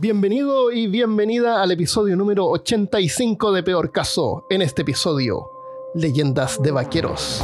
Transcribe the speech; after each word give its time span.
Bienvenido 0.00 0.70
y 0.70 0.86
bienvenida 0.86 1.60
al 1.60 1.72
episodio 1.72 2.14
número 2.14 2.46
85 2.46 3.50
de 3.50 3.64
Peor 3.64 3.90
Caso. 3.90 4.46
En 4.48 4.62
este 4.62 4.82
episodio, 4.82 5.50
Leyendas 5.92 6.62
de 6.62 6.70
Vaqueros. 6.70 7.42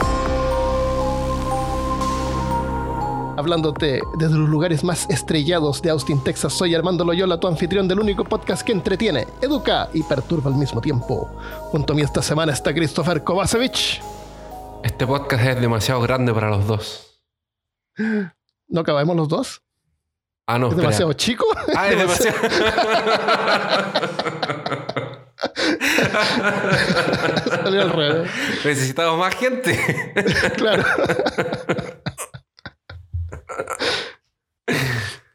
Hablándote 3.36 4.02
desde 4.20 4.36
los 4.36 4.48
lugares 4.48 4.84
más 4.84 5.10
estrellados 5.10 5.82
de 5.82 5.90
Austin, 5.90 6.22
Texas, 6.22 6.52
soy 6.52 6.76
Armando 6.76 7.04
Loyola, 7.04 7.40
tu 7.40 7.48
anfitrión 7.48 7.88
del 7.88 7.98
único 7.98 8.22
podcast 8.22 8.62
que 8.64 8.70
entretiene, 8.70 9.26
educa 9.42 9.90
y 9.92 10.04
perturba 10.04 10.48
al 10.48 10.56
mismo 10.56 10.80
tiempo. 10.80 11.28
Junto 11.72 11.92
a 11.92 11.96
mí 11.96 12.02
esta 12.02 12.22
semana 12.22 12.52
está 12.52 12.72
Christopher 12.72 13.24
Kovacevic. 13.24 14.00
Este 14.84 15.04
podcast 15.08 15.44
es 15.44 15.60
demasiado 15.60 16.00
grande 16.02 16.32
para 16.32 16.50
los 16.50 16.68
dos. 16.68 17.20
¿No 18.68 18.80
acabamos 18.80 19.16
los 19.16 19.28
dos? 19.28 19.63
Ah, 20.46 20.58
no. 20.58 20.66
¿Es 20.66 20.72
espera. 20.72 20.88
demasiado 20.88 21.12
chico? 21.14 21.46
Ah, 21.74 21.88
es 21.88 21.98
demasiado. 21.98 22.38
Salió 27.48 27.82
al 27.82 27.90
revés. 27.90 28.30
Necesitamos 28.64 29.18
más 29.18 29.34
gente. 29.34 29.78
Claro. 30.56 30.84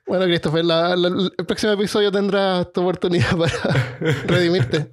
Bueno, 0.08 0.26
Christopher, 0.26 0.66
la- 0.66 0.96
la- 0.96 1.30
el 1.38 1.46
próximo 1.46 1.72
episodio 1.74 2.12
tendrás 2.12 2.72
tu 2.74 2.82
oportunidad 2.82 3.38
para 3.38 3.54
redimirte. 4.26 4.92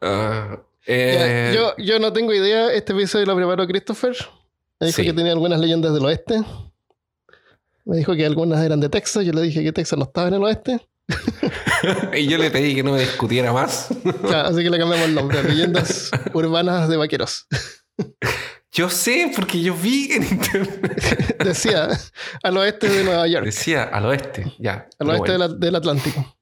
Ah, 0.00 0.58
Ya, 0.86 0.94
eh, 0.94 1.52
yo, 1.54 1.74
yo 1.76 1.98
no 1.98 2.12
tengo 2.12 2.32
idea. 2.32 2.72
Este 2.72 2.92
episodio 2.94 3.26
lo 3.26 3.36
preparó 3.36 3.66
Christopher. 3.66 4.16
Me 4.80 4.86
dijo 4.86 4.96
Sí. 4.96 5.04
que 5.04 5.12
tenía 5.12 5.32
algunas 5.32 5.60
leyendas 5.60 5.92
del 5.92 6.04
oeste. 6.04 6.42
Me 7.84 7.96
dijo 7.98 8.14
que 8.14 8.24
algunas 8.24 8.62
eran 8.64 8.80
de 8.80 8.88
Texas. 8.88 9.24
Yo 9.24 9.32
le 9.32 9.42
dije 9.42 9.62
que 9.62 9.72
Texas 9.72 9.98
no 9.98 10.04
estaba 10.04 10.28
en 10.28 10.34
el 10.34 10.42
oeste. 10.42 10.80
y 12.16 12.26
yo 12.26 12.38
le 12.38 12.50
pedí 12.50 12.74
que 12.74 12.82
no 12.82 12.92
me 12.92 13.00
discutiera 13.00 13.52
más. 13.52 13.88
Ya, 14.30 14.42
así 14.42 14.62
que 14.62 14.70
le 14.70 14.78
cambiamos 14.78 15.06
el 15.06 15.14
nombre. 15.14 15.42
Leyendas 15.42 16.10
urbanas 16.32 16.88
de 16.88 16.96
vaqueros. 16.96 17.46
Yo 18.72 18.88
sé, 18.90 19.30
porque 19.36 19.60
yo 19.60 19.74
vi 19.74 20.10
en 20.12 20.22
internet. 20.24 21.36
Decía, 21.44 21.88
al 22.42 22.56
oeste 22.56 22.88
de 22.88 23.04
Nueva 23.04 23.26
York. 23.28 23.44
Decía 23.44 23.84
al 23.84 24.06
oeste, 24.06 24.52
ya. 24.58 24.88
Al 24.98 25.10
oeste 25.10 25.32
de 25.32 25.38
bueno. 25.38 25.54
la- 25.54 25.54
del 25.60 25.76
Atlántico. 25.76 26.36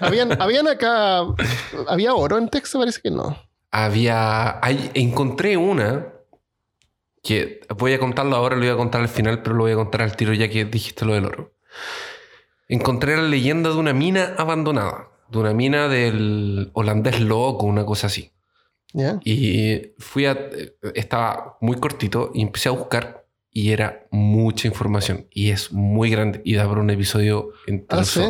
Habían, 0.00 0.40
habían 0.40 0.66
acá. 0.68 1.20
¿Había 1.88 2.14
oro 2.14 2.38
en 2.38 2.48
Texas? 2.48 2.78
Parece 2.80 3.00
que 3.02 3.10
no. 3.10 3.36
Había. 3.70 4.58
hay- 4.64 4.90
encontré 4.94 5.56
una 5.58 6.13
que 7.24 7.62
voy 7.76 7.94
a 7.94 7.98
contarlo 7.98 8.36
ahora, 8.36 8.54
lo 8.54 8.64
iba 8.64 8.74
a 8.74 8.76
contar 8.76 9.00
al 9.00 9.08
final, 9.08 9.42
pero 9.42 9.56
lo 9.56 9.64
voy 9.64 9.72
a 9.72 9.76
contar 9.76 10.02
al 10.02 10.14
tiro 10.14 10.34
ya 10.34 10.48
que 10.48 10.66
dijiste 10.66 11.06
lo 11.06 11.14
del 11.14 11.24
oro. 11.24 11.54
Encontré 12.68 13.16
la 13.16 13.22
leyenda 13.22 13.70
de 13.70 13.76
una 13.76 13.94
mina 13.94 14.34
abandonada, 14.36 15.08
de 15.30 15.38
una 15.38 15.54
mina 15.54 15.88
del 15.88 16.70
holandés 16.74 17.20
loco, 17.20 17.66
una 17.66 17.84
cosa 17.84 18.06
así. 18.06 18.30
Y 19.24 19.92
fui 19.98 20.26
a. 20.26 20.38
Estaba 20.94 21.56
muy 21.60 21.76
cortito 21.78 22.30
y 22.32 22.42
empecé 22.42 22.68
a 22.68 22.72
buscar 22.72 23.26
y 23.50 23.70
era 23.70 24.06
mucha 24.10 24.68
información 24.68 25.26
y 25.30 25.50
es 25.50 25.72
muy 25.72 26.10
grande 26.10 26.42
y 26.44 26.54
da 26.54 26.68
para 26.68 26.80
un 26.80 26.90
episodio 26.90 27.52
entero. 27.66 28.02
Ah, 28.02 28.04
sí. 28.04 28.20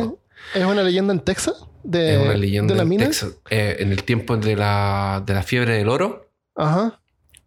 ¿Es 0.53 0.63
una 0.63 0.83
leyenda 0.83 1.13
en 1.13 1.19
Texas? 1.19 1.65
De, 1.83 2.15
Es 2.15 2.21
una 2.21 2.35
leyenda 2.35 2.73
de 2.73 2.77
la 2.77 2.83
en 2.83 2.89
mina. 2.89 3.05
Texas. 3.05 3.37
Eh, 3.49 3.77
en 3.79 3.91
el 3.91 4.03
tiempo 4.03 4.37
de 4.37 4.55
la, 4.55 5.21
de 5.25 5.33
la 5.33 5.43
fiebre 5.43 5.77
del 5.77 5.89
oro. 5.89 6.31
Ajá. 6.55 6.99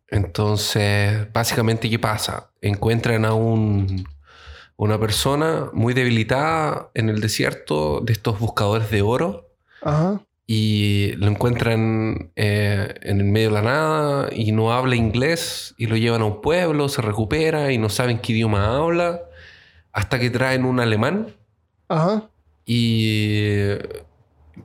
Entonces, 0.08 1.30
básicamente, 1.32 1.90
¿qué 1.90 1.98
pasa? 1.98 2.50
Encuentran 2.62 3.24
a 3.24 3.34
un, 3.34 4.06
una 4.76 4.98
persona 4.98 5.70
muy 5.72 5.92
debilitada 5.92 6.90
en 6.94 7.08
el 7.08 7.20
desierto 7.20 8.00
de 8.00 8.12
estos 8.12 8.38
buscadores 8.38 8.90
de 8.90 9.02
oro 9.02 9.48
Ajá. 9.82 10.20
y 10.46 11.12
lo 11.16 11.26
encuentran 11.26 12.30
eh, 12.36 12.94
en 13.02 13.20
el 13.20 13.26
medio 13.26 13.48
de 13.48 13.54
la 13.54 13.62
nada 13.62 14.28
y 14.32 14.52
no 14.52 14.72
habla 14.72 14.96
inglés 14.96 15.74
y 15.76 15.86
lo 15.86 15.96
llevan 15.96 16.22
a 16.22 16.26
un 16.26 16.40
pueblo, 16.40 16.88
se 16.88 17.02
recupera 17.02 17.70
y 17.72 17.78
no 17.78 17.88
saben 17.90 18.18
qué 18.18 18.32
idioma 18.32 18.76
habla 18.76 19.20
hasta 19.92 20.18
que 20.18 20.30
traen 20.30 20.64
un 20.64 20.80
alemán 20.80 21.34
Ajá. 21.88 22.30
y 22.64 23.72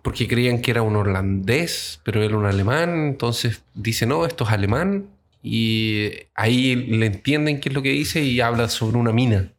porque 0.01 0.27
creían 0.27 0.61
que 0.61 0.71
era 0.71 0.81
un 0.81 0.95
holandés, 0.95 1.99
pero 2.03 2.23
era 2.23 2.37
un 2.37 2.45
alemán, 2.45 3.07
entonces 3.07 3.63
dice, 3.73 4.05
no, 4.05 4.25
esto 4.25 4.43
es 4.43 4.51
alemán, 4.51 5.09
y 5.43 6.09
ahí 6.33 6.75
le 6.75 7.05
entienden 7.05 7.59
qué 7.59 7.67
es 7.67 7.75
lo 7.75 7.81
que 7.81 7.89
dice 7.89 8.21
y 8.21 8.39
habla 8.39 8.69
sobre 8.69 8.97
una 8.97 9.11
mina 9.11 9.51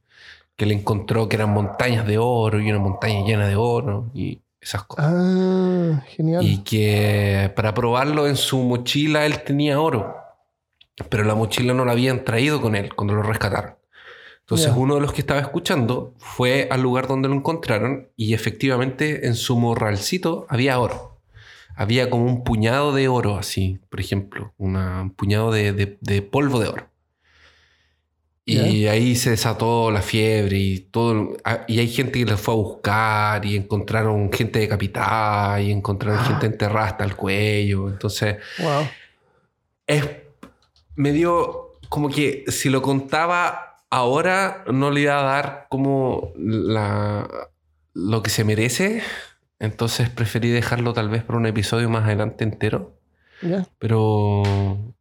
que 0.57 0.65
le 0.65 0.75
encontró 0.75 1.29
que 1.29 1.37
eran 1.37 1.51
montañas 1.51 2.07
de 2.07 2.17
oro 2.17 2.59
y 2.59 2.71
una 2.71 2.79
montaña 2.79 3.25
llena 3.27 3.47
de 3.47 3.57
oro 3.57 4.11
y 4.15 4.41
esas 4.61 4.85
cosas. 4.85 5.13
Ah, 5.15 6.03
genial. 6.09 6.43
Y 6.43 6.63
que 6.63 7.53
para 7.55 7.75
probarlo 7.75 8.27
en 8.27 8.37
su 8.37 8.59
mochila 8.59 9.27
él 9.27 9.43
tenía 9.43 9.79
oro, 9.79 10.17
pero 11.11 11.25
la 11.25 11.35
mochila 11.35 11.75
no 11.75 11.85
la 11.85 11.93
habían 11.93 12.25
traído 12.25 12.63
con 12.63 12.77
él 12.77 12.95
cuando 12.95 13.15
lo 13.15 13.23
rescataron. 13.23 13.75
Entonces 14.41 14.73
uno 14.75 14.95
de 14.95 15.01
los 15.01 15.13
que 15.13 15.23
estaba 15.23 15.41
escuchando 15.41 16.15
fue 16.19 16.69
al 16.71 16.83
lugar 16.83 17.09
donde 17.09 17.29
lo 17.29 17.35
encontraron 17.35 18.09
y 18.15 18.35
efectivamente 18.35 19.27
en 19.27 19.35
su 19.35 19.59
morralcito 19.59 20.47
había 20.49 20.79
oro. 20.79 21.14
Había 21.77 22.09
como 22.11 22.25
un 22.27 22.45
puñado 22.45 22.93
de 22.95 23.09
oro 23.09 23.37
así, 23.37 23.81
por 23.91 24.01
ejemplo, 24.01 24.53
una- 24.59 25.03
un 25.03 25.11
puñado 25.11 25.51
de, 25.51 25.73
de- 25.73 25.99
de 26.01 26.23
polvo 26.23 26.61
de 26.61 26.69
oro. 26.69 26.89
Y 28.47 28.87
ahí 28.89 29.17
se 29.17 29.31
desató 29.31 29.91
la 29.91 30.03
fiebre 30.03 30.59
y 30.59 30.79
todo. 30.81 31.35
ah, 31.45 31.65
Y 31.67 31.79
hay 31.79 31.89
gente 31.89 32.19
que 32.19 32.27
lo 32.31 32.37
fue 32.37 32.53
a 32.53 32.57
buscar 32.59 33.47
y 33.47 33.57
encontraron 33.57 34.31
gente 34.31 34.59
decapitada 34.59 35.63
y 35.63 35.73
encontraron 35.73 36.21
Ah. 36.21 36.25
gente 36.27 36.47
enterrada 36.47 36.89
hasta 36.89 37.05
el 37.05 37.17
cuello. 37.17 37.89
Entonces, 37.89 38.37
Wow. 38.59 38.83
es, 39.87 40.07
me 40.95 41.13
dio 41.13 41.73
como 41.89 42.11
que 42.11 42.45
si 42.49 42.69
lo 42.69 42.83
contaba 42.83 43.77
ahora 43.89 44.63
no 44.71 44.91
le 44.91 45.01
iba 45.03 45.19
a 45.19 45.23
dar 45.23 45.67
como 45.71 46.33
la, 46.37 47.27
lo 47.95 48.23
que 48.23 48.29
se 48.29 48.45
merece. 48.45 49.03
Entonces 49.59 50.11
preferí 50.11 50.51
dejarlo 50.51 50.93
tal 50.93 51.09
vez 51.09 51.23
para 51.23 51.39
un 51.39 51.47
episodio 51.47 51.89
más 51.89 52.05
adelante 52.05 52.45
entero. 52.45 52.99
Pero 53.79 54.43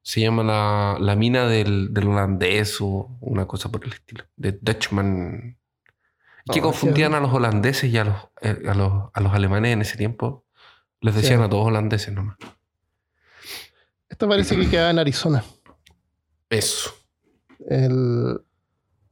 se 0.02 0.20
llama 0.20 0.44
la, 0.44 0.98
la 1.00 1.16
mina 1.16 1.48
del, 1.48 1.94
del 1.94 2.08
holandés 2.10 2.78
o 2.82 3.10
una 3.22 3.46
cosa 3.46 3.70
por 3.70 3.86
el 3.86 3.94
estilo. 3.94 4.26
De 4.36 4.52
Dutchman. 4.62 5.58
Que 6.52 6.60
Oh, 6.60 6.64
confundían 6.64 7.12
qué- 7.12 7.18
a 7.18 7.20
los 7.22 7.32
holandeses 7.34 7.90
y 7.92 7.98
a 7.98 8.04
los, 8.04 8.16
eh, 8.42 8.64
a 8.68 8.74
los, 8.74 9.10
a 9.14 9.22
los 9.22 9.34
alemanes 9.34 9.72
en 9.74 9.82
ese 9.82 9.96
tiempo. 9.98 10.44
Les 11.00 11.16
decían 11.16 11.40
Sí. 11.40 11.46
a 11.46 11.50
todos 11.50 11.68
holandeses 11.68 12.14
nomás. 12.14 12.36
Esto 14.10 14.28
parece 14.28 14.58
que 14.58 14.70
queda 14.70 14.90
en 14.92 15.00
Arizona. 15.00 15.44
Eso. 16.50 16.92
El, 17.70 18.42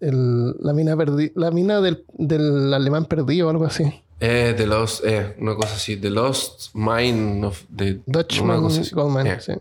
el- 0.02 0.56
la 0.60 0.74
mina, 0.74 0.96
perdi- 0.96 1.32
la 1.36 1.52
mina 1.52 1.80
del, 1.80 2.06
del 2.14 2.74
alemán 2.74 3.06
perdido 3.06 3.48
o 3.48 3.50
algo 3.50 3.66
así. 3.66 4.04
Eh, 4.24 4.54
The 4.56 4.68
Lost, 4.68 5.04
eh, 5.04 5.36
una 5.40 5.56
cosa 5.56 5.74
así, 5.76 5.98
The 5.98 6.12
Lost 6.12 6.76
Mine 6.76 7.44
of 7.46 7.64
the... 7.76 8.02
Dutchman. 8.06 8.62
Goldman. 8.92 9.42
Sí. 9.42 9.54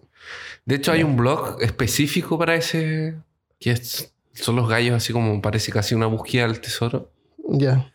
De 0.66 0.74
hecho, 0.74 0.92
hay 0.92 1.02
un 1.02 1.16
blog 1.16 1.56
específico 1.62 2.38
para 2.38 2.54
ese, 2.54 3.14
que 3.58 3.70
es- 3.70 4.12
son 4.34 4.56
los 4.56 4.68
gallos 4.68 4.94
así 4.94 5.12
como 5.14 5.40
parece 5.40 5.72
casi 5.72 5.94
una 5.94 6.06
búsqueda 6.06 6.46
del 6.46 6.60
tesoro. 6.60 7.10
Ya. 7.48 7.90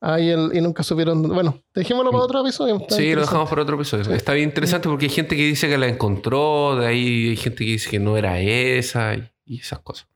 Ah, 0.00 0.18
y, 0.20 0.28
el- 0.30 0.50
y 0.52 0.60
nunca 0.60 0.82
supieron. 0.82 1.22
Bueno, 1.22 1.62
dejémoslo 1.72 2.10
para 2.10 2.24
otro 2.24 2.40
episodio. 2.42 2.76
está 2.80 2.96
Sí, 2.96 3.14
lo 3.14 3.20
dejamos 3.20 3.48
para 3.48 3.62
otro 3.62 3.76
episodio. 3.76 4.12
Está 4.12 4.32
bien 4.34 4.48
interesante 4.48 4.88
porque 4.88 5.06
hay 5.06 5.10
gente 5.12 5.36
que 5.36 5.44
dice 5.46 5.68
que 5.68 5.78
la 5.78 5.86
encontró, 5.86 6.76
de 6.76 6.86
ahí 6.88 7.28
hay 7.30 7.36
gente 7.36 7.58
que 7.64 7.70
dice 7.70 7.88
que 7.88 8.00
no 8.00 8.16
era 8.16 8.40
esa 8.40 9.14
y, 9.14 9.30
y 9.46 9.60
esas 9.60 9.78
cosas. 9.78 10.08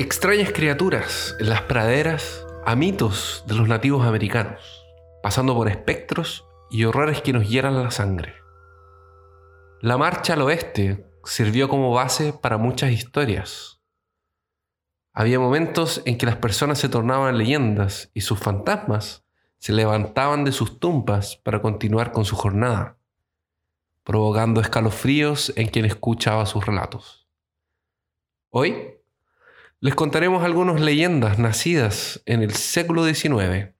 Extrañas 0.00 0.50
criaturas 0.50 1.36
en 1.40 1.50
las 1.50 1.60
praderas 1.60 2.46
a 2.64 2.74
mitos 2.74 3.44
de 3.46 3.54
los 3.54 3.68
nativos 3.68 4.06
americanos, 4.06 4.82
pasando 5.22 5.54
por 5.54 5.68
espectros 5.68 6.46
y 6.70 6.84
horrores 6.84 7.20
que 7.20 7.34
nos 7.34 7.46
hieran 7.46 7.82
la 7.82 7.90
sangre. 7.90 8.32
La 9.82 9.98
marcha 9.98 10.32
al 10.32 10.40
oeste 10.40 11.06
sirvió 11.24 11.68
como 11.68 11.92
base 11.92 12.32
para 12.32 12.56
muchas 12.56 12.92
historias. 12.92 13.82
Había 15.12 15.38
momentos 15.38 16.00
en 16.06 16.16
que 16.16 16.24
las 16.24 16.36
personas 16.36 16.78
se 16.78 16.88
tornaban 16.88 17.36
leyendas 17.36 18.10
y 18.14 18.22
sus 18.22 18.38
fantasmas 18.38 19.26
se 19.58 19.74
levantaban 19.74 20.44
de 20.44 20.52
sus 20.52 20.80
tumbas 20.80 21.36
para 21.36 21.60
continuar 21.60 22.10
con 22.12 22.24
su 22.24 22.36
jornada, 22.36 22.96
provocando 24.02 24.62
escalofríos 24.62 25.52
en 25.56 25.68
quien 25.68 25.84
escuchaba 25.84 26.46
sus 26.46 26.64
relatos. 26.64 27.28
Hoy 28.48 28.99
les 29.82 29.94
contaremos 29.94 30.44
algunas 30.44 30.78
leyendas 30.78 31.38
nacidas 31.38 32.22
en 32.26 32.42
el 32.42 32.52
século 32.54 33.02
XIX, 33.02 33.72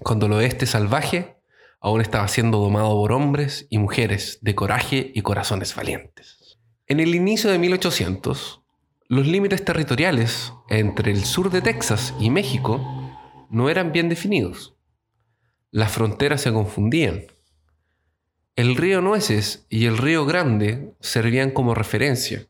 cuando 0.00 0.26
el 0.26 0.32
oeste 0.32 0.66
salvaje 0.66 1.36
aún 1.80 2.00
estaba 2.00 2.26
siendo 2.26 2.58
domado 2.58 2.90
por 2.96 3.12
hombres 3.12 3.68
y 3.70 3.78
mujeres 3.78 4.40
de 4.42 4.56
coraje 4.56 5.12
y 5.14 5.22
corazones 5.22 5.74
valientes. 5.76 6.58
En 6.88 6.98
el 6.98 7.14
inicio 7.14 7.48
de 7.48 7.58
1800, 7.58 8.62
los 9.06 9.26
límites 9.28 9.64
territoriales 9.64 10.52
entre 10.68 11.12
el 11.12 11.24
sur 11.24 11.50
de 11.50 11.62
Texas 11.62 12.12
y 12.18 12.28
México 12.28 12.80
no 13.50 13.70
eran 13.70 13.92
bien 13.92 14.08
definidos. 14.08 14.74
Las 15.70 15.92
fronteras 15.92 16.40
se 16.40 16.52
confundían. 16.52 17.26
El 18.56 18.74
río 18.74 19.00
Nueces 19.00 19.64
y 19.68 19.86
el 19.86 19.96
río 19.96 20.26
Grande 20.26 20.92
servían 20.98 21.52
como 21.52 21.74
referencia, 21.76 22.48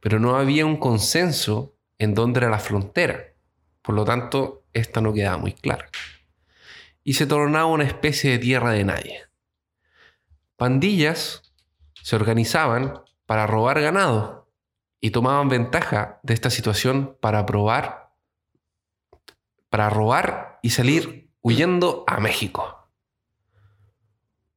pero 0.00 0.18
no 0.18 0.36
había 0.36 0.66
un 0.66 0.78
consenso 0.78 1.77
en 1.98 2.14
dónde 2.14 2.40
era 2.40 2.50
la 2.50 2.58
frontera. 2.58 3.34
Por 3.82 3.94
lo 3.94 4.04
tanto, 4.04 4.64
esta 4.72 5.00
no 5.00 5.12
quedaba 5.12 5.38
muy 5.38 5.52
clara. 5.52 5.88
Y 7.04 7.14
se 7.14 7.26
tornaba 7.26 7.66
una 7.66 7.84
especie 7.84 8.30
de 8.30 8.38
tierra 8.38 8.72
de 8.72 8.84
nadie. 8.84 9.22
Pandillas 10.56 11.52
se 12.02 12.16
organizaban 12.16 13.00
para 13.26 13.46
robar 13.46 13.80
ganado 13.80 14.50
y 15.00 15.10
tomaban 15.10 15.48
ventaja 15.48 16.20
de 16.22 16.34
esta 16.34 16.50
situación 16.50 17.16
para 17.20 17.46
probar, 17.46 18.10
para 19.68 19.90
robar 19.90 20.58
y 20.62 20.70
salir 20.70 21.30
huyendo 21.42 22.04
a 22.06 22.18
México. 22.20 22.88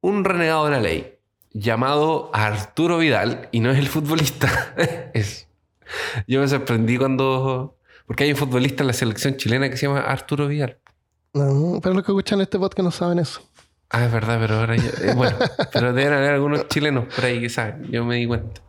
Un 0.00 0.24
renegado 0.24 0.64
de 0.64 0.70
la 0.72 0.80
ley 0.80 1.18
llamado 1.52 2.30
Arturo 2.32 2.98
Vidal, 2.98 3.48
y 3.52 3.60
no 3.60 3.70
es 3.70 3.78
el 3.78 3.88
futbolista, 3.88 4.74
es, 5.14 5.48
yo 6.26 6.40
me 6.40 6.48
sorprendí 6.48 6.98
cuando 6.98 7.76
porque 8.06 8.24
hay 8.24 8.32
un 8.32 8.36
futbolista 8.36 8.82
en 8.82 8.88
la 8.88 8.92
selección 8.92 9.36
chilena 9.36 9.70
que 9.70 9.76
se 9.76 9.86
llama 9.86 10.00
Arturo 10.00 10.48
Vidal. 10.48 10.78
No, 11.34 11.80
pero 11.82 11.94
los 11.94 12.04
que 12.04 12.12
escuchan 12.12 12.40
este 12.40 12.58
podcast 12.58 12.84
no 12.84 12.90
saben 12.90 13.18
eso. 13.18 13.40
Ah, 13.90 14.04
es 14.04 14.12
verdad, 14.12 14.38
pero 14.40 14.56
ahora 14.56 14.76
yo, 14.76 14.90
eh, 15.02 15.14
bueno, 15.14 15.36
pero 15.72 15.92
deben 15.92 16.14
haber 16.14 16.32
algunos 16.32 16.68
chilenos 16.68 17.06
por 17.14 17.24
ahí 17.24 17.40
que 17.40 17.48
saben, 17.48 17.90
yo 17.90 18.04
me 18.04 18.16
di 18.16 18.26
cuenta. 18.26 18.60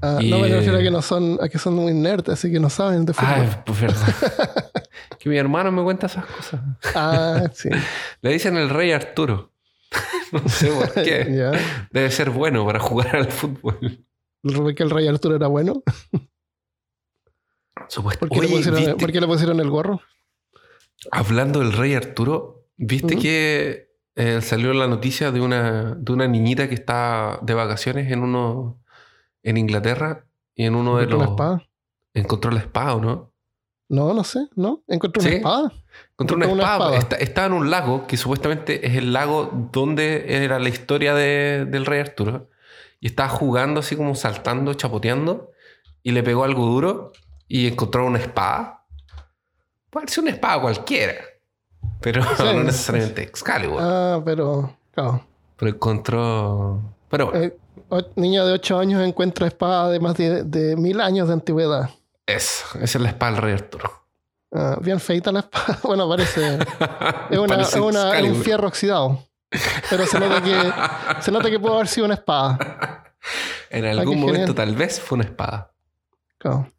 Ah, 0.00 0.18
no 0.22 0.40
me 0.40 0.48
refiero 0.48 0.78
a 0.78 0.82
que 0.82 0.90
no 0.90 1.02
son, 1.02 1.38
a 1.40 1.48
que 1.48 1.58
son 1.58 1.74
muy 1.74 1.94
nerds, 1.94 2.28
así 2.28 2.50
que 2.50 2.58
no 2.58 2.68
saben 2.68 3.04
de 3.04 3.12
fútbol. 3.12 3.48
Ah, 3.48 3.62
pues 3.64 3.80
verdad. 3.80 4.14
que 5.18 5.28
mi 5.28 5.38
hermano 5.38 5.70
me 5.70 5.82
cuenta 5.82 6.06
esas 6.06 6.26
cosas. 6.26 6.60
Ah, 6.94 7.44
sí. 7.52 7.68
Le 8.20 8.32
dicen 8.32 8.56
el 8.56 8.68
rey 8.68 8.90
Arturo. 8.90 9.52
no 10.32 10.48
sé 10.48 10.68
por 10.68 10.92
qué. 10.94 11.52
Debe 11.92 12.10
ser 12.10 12.30
bueno 12.30 12.66
para 12.66 12.80
jugar 12.80 13.14
al 13.14 13.30
fútbol. 13.30 14.04
¿Que 14.42 14.82
el 14.82 14.90
rey 14.90 15.06
Arturo 15.06 15.36
era 15.36 15.46
bueno? 15.46 15.82
¿Por 17.94 18.28
qué, 18.30 18.40
le 19.20 19.26
pusieron, 19.26 19.60
el 19.60 19.70
gorro? 19.70 20.00
Hablando 21.10 21.60
del 21.60 21.72
rey 21.72 21.94
Arturo, 21.94 22.66
¿viste 22.76 23.16
que 23.16 23.92
eh, 24.14 24.40
salió 24.40 24.72
la 24.72 24.86
noticia 24.86 25.30
de 25.30 25.40
una, 25.40 25.94
de 25.94 26.12
una 26.12 26.26
niñita 26.28 26.68
que 26.68 26.74
está 26.74 27.38
de 27.42 27.54
vacaciones 27.54 28.10
en 28.12 28.20
uno 28.20 28.82
en 29.42 29.56
Inglaterra 29.56 30.26
y 30.54 30.64
en 30.64 30.74
uno 30.74 30.98
de 30.98 31.06
los. 31.06 31.18
la 31.18 31.24
espada? 31.26 31.68
Encontró 32.14 32.50
la 32.50 32.60
espada, 32.60 32.94
¿o 32.94 33.00
no? 33.00 33.32
No, 33.88 34.14
no 34.14 34.24
sé, 34.24 34.48
¿no? 34.54 34.82
Encontró 34.86 35.22
una 35.22 35.30
espada. 35.30 35.72
Encontró 36.12 36.36
una, 36.36 36.46
espada. 36.46 36.96
estaba 37.18 37.46
en 37.48 37.52
un 37.52 37.70
lago 37.70 38.06
que 38.06 38.16
supuestamente 38.16 38.86
es 38.86 38.96
el 38.96 39.12
lago 39.12 39.68
donde 39.72 40.44
era 40.44 40.58
la 40.58 40.68
historia 40.68 41.14
del 41.14 41.86
rey 41.86 42.00
Arturo. 42.00 42.48
Y 43.02 43.08
estaba 43.08 43.28
jugando 43.28 43.80
así 43.80 43.96
como 43.96 44.14
saltando, 44.14 44.74
chapoteando. 44.74 45.50
Y 46.04 46.12
le 46.12 46.22
pegó 46.22 46.44
algo 46.44 46.64
duro 46.66 47.10
y 47.48 47.66
encontró 47.66 48.06
una 48.06 48.20
espada. 48.20 48.84
Puede 49.90 50.06
ser 50.06 50.22
una 50.22 50.30
espada 50.30 50.60
cualquiera. 50.62 51.16
Pero 52.00 52.22
no 52.38 52.62
necesariamente 52.62 53.24
Excalibur. 53.24 53.80
Ah, 53.82 54.22
pero. 54.24 54.76
Claro. 54.92 55.26
Pero 55.56 55.70
encontró. 55.72 56.80
Pero 57.10 57.26
bueno. 57.26 57.44
Eh, 57.44 57.58
niño 58.14 58.46
de 58.46 58.52
8 58.52 58.78
años 58.78 59.02
encuentra 59.02 59.48
espada 59.48 59.90
de 59.90 59.98
más 59.98 60.16
de, 60.16 60.76
mil 60.78 61.00
años 61.00 61.26
de 61.26 61.34
antigüedad. 61.34 61.90
Eso, 62.24 62.66
esa 62.78 62.98
es 62.98 63.02
la 63.02 63.08
espada 63.08 63.32
del 63.32 63.42
rey 63.42 63.54
Arturo. 63.54 63.90
Ah, 64.52 64.78
bien 64.80 65.00
feita 65.00 65.32
la 65.32 65.40
espada. 65.40 65.80
Bueno, 65.82 66.08
parece. 66.08 66.54
es, 67.30 67.38
una, 67.38 67.60
es, 67.60 67.74
una, 67.74 68.16
es, 68.16 68.30
un 68.30 68.36
fierro 68.36 68.68
oxidado. 68.68 69.18
Pero 69.90 70.06
se 70.06 70.18
nota 70.18 70.42
que, 70.42 71.22
se 71.22 71.30
nota 71.30 71.50
que 71.50 71.58
pudo 71.58 71.74
haber 71.74 71.88
sido 71.88 72.06
una 72.06 72.14
espada. 72.14 73.14
En 73.70 73.84
algún 73.84 74.20
momento, 74.20 74.54
tal 74.54 74.74
vez, 74.74 75.00
fue 75.00 75.16
una 75.16 75.24
espada. 75.24 75.72
Claro. 76.38 76.72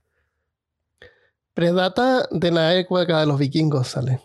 Predata 1.53 2.27
de 2.31 2.51
la 2.51 2.75
época 2.75 3.19
de 3.19 3.25
los 3.25 3.37
vikingos, 3.37 3.87
sale. 3.87 4.19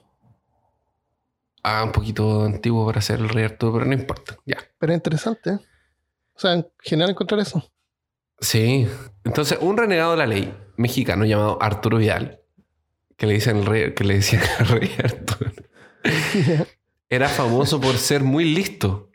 Ah, 1.63 1.83
un 1.85 1.93
poquito 1.93 2.45
antiguo 2.45 2.87
para 2.87 3.01
ser 3.01 3.21
el 3.21 3.29
rey 3.29 3.45
Arturo, 3.45 3.75
pero 3.75 3.85
no 3.85 3.93
importa. 3.93 4.37
Ya. 4.47 4.59
Pero 4.79 4.95
interesante. 4.95 5.51
¿eh? 5.51 5.59
O 6.35 6.41
sea, 6.41 6.55
en 6.55 6.67
general 6.81 7.11
encontrar 7.11 7.41
eso. 7.41 7.71
Sí. 8.41 8.89
Entonces, 9.25 9.59
un 9.61 9.77
renegado 9.77 10.13
de 10.13 10.17
la 10.17 10.27
ley 10.27 10.55
mexicano 10.77 11.25
llamado 11.25 11.59
Arturo 11.61 11.99
Vidal, 11.99 12.41
que 13.17 13.27
le 13.27 13.35
dicen 13.35 13.59
el 13.59 13.67
rey, 13.67 13.95
que 13.95 14.05
le 14.05 14.15
decían 14.15 14.43
el 14.61 14.69
rey 14.69 14.97
Arturo, 15.03 15.51
era 17.11 17.29
famoso 17.29 17.81
por 17.81 17.97
ser 17.97 18.23
muy 18.23 18.45
listo 18.45 19.11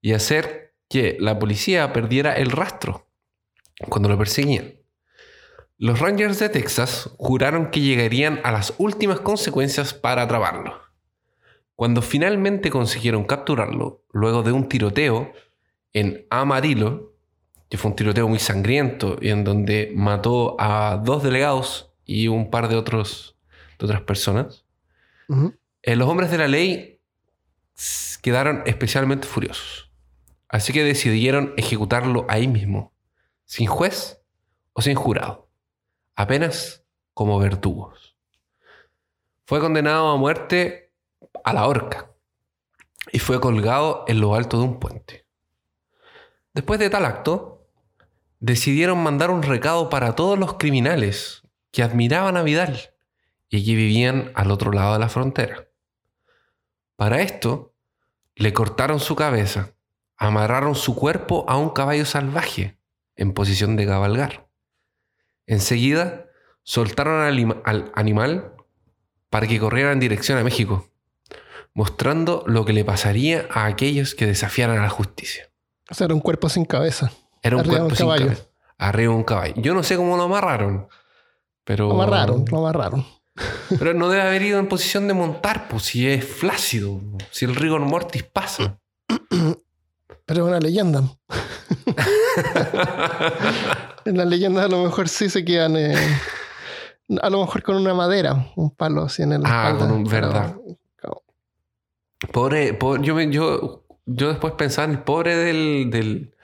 y 0.00 0.12
hacer 0.12 0.74
que 0.88 1.16
la 1.18 1.38
policía 1.38 1.92
perdiera 1.92 2.32
el 2.34 2.50
rastro 2.50 3.08
cuando 3.88 4.08
lo 4.08 4.18
perseguían. 4.18 4.74
Los 5.78 5.98
Rangers 5.98 6.38
de 6.38 6.48
Texas 6.48 7.10
juraron 7.18 7.70
que 7.70 7.80
llegarían 7.80 8.40
a 8.44 8.52
las 8.52 8.72
últimas 8.78 9.20
consecuencias 9.20 9.92
para 9.92 10.22
atraparlo. 10.22 10.80
Cuando 11.74 12.00
finalmente 12.00 12.70
consiguieron 12.70 13.24
capturarlo, 13.24 14.02
luego 14.10 14.42
de 14.42 14.52
un 14.52 14.68
tiroteo 14.68 15.32
en 15.92 16.26
Amarillo, 16.30 17.12
que 17.68 17.76
fue 17.76 17.90
un 17.90 17.96
tiroteo 17.96 18.26
muy 18.28 18.38
sangriento 18.38 19.18
y 19.20 19.28
en 19.28 19.44
donde 19.44 19.92
mató 19.94 20.56
a 20.58 21.02
dos 21.04 21.22
delegados 21.22 21.92
y 22.06 22.28
un 22.28 22.50
par 22.50 22.68
de, 22.68 22.76
otros, 22.76 23.36
de 23.78 23.84
otras 23.84 24.00
personas, 24.02 24.64
eh, 25.82 25.96
los 25.96 26.08
hombres 26.08 26.30
de 26.30 26.38
la 26.38 26.48
ley 26.48 26.95
quedaron 28.22 28.62
especialmente 28.66 29.26
furiosos. 29.26 29.90
Así 30.48 30.72
que 30.72 30.84
decidieron 30.84 31.54
ejecutarlo 31.56 32.26
ahí 32.28 32.46
mismo, 32.46 32.92
sin 33.44 33.66
juez 33.66 34.20
o 34.72 34.82
sin 34.82 34.94
jurado 34.94 35.46
apenas 36.16 36.82
como 37.14 37.38
verdugos. 37.38 38.16
Fue 39.44 39.60
condenado 39.60 40.08
a 40.08 40.16
muerte 40.16 40.92
a 41.44 41.52
la 41.52 41.68
horca 41.68 42.10
y 43.12 43.20
fue 43.20 43.40
colgado 43.40 44.04
en 44.08 44.20
lo 44.20 44.34
alto 44.34 44.58
de 44.58 44.64
un 44.64 44.80
puente. 44.80 45.26
Después 46.52 46.80
de 46.80 46.90
tal 46.90 47.04
acto, 47.04 47.68
decidieron 48.40 49.02
mandar 49.02 49.30
un 49.30 49.42
recado 49.42 49.88
para 49.88 50.16
todos 50.16 50.38
los 50.38 50.54
criminales 50.54 51.42
que 51.70 51.82
admiraban 51.82 52.36
a 52.36 52.42
Vidal 52.42 52.94
y 53.48 53.64
que 53.64 53.74
vivían 53.76 54.32
al 54.34 54.50
otro 54.50 54.72
lado 54.72 54.94
de 54.94 54.98
la 54.98 55.08
frontera. 55.08 55.68
Para 56.96 57.20
esto, 57.20 57.74
le 58.34 58.52
cortaron 58.52 59.00
su 59.00 59.16
cabeza, 59.16 59.74
amarraron 60.16 60.74
su 60.74 60.94
cuerpo 60.94 61.44
a 61.48 61.56
un 61.56 61.70
caballo 61.70 62.04
salvaje 62.04 62.78
en 63.16 63.32
posición 63.32 63.76
de 63.76 63.86
cabalgar 63.86 64.46
Enseguida 65.46 66.26
soltaron 66.62 67.22
al, 67.64 67.92
animal 67.94 68.52
para 69.30 69.46
que 69.46 69.60
corriera 69.60 69.92
en 69.92 70.00
dirección 70.00 70.38
a 70.38 70.42
México, 70.42 70.88
mostrando 71.72 72.42
lo 72.46 72.64
que 72.64 72.72
le 72.72 72.84
pasaría 72.84 73.46
a 73.50 73.66
aquellos 73.66 74.14
que 74.14 74.26
desafiaran 74.26 74.78
a 74.78 74.82
la 74.82 74.90
justicia. 74.90 75.48
O 75.88 75.94
sea, 75.94 76.06
era 76.06 76.14
un 76.14 76.20
cuerpo 76.20 76.48
sin 76.48 76.64
cabeza. 76.64 77.12
Era 77.42 77.56
un 77.56 77.64
cuerpo 77.64 77.94
sin 77.94 78.08
cabeza. 78.08 78.46
Arriba 78.78 79.12
de 79.12 79.18
un 79.18 79.24
caballo. 79.24 79.54
Yo 79.56 79.72
no 79.72 79.82
sé 79.84 79.96
cómo 79.96 80.16
lo 80.16 80.24
amarraron, 80.24 80.88
pero... 81.64 81.88
Lo 81.88 81.94
amarraron, 81.94 82.44
lo 82.50 82.58
amarraron. 82.58 83.06
Pero 83.78 83.94
no 83.94 84.08
debe 84.08 84.22
haber 84.22 84.42
ido 84.42 84.58
en 84.58 84.68
posición 84.68 85.08
de 85.08 85.14
montar, 85.14 85.68
pues 85.68 85.84
si 85.84 86.08
es 86.08 86.24
flácido, 86.24 87.00
si 87.30 87.44
el 87.44 87.54
rigor 87.54 87.80
mortis 87.80 88.22
pasa. 88.22 88.78
Pero 90.26 90.44
es 90.44 90.48
una 90.48 90.58
leyenda. 90.58 91.02
en 94.04 94.16
las 94.16 94.26
leyendas 94.26 94.64
a 94.64 94.68
lo 94.68 94.82
mejor 94.82 95.08
sí 95.08 95.28
se 95.28 95.44
quedan. 95.44 95.76
Eh, 95.76 95.94
a 97.20 97.30
lo 97.30 97.40
mejor 97.40 97.62
con 97.62 97.76
una 97.76 97.94
madera, 97.94 98.52
un 98.56 98.70
palo 98.70 99.04
así 99.04 99.22
en 99.22 99.34
el. 99.34 99.42
Ah, 99.44 99.74
con 99.78 99.90
un 99.90 100.04
verdad. 100.04 100.56
Pobre, 102.32 102.76
yo, 103.02 103.20
yo, 103.20 103.84
yo 104.06 104.28
después 104.28 104.54
pensaba 104.54 104.86
en 104.86 104.92
el 104.92 105.02
pobre 105.02 105.36
del, 105.36 105.90
del, 105.90 106.34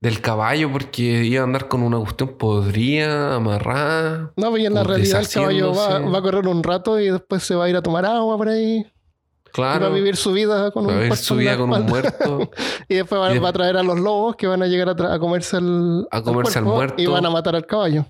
del, 0.00 0.20
caballo 0.20 0.70
porque 0.70 1.02
iba 1.02 1.40
a 1.40 1.44
andar 1.44 1.68
con 1.68 1.82
una 1.82 1.98
cuestión 1.98 2.36
podría, 2.36 3.34
amarrada. 3.34 4.32
No, 4.36 4.52
pero 4.52 4.66
en 4.66 4.74
la 4.74 4.84
realidad 4.84 5.20
el 5.20 5.28
caballo 5.28 5.74
va, 5.74 5.98
va, 6.00 6.18
a 6.18 6.22
correr 6.22 6.46
un 6.46 6.62
rato 6.62 7.00
y 7.00 7.10
después 7.10 7.42
se 7.42 7.54
va 7.54 7.64
a 7.64 7.68
ir 7.68 7.76
a 7.76 7.82
tomar 7.82 8.04
agua 8.04 8.36
por 8.36 8.48
ahí. 8.48 8.86
Claro. 9.56 9.86
va 9.86 9.86
a 9.86 9.94
vivir 9.94 10.16
su 10.16 10.32
vida 10.32 10.70
con, 10.70 10.84
un, 10.86 11.16
su 11.16 11.34
vida 11.36 11.56
con 11.56 11.72
un 11.72 11.86
muerto. 11.86 12.50
y 12.88 12.96
después 12.96 13.18
va, 13.18 13.48
a 13.48 13.52
traer 13.52 13.78
a 13.78 13.82
los 13.82 13.98
lobos 13.98 14.36
que 14.36 14.46
van 14.46 14.62
a 14.62 14.66
llegar 14.66 14.90
a, 14.90 15.18
comerse, 15.18 15.56
al, 15.56 16.06
a 16.10 16.20
comerse 16.20 16.58
al 16.58 16.66
muerto. 16.66 17.02
Y 17.02 17.06
van 17.06 17.24
a 17.24 17.30
matar 17.30 17.56
al 17.56 17.64
caballo. 17.64 18.04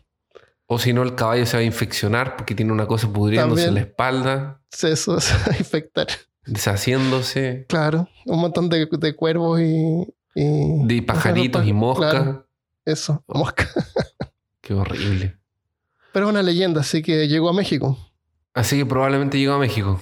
O 0.66 0.80
si 0.80 0.92
no, 0.92 1.04
el 1.04 1.14
caballo 1.14 1.46
se 1.46 1.56
va 1.56 1.60
a 1.60 1.64
infeccionar 1.64 2.34
porque 2.34 2.56
tiene 2.56 2.72
una 2.72 2.88
cosa 2.88 3.08
pudriéndose 3.12 3.66
en 3.66 3.74
la 3.74 3.80
espalda. 3.80 4.60
Sí, 4.70 4.88
eso 4.88 5.20
se 5.20 5.34
va 5.34 5.54
a 5.54 5.56
infectar. 5.56 6.08
deshaciéndose. 6.46 7.66
Claro, 7.68 8.08
un 8.24 8.40
montón 8.40 8.68
de, 8.68 8.88
de 8.90 9.14
cuervos 9.14 9.60
y, 9.60 10.04
y- 10.36 10.86
De 10.86 11.02
pajaritos 11.02 11.66
y. 11.66 11.72
Claro, 11.72 12.46
eso, 12.84 13.24
mosca. 13.26 13.68
Qué 14.60 14.74
horrible. 14.74 15.36
Pero 16.12 16.26
es 16.26 16.30
una 16.30 16.42
leyenda, 16.42 16.80
así 16.82 17.02
que 17.02 17.26
llegó 17.28 17.48
a 17.48 17.52
México. 17.52 17.98
Así 18.54 18.76
que 18.78 18.86
probablemente 18.86 19.38
llegó 19.38 19.54
a 19.54 19.58
México. 19.58 20.00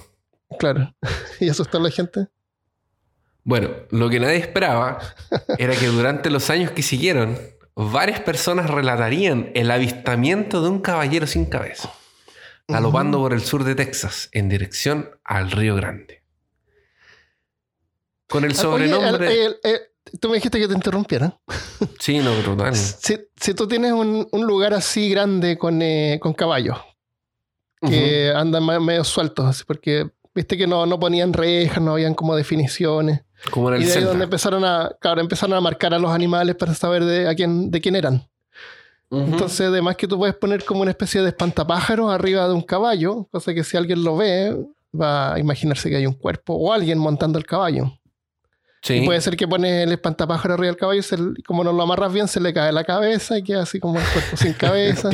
Claro. 0.59 0.95
y 1.39 1.49
asustó 1.49 1.77
a 1.77 1.81
la 1.81 1.91
gente. 1.91 2.27
Bueno, 3.43 3.69
lo 3.91 4.09
que 4.09 4.19
nadie 4.19 4.37
esperaba 4.37 4.99
era 5.57 5.75
que 5.75 5.87
durante 5.87 6.29
los 6.29 6.49
años 6.49 6.71
que 6.71 6.81
siguieron, 6.83 7.37
varias 7.75 8.19
personas 8.21 8.69
relatarían 8.69 9.51
el 9.55 9.69
avistamiento 9.71 10.61
de 10.63 10.69
un 10.69 10.79
caballero 10.81 11.27
sin 11.27 11.45
cabeza, 11.45 11.91
galopando 12.67 13.19
por 13.19 13.33
el 13.33 13.41
sur 13.41 13.63
de 13.63 13.75
Texas 13.75 14.29
en 14.31 14.49
dirección 14.49 15.11
al 15.23 15.51
Río 15.51 15.75
Grande. 15.75 16.23
Con 18.27 18.43
el 18.45 18.51
Ah, 18.51 18.55
sobrenombre... 18.55 19.27
oye, 19.27 19.45
el- 19.45 19.57
el- 19.63 19.71
el- 19.73 19.81
tú 20.19 20.29
me 20.29 20.35
dijiste 20.35 20.59
que 20.59 20.67
te 20.67 20.73
interrumpiera. 20.73 21.37
Sí, 21.99 22.19
no, 22.19 22.31
total. 22.43 22.75
Si, 22.75 23.17
si 23.35 23.53
tú 23.53 23.67
tienes 23.67 23.91
un, 23.91 24.27
un 24.31 24.45
lugar 24.47 24.73
así 24.73 25.09
grande 25.09 25.57
con, 25.57 25.81
eh, 25.81 26.19
con 26.21 26.33
caballos 26.33 26.77
que 27.87 28.31
andan 28.35 28.65
me- 28.65 28.79
medio 28.79 29.03
sueltos, 29.03 29.63
porque 29.63 30.09
viste 30.33 30.57
que 30.57 30.65
no, 30.65 30.85
no 30.87 30.99
ponían 30.99 31.33
rejas, 31.33 31.81
no 31.83 31.91
habían 31.93 32.15
como 32.15 32.35
definiciones. 32.35 33.21
Como 33.51 33.69
en 33.69 33.75
el 33.75 33.81
Y 33.81 33.85
de 33.85 33.91
ahí 33.91 33.95
Zelda. 33.95 34.09
donde 34.09 34.23
empezaron 34.23 34.65
a, 34.65 34.91
claro, 34.99 35.21
empezaron 35.21 35.55
a 35.55 35.61
marcar 35.61 35.93
a 35.93 35.99
los 35.99 36.09
animales 36.11 36.55
para 36.55 36.73
saber 36.73 37.05
de, 37.05 37.27
a 37.27 37.35
quién, 37.35 37.69
de 37.69 37.81
quién 37.81 37.95
eran. 37.95 38.27
Entonces, 39.11 39.67
además 39.67 39.95
que 39.97 40.07
tú 40.07 40.17
puedes 40.17 40.35
poner 40.35 40.65
como 40.65 40.81
una 40.81 40.91
especie 40.91 41.21
de 41.21 41.29
espantapájaros 41.29 42.11
arriba 42.11 42.47
de 42.47 42.53
un 42.53 42.63
caballo, 42.63 43.27
cosa 43.31 43.53
que 43.53 43.63
si 43.63 43.77
alguien 43.77 44.03
lo 44.03 44.17
ve, 44.17 44.57
va 44.99 45.35
a 45.35 45.39
imaginarse 45.39 45.89
que 45.89 45.97
hay 45.97 46.07
un 46.07 46.15
cuerpo 46.15 46.53
o 46.55 46.73
alguien 46.73 46.97
montando 46.97 47.37
el 47.37 47.45
caballo. 47.45 47.93
Sí. 48.85 48.93
Y 48.95 49.05
puede 49.05 49.19
ser 49.19 49.35
que 49.35 49.47
pones 49.47 49.83
el 49.83 49.91
espantapájaro 49.91 50.53
arriba 50.53 50.67
del 50.67 50.77
caballo 50.77 50.99
y 50.99 51.03
se 51.03 51.17
como 51.45 51.63
no 51.63 51.73
lo 51.73 51.83
amarras 51.83 52.13
bien, 52.13 52.27
se 52.29 52.39
le 52.39 52.53
cae 52.53 52.71
la 52.71 52.83
cabeza 52.85 53.37
y 53.37 53.43
queda 53.43 53.63
así 53.63 53.79
como 53.79 53.99
el 53.99 54.05
cuerpo 54.05 54.37
sin 54.37 54.53
cabeza. 54.65 55.09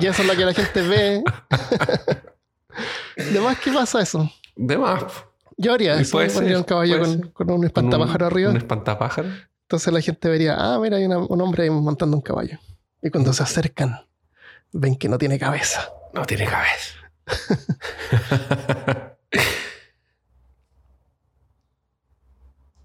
y 0.00 0.06
eso 0.06 0.22
es 0.22 0.28
lo 0.28 0.36
que 0.36 0.44
la 0.44 0.52
gente 0.54 0.82
ve. 0.82 1.22
Además, 3.16 3.58
¿qué 3.62 3.72
pasa 3.72 4.00
eso? 4.02 4.30
De 4.56 4.76
más. 4.78 5.02
Yo 5.56 5.72
haría 5.72 5.94
eso, 6.00 6.18
pondría 6.34 6.58
un 6.58 6.64
caballo 6.64 6.98
con, 7.00 7.10
un 7.10 7.20
Con 7.32 7.50
un- 7.50 7.64
espantapájaro 7.64 8.26
arriba. 8.26 8.50
Un 8.50 8.56
espantapájaro. 8.56 9.28
Entonces 9.62 9.92
la 9.92 10.00
gente 10.00 10.28
vería, 10.28 10.56
ah, 10.58 10.78
mira, 10.80 10.96
hay 10.96 11.04
una- 11.06 11.18
un 11.18 11.40
hombre 11.40 11.62
ahí 11.64 11.70
montando 11.70 12.16
un 12.16 12.22
caballo. 12.22 12.58
Y 13.02 13.10
cuando 13.10 13.32
se 13.32 13.42
acercan, 13.42 14.00
ven 14.72 14.96
que 14.96 15.08
no 15.08 15.16
tiene 15.18 15.38
cabeza. 15.38 15.88
No 16.12 16.24
tiene 16.26 16.46
cabeza. 16.46 16.94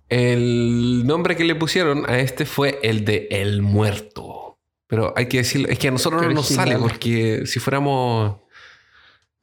el 0.10 1.06
nombre 1.06 1.36
que 1.36 1.44
le 1.44 1.56
pusieron 1.56 2.10
a 2.10 2.20
este 2.20 2.46
fue 2.46 2.80
el 2.84 3.06
de 3.06 3.28
El 3.32 3.62
Muerto. 3.62 4.60
Pero 4.88 5.14
hay 5.16 5.28
que 5.28 5.38
decirlo, 5.38 5.68
es 5.70 5.78
que 5.78 5.88
a 5.90 5.92
nosotros 5.92 6.24
no 6.24 6.30
nos 6.32 6.48
sale 6.48 6.78
porque 6.80 7.44
si 7.46 7.60
fuéramos, 7.60 8.38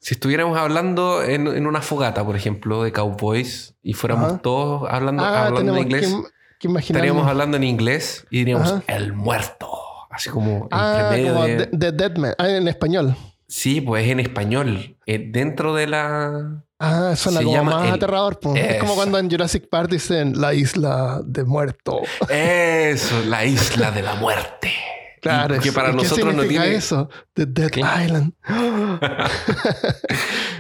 si 0.00 0.14
estuviéramos 0.14 0.58
hablando 0.58 1.22
en, 1.22 1.46
en 1.46 1.66
una 1.68 1.82
fogata, 1.82 2.24
por 2.26 2.34
ejemplo, 2.34 2.82
de 2.82 2.90
cowboys 2.92 3.76
y 3.82 3.92
fuéramos 3.92 4.32
Ajá. 4.32 4.38
todos 4.42 4.88
hablando, 4.90 5.24
Ah, 5.24 5.46
hablando 5.46 5.76
en 5.76 5.82
inglés, 5.82 6.14
que, 6.58 6.68
que 6.68 6.78
estaríamos 6.78 7.28
hablando 7.28 7.56
en 7.56 7.62
inglés 7.64 8.26
y 8.30 8.38
diríamos 8.38 8.72
Ajá. 8.72 8.82
El 8.88 9.12
Muerto. 9.12 9.70
Así 10.10 10.30
como 10.30 10.66
Ah, 10.72 11.14
como 11.24 11.44
de- 11.44 11.66
The, 11.66 11.78
The 11.78 11.92
Dead 11.92 12.16
Man, 12.16 12.34
ah, 12.38 12.48
en 12.48 12.66
español. 12.66 13.14
Sí, 13.46 13.80
pues 13.80 14.08
en 14.08 14.18
español. 14.18 14.96
Eh, 15.06 15.28
dentro 15.30 15.74
de 15.74 15.86
la. 15.86 16.64
Ah, 16.78 17.14
suena 17.16 17.38
Se 17.38 17.44
como 17.44 17.64
más 17.64 17.88
el- 17.88 17.94
aterrador. 17.94 18.34
Es 18.54 18.76
como 18.78 18.92
Eso. 18.92 18.94
cuando 18.96 19.18
en 19.18 19.30
Jurassic 19.30 19.68
Park 19.68 19.90
dicen 19.90 20.38
la 20.40 20.52
isla 20.54 21.20
de 21.24 21.44
muerto. 21.44 22.00
Eso, 22.28 23.22
la 23.26 23.44
isla 23.46 23.90
de 23.90 24.02
la 24.02 24.14
muerte. 24.16 24.72
Claro, 25.22 25.58
que 25.58 25.68
eso. 25.70 25.74
para 25.74 25.90
¿Y 25.90 25.94
nosotros 25.96 26.18
¿qué 26.18 26.24
no 26.24 26.30
significa 26.42 26.62
tiene. 26.62 26.76
eso? 26.76 27.08
The 27.32 27.46
Dead. 27.46 27.70
Island. 28.04 28.32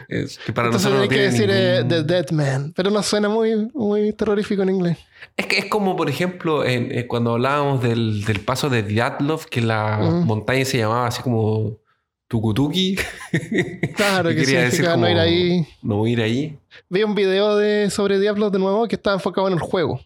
Es 0.08 0.38
que 0.38 0.52
para 0.52 0.68
Entonces 0.68 0.90
nosotros 0.90 0.94
no 0.98 1.02
hay 1.02 1.08
que 1.08 1.14
tiene 1.16 1.30
decir 1.32 1.50
eh, 1.50 1.82
ningún- 1.82 1.88
The 1.88 2.02
Dead 2.14 2.30
Man. 2.30 2.72
Pero 2.76 2.90
no 2.90 3.02
suena 3.02 3.28
muy, 3.28 3.70
muy 3.74 4.12
terrorífico 4.12 4.62
en 4.62 4.70
inglés. 4.70 4.98
Es 5.36 5.46
que 5.46 5.58
es 5.58 5.64
como, 5.66 5.96
por 5.96 6.08
ejemplo, 6.08 6.64
en- 6.64 6.96
eh, 6.96 7.06
cuando 7.06 7.32
hablábamos 7.32 7.82
del, 7.82 8.24
del 8.24 8.40
paso 8.40 8.68
de 8.70 8.82
Dyatlov, 8.82 9.46
que 9.46 9.60
la 9.60 9.98
Mm. 9.98 10.24
montaña 10.24 10.64
se 10.64 10.78
llamaba 10.78 11.08
así 11.08 11.22
como 11.22 11.78
Tukutuki. 12.28 12.96
Claro, 13.94 14.30
que 14.34 14.44
significa 14.44 14.96
no 14.96 15.08
ir 15.08 15.18
ahí. 15.18 15.66
No 15.82 16.06
ir 16.06 16.20
ahí. 16.20 16.58
Vi 16.88 17.02
un 17.02 17.14
video 17.14 17.56
de, 17.56 17.90
sobre 17.90 18.18
Diablos 18.18 18.50
de 18.52 18.58
nuevo 18.58 18.86
que 18.88 18.96
estaba 18.96 19.14
enfocado 19.16 19.46
en 19.48 19.54
el 19.54 19.60
juego. 19.60 20.00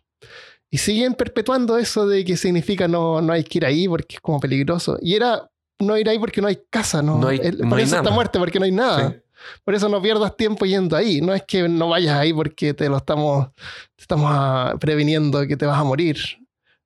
Y 0.71 0.79
siguen 0.79 1.15
perpetuando 1.15 1.79
eso 1.79 2.07
de 2.07 2.25
que 2.25 2.37
significa 2.37 2.87
no, 2.87 3.21
no 3.21 3.33
hay 3.33 3.43
que 3.43 3.59
ir 3.59 3.65
ahí 3.65 3.89
porque 3.89 4.17
es 4.17 4.21
como 4.21 4.39
peligroso. 4.39 4.99
Y 5.01 5.15
era 5.15 5.51
no 5.81 5.97
ir 5.99 6.09
ahí 6.09 6.19
porque 6.19 6.41
no 6.41 6.47
hay 6.49 6.59
casa, 6.71 7.03
¿no? 7.03 7.19
No 7.19 7.29
hay- 7.29 7.41
El- 7.43 7.59
no 7.63 7.71
por 7.71 7.79
hay 7.79 7.85
eso 7.85 7.97
está 7.97 8.03
nada. 8.05 8.15
muerte, 8.15 8.39
porque 8.39 8.59
no 8.59 8.67
hay 8.67 8.73
nada. 8.73 9.11
Sí. 9.11 9.17
Por 9.65 9.75
eso 9.75 9.89
no 9.89 10.03
pierdas 10.03 10.37
tiempo 10.37 10.67
yendo 10.67 10.95
ahí. 10.97 11.23
No 11.23 11.33
es 11.35 11.43
que 11.45 11.67
no 11.69 11.89
vayas 11.89 12.15
ahí 12.19 12.33
porque 12.35 12.75
te 12.75 12.89
lo 12.91 12.99
estamos, 12.99 13.49
te 13.97 14.03
estamos 14.03 14.27
ah, 14.31 14.77
previniendo 14.79 15.47
que 15.47 15.57
te 15.57 15.65
vas 15.65 15.79
a 15.81 15.85
morir. 15.85 16.19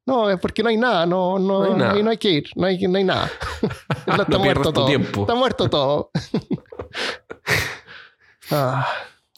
No, 0.06 0.28
es 0.30 0.38
porque 0.38 0.62
no 0.62 0.68
hay 0.68 0.76
nada. 0.76 1.06
No, 1.06 1.38
no, 1.38 1.60
No 1.60 1.64
hay 1.64 1.74
nada. 1.78 1.92
ahí 1.94 2.02
no 2.02 2.10
hay 2.10 2.18
que 2.18 2.30
ir. 2.30 2.50
No 2.56 2.66
hay, 2.66 2.78
no 2.86 2.98
hay 2.98 3.04
nada. 3.04 3.30
está 4.06 4.24
No 4.28 4.38
muerto 4.38 4.72
todo. 4.72 4.86
tiempo. 4.86 5.22
Está 5.22 5.34
muerto 5.34 5.70
todo. 5.70 6.10
Ah, 8.50 8.86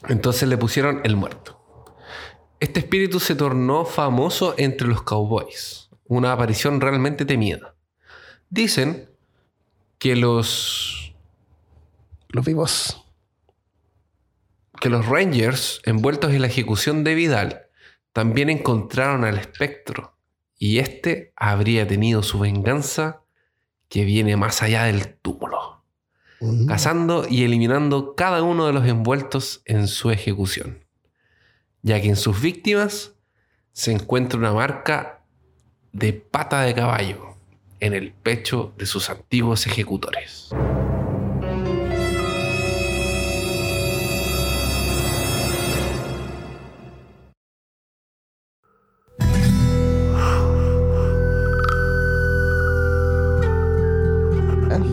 Entonces 0.09 0.49
le 0.49 0.59
pusieron 0.59 1.01
el 1.05 1.15
muerto. 1.17 1.95
Este 2.59 2.81
espíritu 2.81 3.21
se 3.21 3.35
tornó 3.37 3.85
famoso 3.85 4.55
entre 4.59 4.89
los 4.89 5.03
cowboys, 5.03 5.91
una 6.07 6.33
aparición 6.33 6.81
realmente 6.81 7.25
temida. 7.25 7.77
Dicen 8.51 9.09
que 9.99 10.17
los, 10.17 11.15
los 12.29 12.45
vivos. 12.45 13.05
que 14.81 14.89
los 14.89 15.07
Rangers, 15.07 15.81
envueltos 15.85 16.33
en 16.33 16.41
la 16.43 16.49
ejecución 16.49 17.05
de 17.05 17.15
Vidal, 17.15 17.67
también 18.13 18.51
encontraron 18.51 19.25
al 19.25 19.39
espectro 19.39 20.16
y 20.59 20.79
este 20.79 21.33
habría 21.37 21.87
tenido 21.87 22.23
su 22.23 22.39
venganza 22.39 23.23
que 23.89 24.05
viene 24.05 24.37
más 24.37 24.63
allá 24.63 24.85
del 24.85 25.15
túmulo, 25.17 25.85
cazando 26.67 27.27
y 27.29 27.45
eliminando 27.45 28.15
cada 28.15 28.43
uno 28.43 28.67
de 28.67 28.73
los 28.73 28.87
envueltos 28.87 29.63
en 29.65 29.87
su 29.87 30.11
ejecución, 30.11 30.85
ya 31.83 32.01
que 32.01 32.09
en 32.09 32.17
sus 32.17 32.41
víctimas 32.41 33.15
se 33.73 33.93
encuentra 33.93 34.39
una 34.39 34.53
marca 34.53 35.25
de 35.93 36.13
pata 36.13 36.63
de 36.63 36.75
caballo 36.75 37.37
en 37.81 37.95
el 37.95 38.13
pecho 38.13 38.75
de 38.77 38.87
sus 38.87 39.11
antiguos 39.11 39.67
ejecutores. 39.67 40.51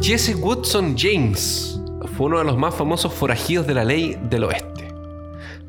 Jesse 0.03 0.35
Woodson 0.35 0.97
James 0.97 1.79
fue 2.17 2.25
uno 2.25 2.39
de 2.39 2.43
los 2.43 2.57
más 2.57 2.75
famosos 2.75 3.13
forajidos 3.13 3.65
de 3.65 3.73
la 3.73 3.85
ley 3.85 4.19
del 4.23 4.43
oeste. 4.43 4.93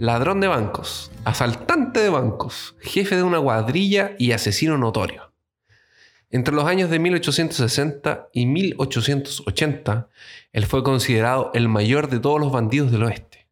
Ladrón 0.00 0.40
de 0.40 0.48
bancos, 0.48 1.12
asaltante 1.24 2.00
de 2.00 2.08
bancos, 2.08 2.74
jefe 2.80 3.14
de 3.14 3.22
una 3.22 3.40
cuadrilla 3.40 4.16
y 4.18 4.32
asesino 4.32 4.76
notorio. 4.76 5.32
Entre 6.30 6.52
los 6.52 6.64
años 6.64 6.90
de 6.90 6.98
1860 6.98 8.30
y 8.32 8.46
1880, 8.46 10.08
él 10.52 10.66
fue 10.66 10.82
considerado 10.82 11.52
el 11.54 11.68
mayor 11.68 12.10
de 12.10 12.18
todos 12.18 12.40
los 12.40 12.50
bandidos 12.50 12.90
del 12.90 13.04
oeste. 13.04 13.46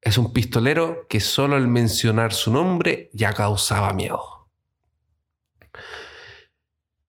Es 0.00 0.18
un 0.18 0.32
pistolero 0.32 1.06
que 1.08 1.20
solo 1.20 1.54
al 1.54 1.68
mencionar 1.68 2.32
su 2.32 2.52
nombre 2.52 3.08
ya 3.12 3.34
causaba 3.34 3.92
miedo. 3.92 4.31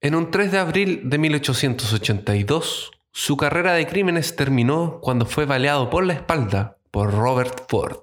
En 0.04 0.14
un 0.14 0.30
3 0.30 0.52
de 0.52 0.58
abril 0.58 1.00
de 1.04 1.16
1882, 1.16 2.90
su 3.10 3.38
carrera 3.38 3.72
de 3.72 3.86
crímenes 3.86 4.36
terminó 4.36 5.00
cuando 5.00 5.24
fue 5.24 5.46
baleado 5.46 5.88
por 5.88 6.04
la 6.04 6.12
espalda 6.12 6.76
por 6.90 7.14
Robert 7.14 7.64
Ford. 7.70 8.02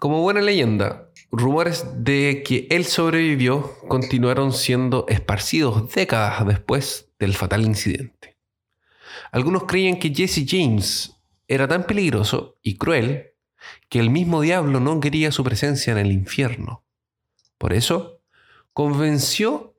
Como 0.00 0.22
buena 0.22 0.40
leyenda, 0.40 1.10
rumores 1.30 1.86
de 1.98 2.42
que 2.44 2.66
él 2.68 2.84
sobrevivió 2.84 3.76
continuaron 3.86 4.52
siendo 4.52 5.06
esparcidos 5.08 5.94
décadas 5.94 6.44
después 6.48 7.12
del 7.20 7.34
fatal 7.34 7.62
incidente. 7.62 8.36
Algunos 9.30 9.66
creían 9.66 10.00
que 10.00 10.12
Jesse 10.12 10.44
James 10.44 11.12
era 11.46 11.68
tan 11.68 11.84
peligroso 11.84 12.58
y 12.60 12.76
cruel 12.76 13.34
que 13.88 14.00
el 14.00 14.10
mismo 14.10 14.40
diablo 14.40 14.80
no 14.80 14.98
quería 14.98 15.30
su 15.30 15.44
presencia 15.44 15.92
en 15.92 15.98
el 15.98 16.10
infierno. 16.10 16.84
Por 17.56 17.72
eso, 17.72 18.20
convenció 18.72 19.73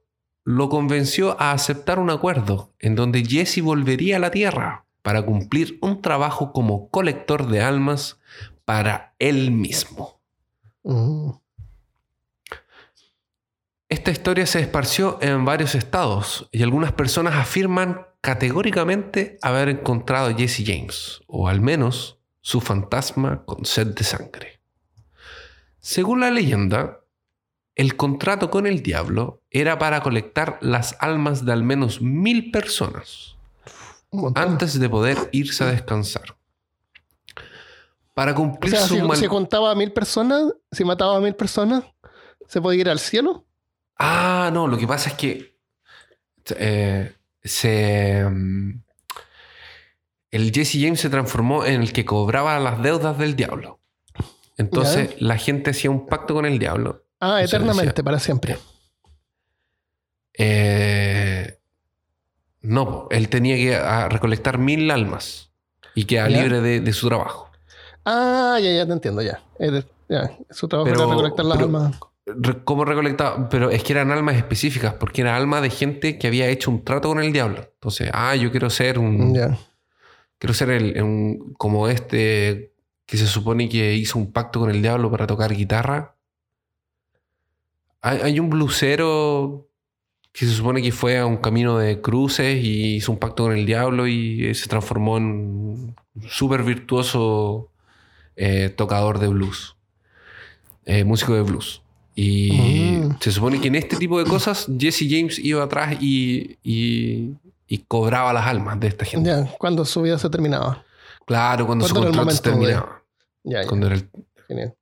lo 0.46 0.70
convenció 0.70 1.36
a 1.42 1.52
aceptar 1.52 2.00
un 2.00 2.12
acuerdo 2.12 2.72
en 2.80 2.96
donde 2.96 3.26
Jesse 3.26 3.62
volvería 3.62 4.18
a 4.18 4.20
la 4.20 4.32
Tierra 4.32 4.86
para 5.02 5.26
cumplir 5.26 5.78
un 5.82 6.02
trabajo 6.02 6.54
como 6.54 6.90
colector 6.90 7.48
de 7.48 7.62
almas 7.62 8.20
para 8.64 9.16
él 9.20 9.52
mismo. 9.52 10.22
Mm. 10.84 11.32
Esta 13.90 14.12
historia 14.12 14.46
se 14.46 14.60
esparció 14.60 15.18
en 15.22 15.46
varios 15.46 15.74
estados 15.74 16.48
y 16.52 16.64
algunas 16.64 16.92
personas 16.92 17.36
afirman 17.36 18.06
categóricamente 18.22 19.38
haber 19.42 19.70
encontrado 19.70 20.30
a 20.30 20.34
Jesse 20.34 20.64
James, 20.66 21.22
o 21.28 21.48
al 21.48 21.62
menos 21.62 22.20
su 22.42 22.62
fantasma 22.62 23.46
con 23.46 23.66
sed 23.66 23.88
de 23.96 24.04
sangre. 24.04 24.62
Según 25.80 26.20
la 26.20 26.32
leyenda, 26.32 27.02
el 27.76 27.96
contrato 27.98 28.50
con 28.50 28.66
el 28.68 28.82
diablo 28.82 29.42
era 29.52 29.78
para 29.78 30.02
colectar 30.02 30.58
las 30.62 30.96
almas 31.00 31.46
de 31.46 31.52
al 31.54 31.64
menos 31.64 32.02
mil 32.02 32.52
personas 32.52 33.36
antes 34.36 34.80
de 34.80 34.90
poder 34.90 35.18
irse 35.34 35.64
a 35.64 35.68
descansar. 35.68 36.38
Para 38.14 38.32
o 38.32 38.36
cumplir 38.36 38.72
sea, 38.76 38.88
su 38.88 38.96
si, 38.96 39.02
mal- 39.02 39.18
si 39.18 39.28
contaba 39.28 39.72
a 39.72 39.76
mil 39.76 39.92
personas, 39.92 40.54
si 40.72 40.86
mataba 40.86 41.18
a 41.18 41.20
mil 41.20 41.36
personas, 41.36 41.84
¿se 42.48 42.62
podía 42.62 42.82
ir 42.82 42.90
al 42.90 43.00
cielo? 43.00 43.46
Ah, 43.98 44.50
no, 44.54 44.68
lo 44.68 44.78
que 44.78 44.88
pasa 44.88 45.10
es 45.10 45.16
que 45.16 45.58
eh, 46.58 47.14
se. 47.44 48.24
mm, 48.30 48.72
El 50.32 50.52
Jesse 50.54 50.78
James 50.82 51.00
se 51.02 51.10
transformó 51.10 51.66
en 51.66 51.82
el 51.82 51.92
que 51.94 52.06
cobraba 52.06 52.58
las 52.60 52.82
deudas 52.82 53.18
del 53.18 53.36
diablo. 53.36 53.80
Entonces 54.58 55.22
la 55.22 55.38
gente 55.38 55.72
hacía 55.72 55.92
un 55.92 56.08
pacto 56.08 56.34
con 56.34 56.46
el 56.46 56.60
diablo. 56.60 57.05
Ah, 57.28 57.42
Eso 57.42 57.56
eternamente, 57.56 57.92
decía. 57.92 58.04
para 58.04 58.20
siempre. 58.20 58.58
Eh, 60.38 61.58
no, 62.62 63.08
él 63.12 63.30
tenía 63.30 63.56
que 63.56 63.76
ah, 63.76 64.10
recolectar 64.10 64.58
mil 64.58 64.90
almas 64.92 65.52
y 65.94 66.06
quedar 66.06 66.30
¿Ya? 66.30 66.42
libre 66.42 66.62
de, 66.62 66.82
de 66.82 66.94
su 66.94 67.08
trabajo. 67.08 67.50
Ah, 68.04 68.58
ya, 68.62 68.72
ya 68.72 68.86
te 68.86 68.94
entiendo, 68.94 69.22
ya. 69.22 69.42
Ya. 70.10 70.32
Su 70.52 70.68
trabajo 70.68 70.90
Pero- 70.90 71.04
era 71.04 71.12
recolectar 71.12 71.46
las 71.46 71.58
pero- 71.58 71.66
almas. 71.68 72.00
¿Cómo 72.64 72.86
recolectaba? 72.86 73.50
Pero 73.50 73.70
es 73.70 73.84
que 73.84 73.94
eran 73.94 74.10
almas 74.10 74.36
específicas, 74.36 74.96
porque 74.96 75.22
era 75.22 75.36
alma 75.38 75.62
de 75.62 75.70
gente 75.70 76.18
que 76.18 76.26
había 76.26 76.48
hecho 76.48 76.72
un 76.72 76.84
trato 76.84 77.10
con 77.10 77.20
el 77.24 77.32
diablo. 77.32 77.70
Entonces, 77.76 78.10
ah, 78.14 78.36
yo 78.36 78.50
quiero 78.50 78.72
ser 78.72 78.98
un. 78.98 79.36
Quiero 80.40 80.54
ser 80.56 80.72
el, 80.72 81.02
un- 81.04 81.54
como 81.54 81.88
este 81.88 82.74
que 83.06 83.18
se 83.18 83.28
supone 83.28 83.70
que 83.70 83.94
hizo 83.94 84.18
un 84.18 84.32
pacto 84.34 84.60
con 84.60 84.72
el 84.72 84.82
diablo 84.82 85.12
para 85.12 85.28
tocar 85.28 85.54
guitarra. 85.54 86.15
Hay, 88.06 88.20
hay 88.22 88.40
un 88.40 88.50
blusero 88.50 89.68
que 90.32 90.46
se 90.46 90.52
supone 90.54 90.82
que 90.82 90.92
fue 90.92 91.18
a 91.18 91.26
un 91.26 91.38
camino 91.38 91.78
de 91.78 92.02
cruces 92.02 92.64
y 92.64 92.96
hizo 92.96 93.12
un 93.12 93.18
pacto 93.18 93.44
con 93.44 93.54
el 93.54 93.66
diablo 93.66 94.06
y 94.06 94.54
se 94.54 94.68
transformó 94.68 95.18
en 95.18 95.24
un 95.24 95.96
súper 96.28 96.62
virtuoso 96.64 97.70
eh, 98.36 98.70
tocador 98.70 99.20
de 99.20 99.28
blues, 99.30 99.76
eh, 100.86 101.04
músico 101.06 101.34
de 101.34 101.42
blues. 101.42 101.82
Y 102.16 102.52
Mm. 103.02 103.18
se 103.20 103.32
supone 103.32 103.60
que 103.62 103.68
en 103.70 103.76
este 103.76 103.96
tipo 103.98 104.20
de 104.20 104.26
cosas 104.30 104.68
Jesse 104.78 105.06
James 105.10 105.40
iba 105.40 105.64
atrás 105.64 105.98
y, 106.02 106.58
y- 106.64 107.32
y 107.68 107.78
cobraba 107.88 108.32
las 108.34 108.46
almas 108.46 108.80
de 108.80 108.88
esta 108.88 109.06
gente. 109.06 109.30
Ya, 109.30 109.46
cuando 109.58 109.84
su 109.86 110.02
vida 110.02 110.18
se 110.20 110.30
terminaba. 110.30 110.84
Claro, 111.26 111.66
cuando 111.66 111.88
su 111.88 111.94
¿Cuándo 111.94 112.10
era 112.10 112.12
el 112.12 112.18
contrato 112.28 112.38
se 112.38 112.44
terminaba. 112.44 113.02
Ya, 113.44 113.62
ya. 113.62 113.68
Cuando 113.68 113.88
era 113.88 113.96
el- 113.96 114.10
Genial. 114.48 114.76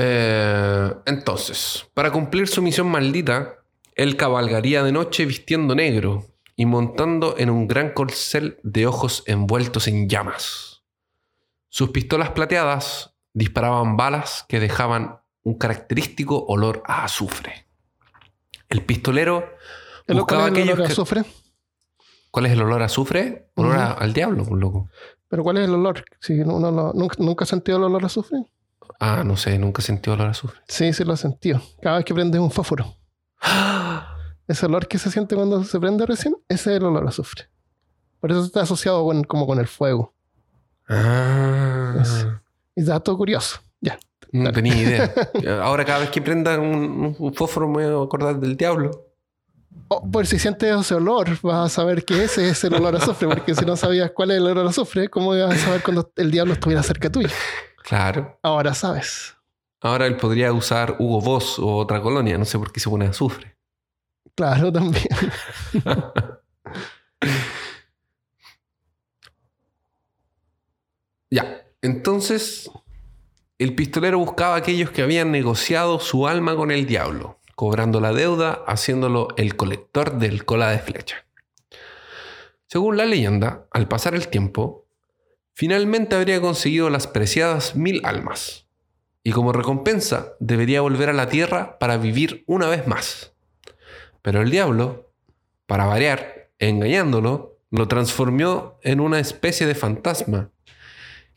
Eh, 0.00 0.94
entonces, 1.06 1.88
para 1.92 2.12
cumplir 2.12 2.46
su 2.46 2.62
misión 2.62 2.88
maldita, 2.88 3.56
él 3.96 4.16
cabalgaría 4.16 4.84
de 4.84 4.92
noche 4.92 5.26
vistiendo 5.26 5.74
negro 5.74 6.24
y 6.54 6.66
montando 6.66 7.34
en 7.36 7.50
un 7.50 7.66
gran 7.66 7.92
corcel 7.92 8.60
de 8.62 8.86
ojos 8.86 9.24
envueltos 9.26 9.88
en 9.88 10.08
llamas. 10.08 10.84
Sus 11.68 11.90
pistolas 11.90 12.30
plateadas 12.30 13.16
disparaban 13.34 13.96
balas 13.96 14.44
que 14.48 14.60
dejaban 14.60 15.18
un 15.42 15.58
característico 15.58 16.44
olor 16.46 16.82
a 16.86 17.02
azufre. 17.04 17.66
El 18.68 18.84
pistolero 18.84 19.48
¿El 20.06 20.16
buscaba 20.16 20.48
¿Cuál 20.48 20.56
es 20.58 20.62
el 20.62 20.68
olor 20.70 20.80
a 20.82 20.86
que- 20.86 20.92
azufre? 20.92 21.24
¿Cuál 22.30 22.46
es 22.46 22.52
el 22.52 22.62
olor 22.62 22.82
a 22.82 22.84
azufre? 22.84 23.50
Olor 23.56 23.76
a- 23.76 23.92
al 23.94 24.12
diablo, 24.12 24.44
pues, 24.44 24.60
loco. 24.60 24.88
¿Pero 25.28 25.42
cuál 25.42 25.58
es 25.58 25.64
el 25.68 25.74
olor? 25.74 26.04
Si 26.20 26.38
uno 26.40 26.70
lo- 26.70 26.92
nunca, 26.92 27.16
¿Nunca 27.18 27.42
has 27.44 27.48
sentido 27.48 27.78
el 27.78 27.84
olor 27.84 28.04
a 28.04 28.06
azufre? 28.06 28.38
Ah, 28.98 29.22
no 29.24 29.36
sé, 29.36 29.58
nunca 29.58 29.80
he 29.80 29.84
sentido 29.84 30.14
olor 30.14 30.28
a 30.28 30.30
azufre. 30.30 30.60
Sí, 30.66 30.92
sí 30.92 31.04
lo 31.04 31.14
he 31.14 31.16
sentido. 31.16 31.60
Cada 31.80 31.96
vez 31.96 32.04
que 32.04 32.14
prendes 32.14 32.40
un 32.40 32.50
fósforo. 32.50 32.96
Ese 34.48 34.66
olor 34.66 34.88
que 34.88 34.98
se 34.98 35.10
siente 35.10 35.36
cuando 35.36 35.62
se 35.62 35.78
prende 35.78 36.06
recién, 36.06 36.34
ese 36.48 36.70
es 36.70 36.76
el 36.78 36.84
olor 36.84 37.04
a 37.04 37.10
azufre. 37.10 37.44
Por 38.18 38.32
eso 38.32 38.42
está 38.42 38.62
asociado 38.62 39.04
con, 39.04 39.22
como 39.24 39.46
con 39.46 39.58
el 39.58 39.66
fuego. 39.66 40.14
Ah. 40.88 41.94
Eso. 42.00 42.40
Y 42.74 42.82
dato 42.82 43.14
curioso. 43.16 43.60
Ya. 43.80 43.98
No 44.32 44.50
tenía 44.50 44.74
idea. 44.74 45.14
Ahora 45.62 45.84
cada 45.84 46.00
vez 46.00 46.10
que 46.10 46.22
prenda 46.22 46.58
un, 46.58 47.14
un 47.18 47.34
fósforo 47.34 47.68
me 47.68 47.86
voy 47.86 48.02
a 48.02 48.04
acordar 48.04 48.40
del 48.40 48.56
diablo. 48.56 49.08
Oh, 49.88 50.10
por 50.10 50.26
si 50.26 50.38
sientes 50.38 50.74
ese 50.74 50.94
olor, 50.94 51.38
vas 51.42 51.66
a 51.66 51.68
saber 51.68 52.04
que 52.04 52.24
ese 52.24 52.48
es 52.48 52.64
el 52.64 52.74
olor 52.74 52.94
a 52.94 52.98
azufre, 52.98 53.28
porque 53.28 53.54
si 53.54 53.64
no 53.64 53.76
sabías 53.76 54.10
cuál 54.10 54.30
es 54.32 54.38
el 54.38 54.46
olor 54.46 54.66
a 54.66 54.70
azufre, 54.70 55.08
¿cómo 55.08 55.34
ibas 55.34 55.54
a 55.54 55.58
saber 55.58 55.82
cuando 55.82 56.10
el 56.16 56.30
diablo 56.30 56.54
estuviera 56.54 56.82
cerca 56.82 57.10
tuyo? 57.10 57.28
Claro. 57.88 58.38
Ahora 58.42 58.74
sabes. 58.74 59.34
Ahora 59.80 60.06
él 60.06 60.16
podría 60.16 60.52
usar 60.52 60.96
Hugo 60.98 61.22
Boss 61.22 61.58
o 61.58 61.76
otra 61.76 62.02
colonia. 62.02 62.36
No 62.36 62.44
sé 62.44 62.58
por 62.58 62.70
qué 62.70 62.80
se 62.80 62.90
pone 62.90 63.06
azufre. 63.06 63.56
Claro, 64.34 64.72
también. 64.72 65.08
Ya. 71.30 71.62
Entonces, 71.82 72.70
el 73.58 73.74
pistolero 73.74 74.18
buscaba 74.18 74.54
a 74.54 74.58
aquellos 74.58 74.90
que 74.90 75.02
habían 75.02 75.30
negociado 75.30 76.00
su 76.00 76.26
alma 76.26 76.56
con 76.56 76.70
el 76.70 76.86
diablo, 76.86 77.38
cobrando 77.54 78.00
la 78.00 78.14
deuda, 78.14 78.64
haciéndolo 78.66 79.28
el 79.36 79.54
colector 79.54 80.18
del 80.18 80.46
cola 80.46 80.70
de 80.70 80.78
flecha. 80.78 81.26
Según 82.66 82.96
la 82.96 83.04
leyenda, 83.04 83.66
al 83.70 83.88
pasar 83.88 84.14
el 84.14 84.28
tiempo, 84.28 84.87
finalmente 85.58 86.14
habría 86.14 86.40
conseguido 86.40 86.88
las 86.88 87.08
preciadas 87.08 87.74
mil 87.74 88.00
almas, 88.04 88.68
y 89.24 89.32
como 89.32 89.52
recompensa 89.52 90.34
debería 90.38 90.82
volver 90.82 91.08
a 91.08 91.12
la 91.12 91.28
tierra 91.28 91.80
para 91.80 91.96
vivir 91.96 92.44
una 92.46 92.68
vez 92.68 92.86
más. 92.86 93.34
Pero 94.22 94.40
el 94.40 94.52
diablo, 94.52 95.10
para 95.66 95.86
variar, 95.86 96.52
engañándolo, 96.60 97.58
lo 97.72 97.88
transformó 97.88 98.78
en 98.84 99.00
una 99.00 99.18
especie 99.18 99.66
de 99.66 99.74
fantasma 99.74 100.52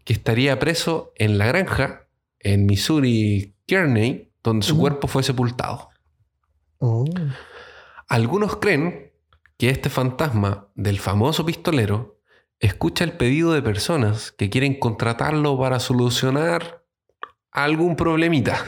que 0.06 0.14
estaría 0.14 0.60
preso 0.60 1.14
en 1.16 1.40
la 1.40 1.48
granja 1.48 2.06
en 2.38 2.68
Missouri 2.68 3.56
Kearney, 3.66 4.32
donde 4.44 4.68
su 4.68 4.78
cuerpo 4.78 5.08
fue 5.08 5.24
sepultado. 5.24 5.90
Oh. 6.78 7.06
Algunos 8.08 8.58
creen 8.58 9.14
que 9.58 9.70
este 9.70 9.90
fantasma 9.90 10.68
del 10.76 11.00
famoso 11.00 11.44
pistolero 11.44 12.21
escucha 12.62 13.04
el 13.04 13.14
pedido 13.14 13.52
de 13.54 13.62
personas 13.62 14.32
que 14.32 14.50
quieren 14.50 14.80
contratarlo 14.80 15.60
para 15.60 15.80
solucionar 15.80 16.84
algún 17.52 17.96
problemita. 17.96 18.64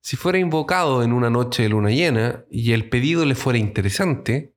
Si 0.00 0.16
fuera 0.16 0.38
invocado 0.38 1.02
en 1.02 1.12
una 1.12 1.28
noche 1.30 1.64
de 1.64 1.68
luna 1.68 1.90
llena 1.90 2.44
y 2.50 2.72
el 2.72 2.88
pedido 2.88 3.24
le 3.24 3.34
fuera 3.34 3.58
interesante, 3.58 4.54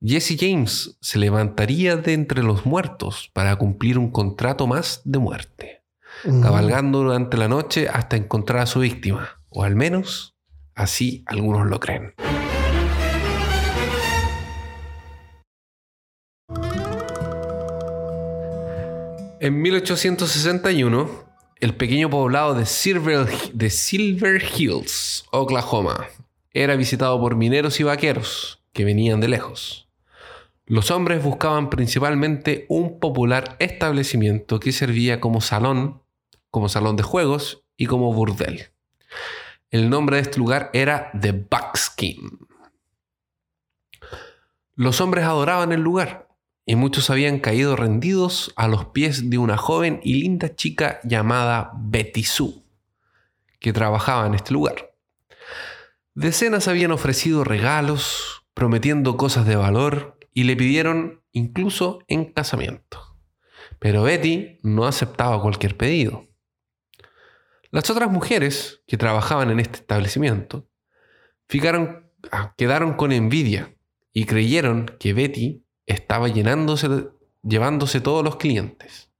Jesse 0.00 0.36
James 0.38 0.96
se 1.00 1.18
levantaría 1.18 1.96
de 1.96 2.14
entre 2.14 2.42
los 2.42 2.66
muertos 2.66 3.30
para 3.32 3.54
cumplir 3.56 3.98
un 3.98 4.10
contrato 4.10 4.66
más 4.66 5.02
de 5.04 5.18
muerte, 5.18 5.82
Mm. 6.24 6.42
cabalgando 6.42 7.02
durante 7.02 7.36
la 7.36 7.48
noche 7.48 7.88
hasta 7.88 8.16
encontrar 8.16 8.60
a 8.62 8.66
su 8.66 8.80
víctima, 8.80 9.40
o 9.48 9.64
al 9.64 9.76
menos 9.76 10.36
así 10.74 11.24
algunos 11.26 11.66
lo 11.68 11.80
creen. 11.80 12.14
En 19.42 19.60
1861, 19.60 21.10
el 21.58 21.74
pequeño 21.74 22.08
poblado 22.08 22.54
de 22.54 22.64
Silver, 22.64 23.26
de 23.52 23.70
Silver 23.70 24.40
Hills, 24.40 25.24
Oklahoma, 25.32 26.06
era 26.52 26.76
visitado 26.76 27.20
por 27.20 27.34
mineros 27.34 27.80
y 27.80 27.82
vaqueros 27.82 28.62
que 28.72 28.84
venían 28.84 29.18
de 29.18 29.26
lejos. 29.26 29.88
Los 30.64 30.92
hombres 30.92 31.24
buscaban 31.24 31.70
principalmente 31.70 32.66
un 32.68 33.00
popular 33.00 33.56
establecimiento 33.58 34.60
que 34.60 34.70
servía 34.70 35.18
como 35.18 35.40
salón, 35.40 36.04
como 36.52 36.68
salón 36.68 36.94
de 36.94 37.02
juegos 37.02 37.64
y 37.76 37.86
como 37.86 38.12
burdel. 38.12 38.68
El 39.72 39.90
nombre 39.90 40.18
de 40.18 40.22
este 40.22 40.38
lugar 40.38 40.70
era 40.72 41.10
The 41.20 41.32
Buckskin. 41.32 42.46
Los 44.76 45.00
hombres 45.00 45.24
adoraban 45.24 45.72
el 45.72 45.80
lugar 45.80 46.31
y 46.64 46.76
muchos 46.76 47.10
habían 47.10 47.40
caído 47.40 47.76
rendidos 47.76 48.52
a 48.56 48.68
los 48.68 48.86
pies 48.86 49.30
de 49.30 49.38
una 49.38 49.56
joven 49.56 50.00
y 50.02 50.20
linda 50.20 50.54
chica 50.54 51.00
llamada 51.04 51.72
Betty 51.76 52.22
Sue, 52.22 52.62
que 53.58 53.72
trabajaba 53.72 54.26
en 54.26 54.34
este 54.34 54.52
lugar. 54.52 54.94
Decenas 56.14 56.68
habían 56.68 56.92
ofrecido 56.92 57.42
regalos, 57.42 58.44
prometiendo 58.54 59.16
cosas 59.16 59.46
de 59.46 59.56
valor 59.56 60.18
y 60.34 60.44
le 60.44 60.56
pidieron 60.56 61.22
incluso 61.32 62.00
en 62.06 62.26
casamiento. 62.32 63.16
Pero 63.78 64.02
Betty 64.02 64.58
no 64.62 64.84
aceptaba 64.84 65.40
cualquier 65.42 65.76
pedido. 65.76 66.28
Las 67.70 67.88
otras 67.90 68.10
mujeres 68.10 68.82
que 68.86 68.98
trabajaban 68.98 69.50
en 69.50 69.58
este 69.58 69.78
establecimiento 69.78 70.68
ah, 72.30 72.54
quedaron 72.56 72.94
con 72.94 73.12
envidia 73.12 73.74
y 74.12 74.26
creyeron 74.26 74.86
que 75.00 75.14
Betty 75.14 75.61
estaba 75.86 76.28
llenándose, 76.28 77.08
llevándose 77.42 78.00
todos 78.00 78.24
los 78.24 78.36
clientes. 78.36 79.10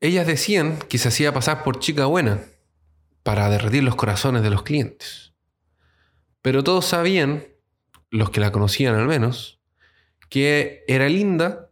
Ellas 0.00 0.26
decían 0.26 0.78
que 0.88 0.98
se 0.98 1.08
hacía 1.08 1.32
pasar 1.32 1.64
por 1.64 1.78
chica 1.78 2.06
buena 2.06 2.40
para 3.22 3.50
derretir 3.50 3.82
los 3.82 3.96
corazones 3.96 4.42
de 4.42 4.50
los 4.50 4.62
clientes. 4.62 5.32
Pero 6.42 6.64
todos 6.64 6.86
sabían, 6.86 7.44
los 8.10 8.30
que 8.30 8.40
la 8.40 8.52
conocían 8.52 8.94
al 8.94 9.06
menos, 9.06 9.60
que 10.28 10.84
era 10.88 11.08
linda, 11.08 11.70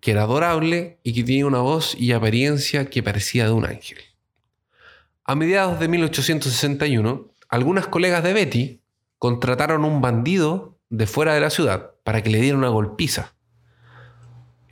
que 0.00 0.12
era 0.12 0.22
adorable 0.22 0.98
y 1.02 1.12
que 1.12 1.22
tenía 1.22 1.46
una 1.46 1.60
voz 1.60 1.94
y 1.94 2.12
apariencia 2.12 2.86
que 2.86 3.02
parecía 3.02 3.46
de 3.46 3.52
un 3.52 3.66
ángel. 3.66 3.98
A 5.24 5.34
mediados 5.34 5.78
de 5.78 5.88
1861, 5.88 7.30
algunas 7.48 7.86
colegas 7.86 8.24
de 8.24 8.32
Betty 8.32 8.80
contrataron 9.18 9.84
un 9.84 10.00
bandido 10.00 10.80
de 10.88 11.06
fuera 11.06 11.34
de 11.34 11.40
la 11.40 11.50
ciudad 11.50 11.92
para 12.02 12.22
que 12.22 12.30
le 12.30 12.40
diera 12.40 12.58
una 12.58 12.68
golpiza 12.68 13.34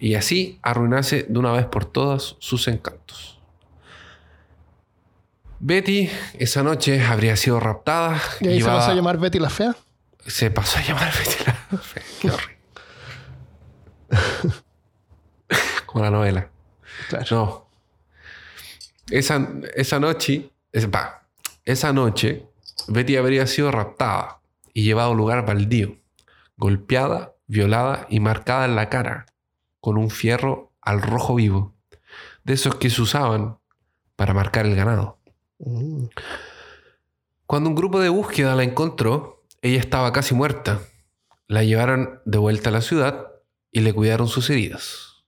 y 0.00 0.14
así 0.14 0.58
arruinase 0.62 1.26
de 1.28 1.38
una 1.38 1.52
vez 1.52 1.66
por 1.66 1.84
todas 1.84 2.34
sus 2.40 2.66
encantos. 2.68 3.38
Betty 5.60 6.10
esa 6.38 6.62
noche 6.62 7.02
habría 7.04 7.36
sido 7.36 7.60
raptada. 7.60 8.18
¿Y 8.40 8.48
ahí 8.48 8.60
se 8.60 8.66
pasó 8.66 8.90
a 8.90 8.94
llamar 8.94 9.18
Betty 9.18 9.38
la 9.38 9.50
Fea? 9.50 9.76
se 10.26 10.50
pasó 10.50 10.78
a 10.78 10.82
llamar 10.82 11.12
Betty 11.12 11.44
la 11.44 11.78
Fea. 11.78 12.02
Qué 12.20 12.30
horrible. 12.30 12.56
Como 15.86 16.04
la 16.04 16.10
novela. 16.10 16.48
Claro. 17.08 17.26
No. 17.30 17.70
Esa, 19.10 19.48
esa 19.74 19.98
noche, 20.00 20.50
es- 20.72 20.88
va, 20.88 21.26
esa 21.64 21.92
noche, 21.92 22.46
Betty 22.88 23.16
habría 23.16 23.46
sido 23.46 23.70
raptada 23.70 24.38
y 24.72 24.84
llevada 24.84 25.08
a 25.08 25.10
un 25.10 25.16
lugar 25.18 25.44
baldío, 25.44 25.96
golpeada, 26.56 27.32
violada 27.48 28.06
y 28.08 28.20
marcada 28.20 28.64
en 28.66 28.76
la 28.76 28.88
cara 28.88 29.26
con 29.80 29.98
un 29.98 30.10
fierro 30.10 30.72
al 30.80 31.02
rojo 31.02 31.34
vivo, 31.34 31.74
de 32.44 32.54
esos 32.54 32.74
que 32.76 32.90
se 32.90 33.02
usaban 33.02 33.58
para 34.16 34.34
marcar 34.34 34.66
el 34.66 34.76
ganado. 34.76 35.18
Mm. 35.58 36.06
Cuando 37.46 37.68
un 37.68 37.74
grupo 37.74 38.00
de 38.00 38.08
búsqueda 38.08 38.54
la 38.54 38.62
encontró, 38.62 39.44
ella 39.62 39.80
estaba 39.80 40.12
casi 40.12 40.34
muerta. 40.34 40.80
La 41.46 41.64
llevaron 41.64 42.20
de 42.24 42.38
vuelta 42.38 42.70
a 42.70 42.72
la 42.72 42.80
ciudad 42.80 43.26
y 43.72 43.80
le 43.80 43.92
cuidaron 43.92 44.28
sus 44.28 44.48
heridas. 44.50 45.24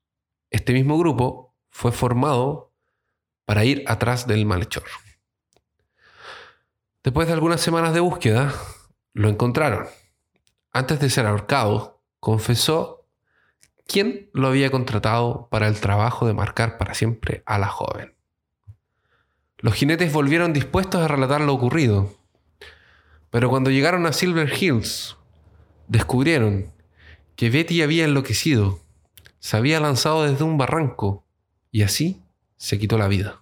Este 0.50 0.72
mismo 0.72 0.98
grupo 0.98 1.54
fue 1.70 1.90
formado 1.90 2.72
para 3.44 3.64
ir 3.64 3.82
atrás 3.86 4.26
del 4.26 4.46
malhechor. 4.46 4.84
Después 7.02 7.26
de 7.26 7.34
algunas 7.34 7.60
semanas 7.60 7.92
de 7.92 8.00
búsqueda, 8.00 8.54
lo 9.12 9.28
encontraron. 9.28 9.88
Antes 10.72 11.00
de 11.00 11.10
ser 11.10 11.26
ahorcado, 11.26 12.04
confesó 12.20 13.01
quién 13.86 14.30
lo 14.32 14.48
había 14.48 14.70
contratado 14.70 15.48
para 15.50 15.68
el 15.68 15.80
trabajo 15.80 16.26
de 16.26 16.34
marcar 16.34 16.78
para 16.78 16.94
siempre 16.94 17.42
a 17.46 17.58
la 17.58 17.68
joven. 17.68 18.14
Los 19.58 19.74
jinetes 19.74 20.12
volvieron 20.12 20.52
dispuestos 20.52 21.00
a 21.00 21.08
relatar 21.08 21.40
lo 21.40 21.54
ocurrido, 21.54 22.12
pero 23.30 23.48
cuando 23.48 23.70
llegaron 23.70 24.06
a 24.06 24.12
Silver 24.12 24.52
Hills, 24.52 25.16
descubrieron 25.86 26.72
que 27.36 27.48
Betty 27.48 27.82
había 27.82 28.04
enloquecido, 28.04 28.80
se 29.38 29.56
había 29.56 29.80
lanzado 29.80 30.24
desde 30.24 30.44
un 30.44 30.58
barranco 30.58 31.24
y 31.70 31.82
así 31.82 32.22
se 32.56 32.78
quitó 32.78 32.98
la 32.98 33.08
vida. 33.08 33.40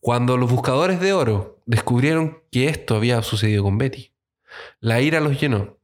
Cuando 0.00 0.36
los 0.36 0.50
buscadores 0.50 1.00
de 1.00 1.12
oro 1.12 1.60
descubrieron 1.66 2.42
que 2.50 2.68
esto 2.68 2.94
había 2.96 3.22
sucedido 3.22 3.62
con 3.62 3.78
Betty, 3.78 4.12
la 4.78 5.00
ira 5.00 5.20
los 5.20 5.40
llenó 5.40 5.78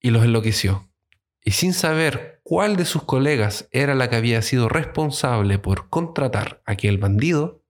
y 0.00 0.10
los 0.10 0.24
enloqueció. 0.24 0.89
Y 1.44 1.52
sin 1.52 1.72
saber 1.72 2.40
cuál 2.42 2.76
de 2.76 2.84
sus 2.84 3.02
colegas 3.04 3.68
era 3.70 3.94
la 3.94 4.10
que 4.10 4.16
había 4.16 4.42
sido 4.42 4.68
responsable 4.68 5.58
por 5.58 5.88
contratar 5.88 6.62
a 6.66 6.72
aquel 6.72 6.98
bandido, 6.98 7.62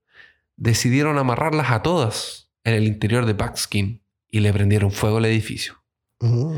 decidieron 0.57 1.17
amarrarlas 1.17 1.71
a 1.71 1.81
todas 1.81 2.49
en 2.63 2.73
el 2.73 2.85
interior 2.85 3.25
de 3.25 3.33
Buckskin 3.33 4.01
y 4.29 4.39
le 4.41 4.53
prendieron 4.53 4.91
fuego 4.91 5.17
al 5.17 5.25
edificio. 5.25 5.81
Mm. 6.19 6.57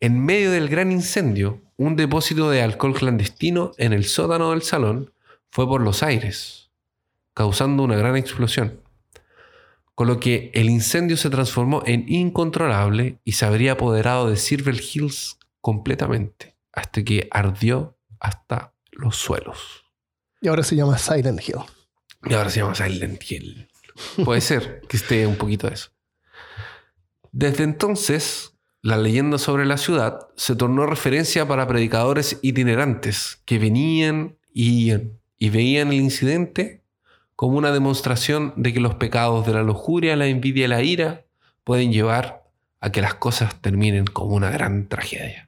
En 0.00 0.24
medio 0.24 0.50
del 0.50 0.68
gran 0.68 0.92
incendio, 0.92 1.62
un 1.76 1.96
depósito 1.96 2.50
de 2.50 2.62
alcohol 2.62 2.94
clandestino 2.94 3.72
en 3.78 3.92
el 3.92 4.04
sótano 4.04 4.50
del 4.50 4.62
salón 4.62 5.12
fue 5.50 5.66
por 5.66 5.80
los 5.80 6.02
aires, 6.02 6.70
causando 7.34 7.82
una 7.82 7.96
gran 7.96 8.16
explosión. 8.16 8.80
Con 9.94 10.06
lo 10.06 10.20
que 10.20 10.50
el 10.54 10.70
incendio 10.70 11.16
se 11.16 11.30
transformó 11.30 11.82
en 11.86 12.04
incontrolable 12.08 13.18
y 13.24 13.32
se 13.32 13.46
habría 13.46 13.72
apoderado 13.72 14.30
de 14.30 14.36
Silver 14.36 14.76
Hills 14.76 15.37
completamente, 15.68 16.56
hasta 16.72 17.04
que 17.04 17.28
ardió 17.30 17.98
hasta 18.20 18.72
los 18.90 19.16
suelos. 19.16 19.84
Y 20.40 20.48
ahora 20.48 20.62
se 20.62 20.76
llama 20.76 20.96
Silent 20.96 21.46
Hill. 21.46 21.58
Y 22.24 22.32
ahora 22.32 22.48
se 22.48 22.60
llama 22.60 22.74
Silent 22.74 23.22
Hill. 23.30 23.68
Puede 24.24 24.40
ser 24.40 24.80
que 24.88 24.96
esté 24.96 25.26
un 25.26 25.36
poquito 25.36 25.68
de 25.68 25.74
eso. 25.74 25.90
Desde 27.32 27.64
entonces, 27.64 28.54
la 28.80 28.96
leyenda 28.96 29.36
sobre 29.36 29.66
la 29.66 29.76
ciudad 29.76 30.28
se 30.36 30.56
tornó 30.56 30.86
referencia 30.86 31.46
para 31.46 31.66
predicadores 31.66 32.38
itinerantes 32.40 33.42
que 33.44 33.58
venían 33.58 34.38
y 34.50 34.86
iban 34.86 35.20
y 35.36 35.50
veían 35.50 35.88
el 35.88 36.00
incidente 36.00 36.82
como 37.36 37.58
una 37.58 37.72
demostración 37.72 38.54
de 38.56 38.72
que 38.72 38.80
los 38.80 38.94
pecados 38.94 39.46
de 39.46 39.52
la 39.52 39.62
lujuria, 39.62 40.16
la 40.16 40.28
envidia 40.28 40.64
y 40.64 40.68
la 40.68 40.82
ira 40.82 41.26
pueden 41.62 41.92
llevar 41.92 42.42
a 42.80 42.90
que 42.90 43.02
las 43.02 43.16
cosas 43.16 43.60
terminen 43.60 44.06
como 44.06 44.34
una 44.34 44.48
gran 44.48 44.88
tragedia. 44.88 45.47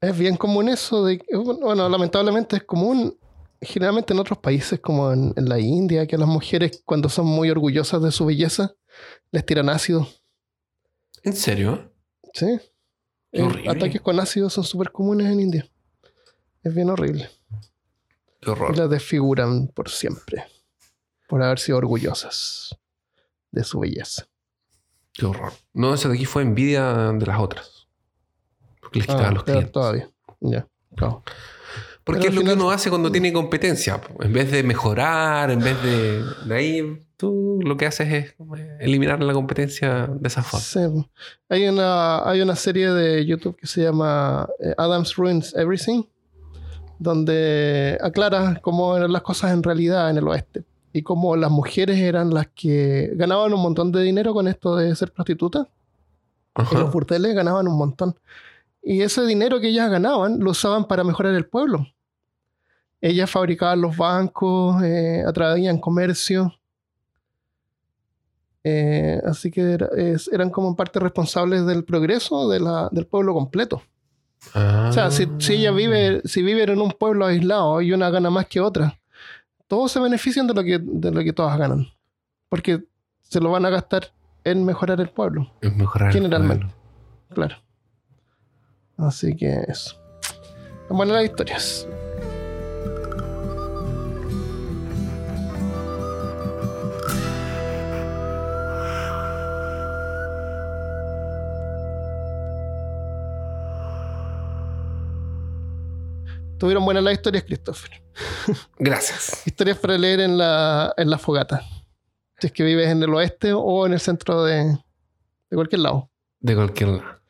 Es 0.00 0.18
bien 0.18 0.36
común 0.36 0.68
eso 0.68 1.04
de 1.06 1.22
bueno, 1.32 1.88
lamentablemente 1.88 2.56
es 2.56 2.64
común 2.64 3.18
generalmente 3.60 4.12
en 4.12 4.18
otros 4.18 4.38
países 4.38 4.78
como 4.80 5.10
en, 5.12 5.32
en 5.36 5.48
la 5.48 5.58
India, 5.58 6.06
que 6.06 6.18
las 6.18 6.28
mujeres 6.28 6.82
cuando 6.84 7.08
son 7.08 7.24
muy 7.26 7.50
orgullosas 7.50 8.02
de 8.02 8.12
su 8.12 8.26
belleza 8.26 8.74
les 9.30 9.46
tiran 9.46 9.70
ácido. 9.70 10.06
¿En 11.22 11.32
serio? 11.34 11.90
Sí. 12.34 12.58
Eh, 13.32 13.42
horrible. 13.42 13.70
ataques 13.70 14.00
con 14.02 14.20
ácido 14.20 14.50
son 14.50 14.64
súper 14.64 14.92
comunes 14.92 15.26
en 15.32 15.40
India. 15.40 15.68
Es 16.62 16.74
bien 16.74 16.90
horrible. 16.90 17.30
Qué 18.42 18.50
Y 18.50 18.52
horror. 18.52 18.76
las 18.76 18.90
desfiguran 18.90 19.68
por 19.68 19.88
siempre. 19.88 20.44
Por 21.28 21.42
haber 21.42 21.58
sido 21.58 21.78
orgullosas 21.78 22.76
de 23.50 23.64
su 23.64 23.80
belleza. 23.80 24.28
Qué 25.14 25.26
horror. 25.26 25.52
No, 25.72 25.94
esa 25.94 26.08
de 26.08 26.14
aquí 26.16 26.24
fue 26.24 26.42
envidia 26.42 27.12
de 27.12 27.24
las 27.26 27.40
otras. 27.40 27.86
Porque 28.80 28.98
les 28.98 29.06
quitaban 29.06 29.26
Ah, 29.30 29.34
los 29.34 29.44
clientes. 29.44 29.72
todavía. 29.72 30.10
Ya, 30.40 30.66
claro. 30.96 31.22
Porque 32.02 32.20
Pero 32.22 32.30
es 32.32 32.34
lo 32.34 32.44
que 32.44 32.52
uno 32.52 32.70
hace 32.70 32.90
cuando 32.90 33.10
tiene 33.10 33.32
competencia. 33.32 33.98
En 34.20 34.32
vez 34.32 34.50
de 34.50 34.62
mejorar, 34.62 35.50
en 35.50 35.60
vez 35.60 35.82
de... 35.82 36.22
De 36.46 36.54
ahí 36.54 37.06
tú 37.16 37.60
lo 37.64 37.78
que 37.78 37.86
haces 37.86 38.12
es 38.12 38.30
eh, 38.58 38.76
eliminar 38.80 39.22
la 39.22 39.32
competencia 39.32 40.06
de 40.08 40.28
esa 40.28 40.42
forma. 40.42 40.62
Sí. 40.62 40.80
Hay 41.48 41.66
una, 41.68 42.28
hay 42.28 42.42
una 42.42 42.56
serie 42.56 42.90
de 42.90 43.24
YouTube 43.24 43.56
que 43.56 43.66
se 43.66 43.82
llama 43.82 44.46
eh, 44.60 44.74
Adams 44.76 45.16
Ruins 45.16 45.54
Everything, 45.56 46.02
donde 46.98 47.96
aclara 48.02 48.60
cómo 48.60 48.96
eran 48.96 49.12
las 49.12 49.22
cosas 49.22 49.52
en 49.52 49.62
realidad 49.62 50.10
en 50.10 50.18
el 50.18 50.28
oeste 50.28 50.64
y 50.94 51.02
cómo 51.02 51.34
las 51.36 51.50
mujeres 51.50 51.98
eran 51.98 52.30
las 52.32 52.46
que 52.54 53.10
ganaban 53.16 53.52
un 53.52 53.60
montón 53.60 53.90
de 53.92 54.00
dinero 54.02 54.32
con 54.32 54.46
esto 54.48 54.76
de 54.76 54.94
ser 54.94 55.12
prostitutas. 55.12 55.66
En 56.56 56.78
los 56.78 56.92
burdeles 56.92 57.34
ganaban 57.34 57.66
un 57.66 57.76
montón. 57.76 58.16
Y 58.80 59.00
ese 59.02 59.26
dinero 59.26 59.58
que 59.60 59.68
ellas 59.70 59.90
ganaban 59.90 60.38
lo 60.38 60.52
usaban 60.52 60.84
para 60.86 61.02
mejorar 61.02 61.34
el 61.34 61.46
pueblo. 61.46 61.84
Ellas 63.00 63.28
fabricaban 63.28 63.80
los 63.80 63.96
bancos, 63.96 64.80
eh, 64.84 65.24
atraían 65.26 65.78
comercio. 65.78 66.54
Eh, 68.62 69.20
así 69.26 69.50
que 69.50 69.60
era- 69.72 69.88
es- 69.96 70.28
eran 70.32 70.48
como 70.50 70.74
parte 70.74 70.98
responsables 71.00 71.66
del 71.66 71.84
progreso 71.84 72.48
de 72.48 72.60
la- 72.60 72.88
del 72.92 73.06
pueblo 73.06 73.34
completo. 73.34 73.82
Ah. 74.54 74.86
O 74.90 74.92
sea, 74.92 75.10
si, 75.10 75.26
si 75.38 75.54
ella 75.54 75.70
vive, 75.72 76.22
si 76.24 76.42
viven 76.42 76.70
en 76.70 76.80
un 76.80 76.92
pueblo 76.92 77.26
aislado 77.26 77.80
y 77.82 77.92
una 77.92 78.10
gana 78.10 78.30
más 78.30 78.46
que 78.46 78.60
otra, 78.60 78.98
todos 79.74 79.90
se 79.90 79.98
benefician 79.98 80.46
de 80.46 80.54
lo 80.54 80.62
que, 80.62 80.78
de 80.80 81.10
lo 81.10 81.24
que 81.24 81.32
todas 81.32 81.58
ganan. 81.58 81.88
Porque 82.48 82.84
se 83.22 83.40
lo 83.40 83.50
van 83.50 83.66
a 83.66 83.70
gastar 83.70 84.12
en 84.44 84.64
mejorar 84.64 85.00
el 85.00 85.08
pueblo. 85.08 85.50
Es 85.60 85.74
mejorar 85.74 86.10
el 86.10 86.14
Generalmente. 86.14 86.66
pueblo. 86.66 86.74
Claro. 87.34 87.56
Así 88.96 89.34
que 89.34 89.64
eso. 89.66 89.96
Bueno, 90.88 91.12
las 91.14 91.24
historias. 91.24 91.88
Tuvieron 106.64 106.82
buenas 106.86 107.04
las 107.04 107.12
historias, 107.12 107.44
Christopher. 107.44 107.90
Gracias. 108.78 109.46
Historias 109.46 109.76
para 109.76 109.98
leer 109.98 110.20
en 110.20 110.38
la, 110.38 110.94
en 110.96 111.10
la 111.10 111.18
fogata. 111.18 111.60
Si 112.38 112.46
es 112.46 112.52
que 112.54 112.64
vives 112.64 112.88
en 112.88 113.02
el 113.02 113.12
oeste 113.12 113.52
o 113.52 113.84
en 113.84 113.92
el 113.92 114.00
centro 114.00 114.44
de, 114.44 114.64
de 114.64 115.56
cualquier 115.56 115.82
lado. 115.82 116.08
De 116.40 116.54
cualquier 116.54 116.88
lado. 116.88 117.20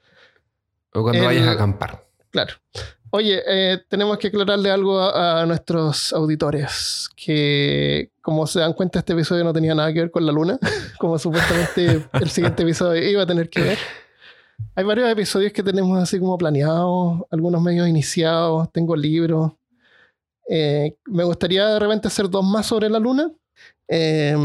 O 0.92 1.02
cuando 1.02 1.18
El- 1.18 1.24
vayas 1.26 1.48
a 1.48 1.50
acampar. 1.50 2.04
Claro. 2.30 2.54
Oye, 3.10 3.42
eh, 3.44 3.78
tenemos 3.88 4.18
que 4.18 4.28
aclararle 4.28 4.70
algo 4.70 5.00
a, 5.00 5.42
a 5.42 5.46
nuestros 5.46 6.12
auditores, 6.12 7.08
que 7.16 8.12
como 8.22 8.46
se 8.46 8.60
dan 8.60 8.72
cuenta 8.72 9.00
este 9.00 9.14
episodio 9.14 9.42
no 9.42 9.52
tenía 9.52 9.74
nada 9.74 9.92
que 9.92 9.98
ver 9.98 10.10
con 10.12 10.24
la 10.24 10.30
luna, 10.30 10.60
como 11.00 11.18
supuestamente 11.18 12.08
el 12.12 12.30
siguiente 12.30 12.62
episodio 12.62 13.02
iba 13.10 13.22
a 13.24 13.26
tener 13.26 13.50
que 13.50 13.62
ver. 13.62 13.78
Hay 14.74 14.84
varios 14.84 15.08
episodios 15.10 15.52
que 15.52 15.62
tenemos 15.62 16.00
así 16.02 16.18
como 16.18 16.36
planeados, 16.36 17.22
algunos 17.30 17.62
medios 17.62 17.88
iniciados, 17.88 18.70
tengo 18.72 18.96
libros. 18.96 19.52
Eh, 20.48 20.96
me 21.06 21.24
gustaría 21.24 21.66
de 21.68 21.78
repente 21.78 22.08
hacer 22.08 22.28
dos 22.28 22.44
más 22.44 22.66
sobre 22.66 22.90
la 22.90 22.98
luna, 22.98 23.30
eh, 23.88 24.36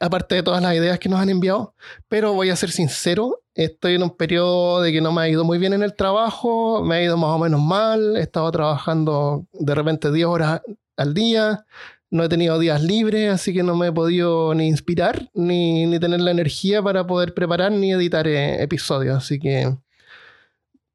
aparte 0.00 0.36
de 0.36 0.42
todas 0.42 0.62
las 0.62 0.74
ideas 0.74 0.98
que 0.98 1.08
nos 1.08 1.20
han 1.20 1.28
enviado, 1.28 1.74
pero 2.08 2.32
voy 2.32 2.50
a 2.50 2.56
ser 2.56 2.70
sincero, 2.70 3.42
estoy 3.54 3.96
en 3.96 4.02
un 4.02 4.16
periodo 4.16 4.80
de 4.80 4.92
que 4.92 5.00
no 5.00 5.12
me 5.12 5.22
ha 5.22 5.28
ido 5.28 5.44
muy 5.44 5.58
bien 5.58 5.72
en 5.72 5.82
el 5.82 5.94
trabajo, 5.94 6.82
me 6.82 6.96
ha 6.96 7.02
ido 7.02 7.16
más 7.16 7.30
o 7.30 7.38
menos 7.38 7.60
mal, 7.60 8.16
he 8.16 8.20
estado 8.20 8.50
trabajando 8.50 9.46
de 9.52 9.74
repente 9.74 10.12
10 10.12 10.26
horas 10.26 10.62
al 10.96 11.14
día, 11.14 11.66
no 12.10 12.24
he 12.24 12.28
tenido 12.28 12.58
días 12.58 12.82
libres, 12.82 13.30
así 13.32 13.52
que 13.52 13.62
no 13.62 13.76
me 13.76 13.88
he 13.88 13.92
podido 13.92 14.54
ni 14.54 14.66
inspirar, 14.68 15.28
ni, 15.34 15.86
ni 15.86 15.98
tener 16.00 16.20
la 16.20 16.30
energía 16.30 16.82
para 16.82 17.06
poder 17.06 17.34
preparar 17.34 17.70
ni 17.72 17.92
editar 17.92 18.26
eh, 18.26 18.62
episodios, 18.62 19.16
así 19.16 19.38
que 19.38 19.76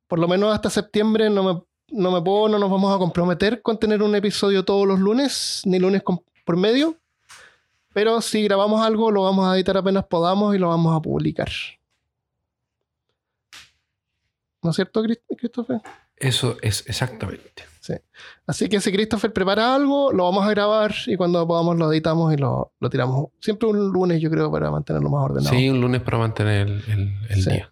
por 0.07 0.19
lo 0.19 0.27
menos 0.27 0.53
hasta 0.53 0.69
septiembre 0.69 1.29
no 1.29 1.43
me, 1.43 1.61
no 1.89 2.11
me 2.11 2.21
puedo, 2.21 2.49
no 2.49 2.59
nos 2.59 2.69
vamos 2.71 2.93
a 2.95 2.97
comprometer 2.97 3.61
con 3.61 3.79
tener 3.79 4.01
un 4.01 4.15
episodio 4.15 4.63
todos 4.65 4.87
los 4.87 4.99
lunes, 4.99 5.61
ni 5.65 5.79
lunes 5.79 6.03
con- 6.03 6.23
por 6.45 6.57
medio. 6.57 6.97
Pero 7.93 8.21
si 8.21 8.43
grabamos 8.43 8.83
algo, 8.83 9.11
lo 9.11 9.21
vamos 9.23 9.47
a 9.47 9.55
editar 9.55 9.77
apenas 9.77 10.05
podamos 10.05 10.55
y 10.55 10.57
lo 10.57 10.69
vamos 10.69 10.95
a 10.97 10.99
publicar. 11.01 11.49
¿No 14.61 14.69
es 14.71 14.75
cierto, 14.75 15.03
Christopher? 15.37 15.81
Eso 16.15 16.57
es 16.61 16.83
exactamente. 16.87 17.63
Así 18.47 18.69
que 18.69 18.79
si 18.79 18.91
Christopher 18.91 19.33
prepara 19.33 19.75
algo, 19.75 20.11
lo 20.11 20.23
vamos 20.23 20.45
a 20.45 20.49
grabar 20.49 20.93
y 21.07 21.15
cuando 21.17 21.45
podamos 21.47 21.77
lo 21.77 21.91
editamos 21.91 22.33
y 22.33 22.37
lo, 22.37 22.71
lo 22.79 22.89
tiramos. 22.89 23.27
Siempre 23.39 23.67
un 23.67 23.89
lunes, 23.91 24.21
yo 24.21 24.29
creo, 24.29 24.51
para 24.51 24.71
mantenerlo 24.71 25.09
más 25.09 25.23
ordenado. 25.25 25.55
Sí, 25.55 25.69
un 25.69 25.81
lunes 25.81 26.01
para 26.01 26.17
mantener 26.17 26.67
el, 26.67 26.83
el- 26.87 27.13
el 27.29 27.43
Sí. 27.43 27.49
día. 27.51 27.69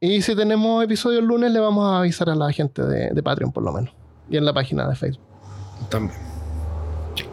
Y 0.00 0.22
si 0.22 0.34
tenemos 0.34 0.82
episodio 0.82 1.18
el 1.18 1.26
lunes, 1.26 1.52
le 1.52 1.60
vamos 1.60 1.84
a 1.92 1.98
avisar 1.98 2.30
a 2.30 2.34
la 2.34 2.50
gente 2.52 2.82
de, 2.82 3.10
de 3.10 3.22
Patreon, 3.22 3.52
por 3.52 3.62
lo 3.62 3.72
menos. 3.72 3.92
Y 4.30 4.36
en 4.38 4.44
la 4.46 4.52
página 4.54 4.88
de 4.88 4.96
Facebook. 4.96 5.24
También. 5.90 6.18
Sí. 7.14 7.24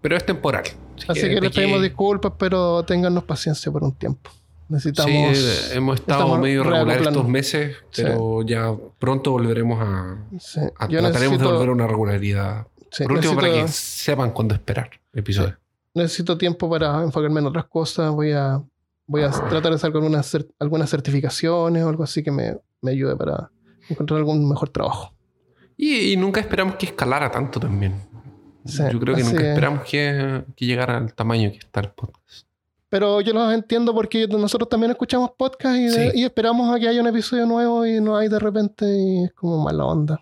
Pero 0.00 0.16
es 0.16 0.26
temporal. 0.26 0.64
Así 1.08 1.20
que 1.28 1.40
les 1.40 1.54
pedimos 1.54 1.76
que- 1.78 1.84
disculpas, 1.84 2.32
pero 2.38 2.82
ténganos 2.84 3.22
paciencia 3.24 3.70
por 3.70 3.84
un 3.84 3.92
tiempo. 3.92 4.30
Necesitamos. 4.68 5.38
Sí, 5.38 5.76
hemos 5.76 6.00
estado 6.00 6.38
medio 6.38 6.64
regular 6.64 7.00
estos 7.02 7.28
meses, 7.28 7.76
pero 7.94 8.42
ya 8.42 8.74
pronto 8.98 9.30
volveremos 9.32 9.78
a, 9.80 10.18
Sí, 10.38 10.60
a- 10.78 10.88
trataremos 10.88 11.38
de 11.38 11.44
volver 11.46 11.68
a 11.68 11.72
una 11.72 11.86
regularidad. 11.86 12.66
sí, 12.90 13.04
Por 13.04 13.12
último, 13.12 13.34
para 13.36 13.52
que 13.52 13.68
sepan 13.68 14.32
cuándo 14.32 14.54
esperar 14.54 14.90
episodios. 15.12 15.54
necesito 15.94 16.36
tiempo 16.36 16.68
para 16.68 17.02
enfocarme 17.02 17.40
en 17.40 17.46
otras 17.46 17.66
cosas. 17.66 18.10
Voy 18.12 18.32
a, 18.32 18.60
voy 19.06 19.22
a 19.22 19.30
tratar 19.30 19.72
de 19.72 19.78
sacar 19.78 19.96
algunas, 19.96 20.36
algunas 20.58 20.90
certificaciones 20.90 21.82
o 21.84 21.88
algo 21.88 22.02
así 22.02 22.22
que 22.22 22.30
me, 22.32 22.56
me 22.82 22.90
ayude 22.90 23.14
para 23.16 23.50
encontrar 23.88 24.18
algún 24.18 24.48
mejor 24.48 24.68
trabajo. 24.70 25.14
Y, 25.76 26.12
y 26.12 26.16
nunca 26.16 26.40
esperamos 26.40 26.74
que 26.76 26.86
escalara 26.86 27.30
tanto 27.30 27.60
también. 27.60 27.94
Sí, 28.64 28.82
Yo 28.92 28.98
creo 28.98 29.14
que 29.14 29.22
nunca 29.22 29.48
esperamos 29.48 29.84
que, 29.84 30.42
que 30.56 30.66
llegara 30.66 30.96
al 30.96 31.14
tamaño 31.14 31.50
que 31.52 31.58
está 31.58 31.80
el 31.80 31.90
podcast. 31.90 32.46
Pero 32.88 33.20
yo 33.20 33.32
los 33.32 33.52
entiendo 33.52 33.92
porque 33.94 34.28
nosotros 34.28 34.68
también 34.68 34.92
escuchamos 34.92 35.30
podcast 35.36 35.76
y, 35.76 35.84
de- 35.86 36.10
Sí. 36.12 36.20
y 36.20 36.24
esperamos 36.24 36.74
a 36.74 36.78
que 36.78 36.88
haya 36.88 37.00
un 37.00 37.08
episodio 37.08 37.44
nuevo 37.46 37.84
y 37.84 38.00
no 38.00 38.16
hay 38.16 38.28
de 38.28 38.38
repente 38.38 38.84
y 38.86 39.24
es 39.24 39.32
como 39.32 39.58
mala 39.62 39.84
onda. 39.84 40.20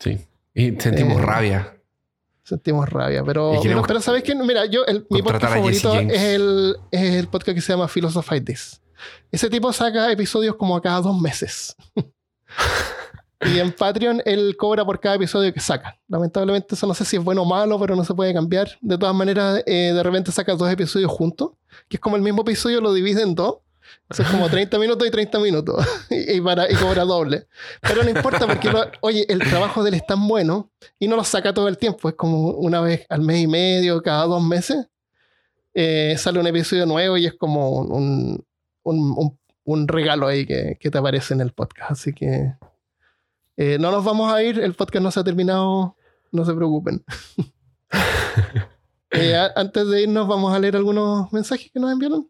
Sí. 0.00 0.18
Y 0.54 0.72
sentimos 0.80 1.18
Eh, 1.18 1.22
rabia. 1.22 1.76
Sentimos 2.44 2.88
rabia, 2.88 3.22
pero, 3.24 3.52
queremos 3.62 3.86
pero 3.86 4.00
¿sabes 4.00 4.24
qué? 4.24 4.34
Mira, 4.34 4.66
yo, 4.66 4.84
el- 4.86 5.06
mi 5.10 5.22
podcast 5.22 5.54
favorito 5.54 5.94
es 5.94 6.22
el, 6.22 6.76
es 6.90 7.14
el 7.14 7.28
podcast 7.28 7.54
que 7.54 7.60
se 7.60 7.72
llama 7.72 7.86
Philosophy 7.86 8.40
This. 8.40 8.80
Ese 9.30 9.48
tipo 9.48 9.72
saca 9.72 10.10
episodios 10.10 10.56
como 10.56 10.76
a 10.76 10.82
cada 10.82 11.00
dos 11.00 11.18
meses. 11.20 11.76
y 13.44 13.58
en 13.58 13.72
Patreon 13.72 14.22
él 14.24 14.56
cobra 14.56 14.84
por 14.84 15.00
cada 15.00 15.16
episodio 15.16 15.52
que 15.52 15.60
saca. 15.60 15.98
Lamentablemente 16.08 16.74
eso 16.74 16.86
no 16.86 16.94
sé 16.94 17.04
si 17.04 17.16
es 17.16 17.24
bueno 17.24 17.42
o 17.42 17.44
malo, 17.44 17.78
pero 17.80 17.96
no 17.96 18.04
se 18.04 18.14
puede 18.14 18.32
cambiar. 18.34 18.68
De 18.80 18.98
todas 18.98 19.14
maneras, 19.14 19.62
eh, 19.66 19.92
de 19.94 20.02
repente 20.02 20.30
saca 20.32 20.54
dos 20.54 20.70
episodios 20.70 21.10
juntos, 21.10 21.50
que 21.88 21.96
es 21.96 22.00
como 22.00 22.16
el 22.16 22.22
mismo 22.22 22.42
episodio, 22.42 22.80
lo 22.80 22.92
divide 22.92 23.22
en 23.22 23.34
dos. 23.34 23.56
Es 24.08 24.26
como 24.28 24.48
30 24.48 24.78
minutos 24.78 25.06
y 25.06 25.10
30 25.10 25.38
minutos. 25.40 25.84
y, 26.10 26.40
para, 26.40 26.70
y 26.70 26.74
cobra 26.76 27.04
doble. 27.04 27.46
Pero 27.80 28.02
no 28.02 28.10
importa 28.10 28.46
porque, 28.46 28.70
lo- 28.70 28.90
oye, 29.00 29.26
el 29.28 29.38
trabajo 29.40 29.82
de 29.82 29.90
él 29.90 29.94
es 29.94 30.06
tan 30.06 30.26
bueno 30.28 30.70
y 30.98 31.08
no 31.08 31.16
lo 31.16 31.24
saca 31.24 31.52
todo 31.52 31.68
el 31.68 31.76
tiempo. 31.78 32.08
Es 32.08 32.14
como 32.14 32.50
una 32.52 32.80
vez 32.80 33.04
al 33.08 33.20
mes 33.22 33.42
y 33.42 33.46
medio, 33.46 34.02
cada 34.02 34.24
dos 34.24 34.42
meses. 34.42 34.86
eh, 35.74 36.14
sale 36.18 36.38
un 36.40 36.46
episodio 36.46 36.84
nuevo 36.86 37.16
y 37.16 37.26
es 37.26 37.34
como 37.34 37.70
un, 37.70 38.44
un- 38.84 39.14
un- 39.16 39.38
un 39.64 39.88
regalo 39.88 40.26
ahí 40.26 40.44
que, 40.46 40.76
que 40.80 40.90
te 40.90 40.98
aparece 40.98 41.34
en 41.34 41.40
el 41.40 41.52
podcast. 41.52 41.92
Así 41.92 42.12
que 42.12 42.54
eh, 43.56 43.78
no 43.78 43.90
nos 43.90 44.04
vamos 44.04 44.32
a 44.32 44.42
ir. 44.42 44.58
El 44.58 44.74
podcast 44.74 45.02
no 45.02 45.10
se 45.10 45.20
ha 45.20 45.24
terminado. 45.24 45.96
No 46.30 46.44
se 46.44 46.54
preocupen. 46.54 47.04
Eh, 49.12 49.36
a- 49.36 49.52
antes 49.56 49.86
de 49.88 50.02
irnos, 50.02 50.26
vamos 50.26 50.52
a 50.54 50.58
leer 50.58 50.76
algunos 50.76 51.32
mensajes 51.32 51.70
que 51.72 51.78
nos 51.80 51.92
enviaron. 51.92 52.28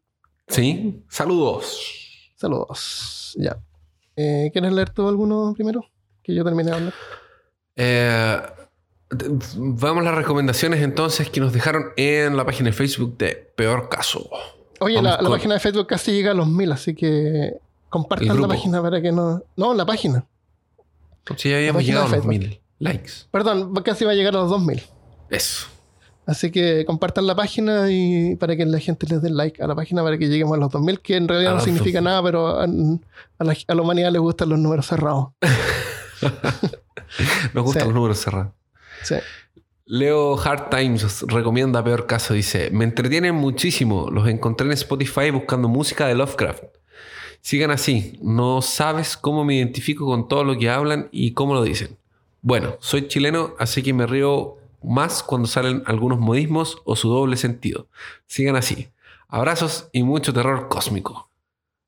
Sí. 0.49 1.05
Saludos. 1.09 1.81
Saludos. 2.37 3.35
Ya. 3.39 3.57
Eh, 4.17 4.51
¿Quieres 4.53 4.73
leer 4.73 4.91
tú 4.91 5.09
alguno 5.09 5.53
primero? 5.55 5.85
Que 6.23 6.35
yo 6.35 6.45
termine 6.45 6.71
de 6.71 6.77
hablar. 6.77 6.95
Eh, 7.77 8.41
vamos 9.57 10.03
a 10.03 10.05
las 10.11 10.15
recomendaciones 10.15 10.83
entonces 10.83 11.31
que 11.31 11.41
nos 11.41 11.53
dejaron 11.53 11.93
en 11.97 12.37
la 12.37 12.45
página 12.45 12.71
de 12.71 12.73
Facebook 12.73 13.17
de 13.19 13.35
Peor 13.57 13.89
Caso. 13.89 14.29
Oye, 14.81 15.01
la, 15.01 15.21
la 15.23 15.29
página 15.31 15.55
de 15.55 15.61
Facebook 15.61 15.87
casi 15.87 16.13
llega 16.13 16.33
a 16.33 16.35
los 16.35 16.49
mil, 16.49 16.73
así 16.73 16.95
que 16.95 17.55
compartan 17.89 18.41
la 18.41 18.49
página 18.49 18.83
para 18.83 19.01
que 19.01 19.13
no. 19.13 19.43
No, 19.57 19.75
la 19.75 19.87
página. 19.87 20.27
Sí, 21.37 21.51
ya 21.51 21.57
habíamos 21.57 21.85
llegado 21.85 22.07
a 22.07 22.17
los 22.17 22.27
mil 22.27 22.61
likes. 22.81 23.13
Perdón, 23.31 23.73
casi 23.85 24.05
va 24.05 24.11
a 24.11 24.15
llegar 24.15 24.35
a 24.35 24.39
los 24.41 24.51
dos 24.51 24.61
mil. 24.61 24.83
Eso. 25.31 25.69
Así 26.25 26.51
que 26.53 26.85
compartan 26.85 27.27
la 27.27 27.35
página 27.35 27.91
y 27.91 28.37
para 28.37 28.55
que 28.57 28.65
la 28.65 28.79
gente 28.79 29.07
les 29.09 29.21
dé 29.23 29.31
like 29.31 29.61
a 29.63 29.67
la 29.67 29.75
página 29.75 30.05
para 30.05 30.17
que 30.19 30.29
lleguemos 30.29 30.55
a 30.57 30.61
los 30.61 30.71
2000, 30.71 31.01
que 31.01 31.17
en 31.17 31.27
realidad 31.27 31.55
no 31.55 31.61
significa 31.61 31.99
2000. 31.99 32.05
nada, 32.05 32.23
pero 32.23 32.47
a, 32.61 32.65
a 32.65 33.45
la, 33.45 33.57
a 33.67 33.75
la 33.75 33.83
humanidad 33.83 34.13
les 34.13 34.21
gustan 34.21 34.49
los 34.51 34.59
números 34.59 34.87
cerrados. 34.87 35.29
Nos 37.55 37.65
gustan 37.65 37.83
Sí. 37.83 37.87
los 37.89 37.95
números 37.95 38.19
cerrados. 38.19 38.53
Sí. 39.03 39.17
Leo 39.87 40.39
Hard 40.41 40.71
Times 40.71 41.23
recomienda 41.29 41.83
Peor 41.85 42.07
Caso. 42.07 42.35
Dice: 42.35 42.71
Me 42.71 42.85
entretienen 42.85 43.35
muchísimo. 43.35 44.09
Los 44.11 44.29
encontré 44.29 44.67
en 44.67 44.73
Spotify 44.73 45.31
buscando 45.31 45.69
música 45.69 46.07
de 46.07 46.15
Lovecraft. 46.15 46.63
Sigan 47.41 47.71
así. 47.73 48.19
No 48.23 48.63
sabes 48.63 49.17
cómo 49.17 49.45
me 49.45 49.57
identifico 49.57 50.07
con 50.07 50.29
todo 50.29 50.45
lo 50.45 50.57
que 50.57 50.71
hablan 50.71 51.09
y 51.11 51.33
cómo 51.33 51.55
lo 51.55 51.63
dicen. 51.65 51.97
Bueno, 52.41 52.77
soy 52.81 53.09
chileno, 53.09 53.55
así 53.59 53.83
que 53.83 53.93
me 53.93 54.07
río 54.07 54.57
más 54.85 55.23
cuando 55.23 55.49
salen 55.49 55.83
algunos 55.87 56.19
modismos 56.19 56.79
o 56.85 56.97
su 56.97 57.09
doble 57.09 57.37
sentido. 57.37 57.89
Sigan 58.27 58.57
así. 58.57 58.89
Abrazos 59.29 59.89
y 59.93 60.03
mucho 60.03 60.33
terror 60.33 60.69
cósmico. 60.69 61.29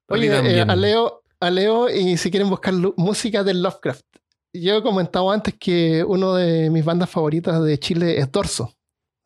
Oye, 0.09 0.27
eh, 0.29 0.61
a 0.63 0.77
Leo, 0.77 1.23
a 1.41 1.51
Leo, 1.51 1.89
y 1.91 2.17
si 2.17 2.31
quieren 2.31 2.49
buscar 2.51 2.75
música 2.97 3.43
de 3.45 3.55
Lovecraft. 3.55 4.05
Yo 4.53 4.77
he 4.77 4.83
comentado 4.83 5.31
antes 5.31 5.55
que 5.59 6.05
uno 6.05 6.35
de 6.35 6.71
mis 6.71 6.85
bandas 6.85 7.11
favoritas 7.11 7.63
de 7.63 7.79
Chile 7.79 8.19
es 8.19 8.31
Dorso. 8.31 8.73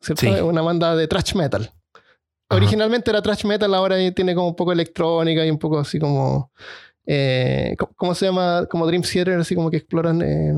¿Cierto? 0.01 0.21
Sí. 0.21 0.29
Una 0.41 0.61
banda 0.61 0.95
de 0.95 1.07
thrash 1.07 1.35
metal. 1.35 1.71
Ajá. 1.71 2.57
Originalmente 2.57 3.11
era 3.11 3.21
thrash 3.21 3.45
metal, 3.45 3.73
ahora 3.75 3.95
tiene 4.13 4.33
como 4.33 4.47
un 4.47 4.55
poco 4.55 4.71
electrónica 4.71 5.45
y 5.45 5.51
un 5.51 5.59
poco 5.59 5.77
así 5.79 5.99
como. 5.99 6.51
eh, 7.05 7.75
¿cómo- 7.77 7.93
¿Cómo 7.95 8.15
se 8.15 8.25
llama? 8.25 8.65
Como 8.69 8.87
Dream 8.87 9.03
Theater, 9.03 9.39
así 9.39 9.53
como 9.55 9.69
que 9.69 9.77
exploran. 9.77 10.21
eh, 10.21 10.53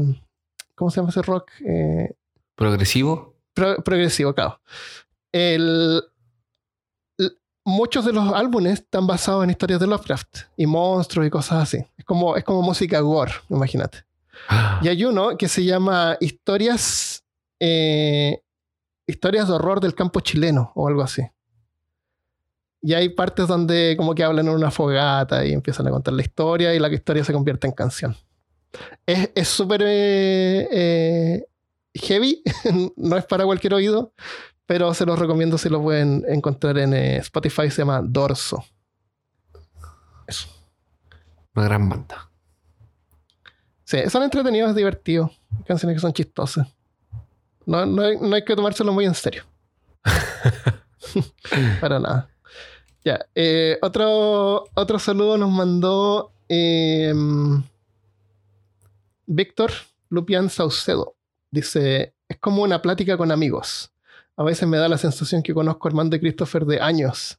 ¿Cómo 0.75 0.89
se 0.89 0.97
llama 0.97 1.09
ese 1.09 1.21
rock? 1.21 1.51
Eh, 1.65 2.13
Progresivo. 2.61 3.35
pro- 3.53 3.83
progresivo, 3.83 4.33
claro. 4.33 4.61
El- 5.31 6.03
muchos 7.63 8.05
de 8.05 8.13
los 8.13 8.33
álbumes 8.33 8.73
están 8.79 9.05
basados 9.07 9.43
en 9.43 9.49
historias 9.51 9.79
de 9.79 9.87
Lovecraft 9.87 10.37
y 10.57 10.65
monstruos 10.65 11.27
y 11.27 11.29
cosas 11.29 11.63
así. 11.63 11.85
Es 11.97 12.05
como, 12.05 12.35
es 12.35 12.43
como 12.43 12.61
música 12.61 12.99
gore, 13.01 13.31
imagínate. 13.49 13.99
Y 14.81 14.87
hay 14.87 15.03
uno 15.05 15.37
que 15.37 15.47
se 15.47 15.63
llama 15.63 16.17
Historias, 16.19 17.23
eh, 17.59 18.41
Historias 19.07 19.47
de 19.47 19.53
horror 19.53 19.79
del 19.79 19.93
campo 19.93 20.19
chileno 20.21 20.71
o 20.75 20.87
algo 20.87 21.01
así. 21.01 21.21
Y 22.81 22.93
hay 22.93 23.09
partes 23.09 23.47
donde 23.47 23.95
como 23.97 24.15
que 24.15 24.23
hablan 24.23 24.47
en 24.47 24.53
una 24.55 24.71
fogata 24.71 25.45
y 25.45 25.53
empiezan 25.53 25.87
a 25.87 25.91
contar 25.91 26.13
la 26.15 26.21
historia 26.23 26.73
y 26.73 26.79
la 26.79 26.91
historia 26.91 27.23
se 27.23 27.33
convierte 27.33 27.67
en 27.67 27.73
canción. 27.73 28.15
Es 29.05 29.29
es 29.35 29.47
súper 29.47 29.81
eh, 29.83 30.67
eh, 30.71 31.45
heavy, 31.93 32.41
no 32.95 33.17
es 33.17 33.25
para 33.25 33.45
cualquier 33.45 33.73
oído, 33.73 34.13
pero 34.65 34.93
se 34.93 35.05
los 35.05 35.19
recomiendo 35.19 35.57
si 35.57 35.69
lo 35.69 35.81
pueden 35.81 36.23
encontrar 36.27 36.77
en 36.77 36.93
eh, 36.93 37.17
Spotify, 37.17 37.69
se 37.69 37.81
llama 37.81 38.01
Dorso. 38.03 38.63
Eso. 40.27 40.47
Una 41.55 41.65
gran 41.65 41.89
banda. 41.89 42.29
Sí, 43.83 44.09
son 44.09 44.23
entretenidos, 44.23 44.73
divertidos, 44.73 45.31
canciones 45.65 45.97
que 45.97 46.01
son 46.01 46.13
chistosas. 46.13 46.67
No, 47.65 47.85
no, 47.85 48.03
hay, 48.03 48.17
no 48.17 48.33
hay 48.33 48.45
que 48.45 48.55
tomárselo 48.55 48.93
muy 48.93 49.05
en 49.05 49.15
serio. 49.15 49.43
para 51.81 51.99
nada. 51.99 52.29
Ya, 53.03 53.25
eh, 53.35 53.77
otro, 53.81 54.65
otro 54.75 54.99
saludo 54.99 55.37
nos 55.37 55.49
mandó 55.49 56.31
eh, 56.47 57.13
Víctor 59.25 59.71
Lupián 60.09 60.49
Saucedo. 60.49 61.15
Dice, 61.51 62.15
es 62.29 62.37
como 62.39 62.63
una 62.63 62.81
plática 62.81 63.17
con 63.17 63.31
amigos. 63.31 63.91
A 64.37 64.43
veces 64.43 64.67
me 64.67 64.77
da 64.77 64.87
la 64.87 64.97
sensación 64.97 65.43
que 65.43 65.53
conozco 65.53 65.87
a 65.87 65.91
Armando 65.91 66.15
y 66.15 66.19
Christopher 66.19 66.65
de 66.65 66.79
años. 66.79 67.37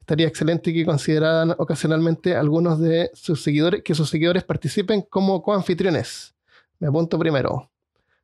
Estaría 0.00 0.26
excelente 0.26 0.72
que 0.74 0.84
consideraran 0.84 1.54
ocasionalmente 1.58 2.34
algunos 2.34 2.80
de 2.80 3.10
sus 3.14 3.40
seguidores, 3.42 3.82
que 3.84 3.94
sus 3.94 4.10
seguidores 4.10 4.42
participen 4.42 5.02
como 5.02 5.40
coanfitriones. 5.42 6.34
Me 6.80 6.88
apunto 6.88 7.18
primero. 7.18 7.70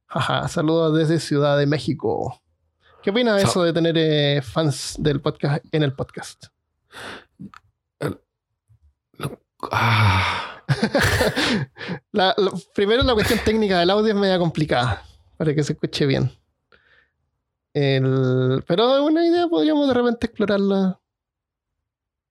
Jaja, 0.06 0.48
saludos 0.48 0.98
desde 0.98 1.20
Ciudad 1.20 1.56
de 1.56 1.66
México. 1.66 2.42
¿Qué 3.02 3.10
opina 3.10 3.36
de 3.36 3.42
So- 3.42 3.48
eso 3.48 3.62
de 3.62 3.72
tener 3.72 3.94
eh, 3.96 4.42
fans 4.42 4.96
del 4.98 5.20
podcast 5.20 5.64
en 5.70 5.84
el 5.84 5.92
podcast? 5.94 6.46
Ah, 9.70 10.62
La- 12.12 12.34
la- 12.36 12.52
primero 12.74 13.02
la 13.02 13.14
cuestión 13.14 13.38
técnica 13.44 13.78
del 13.80 13.90
audio 13.90 14.08
es 14.12 14.14
media 14.18 14.38
complicada 14.38 15.02
para 15.38 15.54
que 15.54 15.64
se 15.64 15.72
escuche 15.72 16.04
bien. 16.04 16.30
El- 17.72 18.62
pero 18.66 19.04
una 19.04 19.24
idea, 19.26 19.46
podríamos 19.48 19.88
de 19.88 19.94
repente 19.94 20.26
explorarla. 20.26 21.00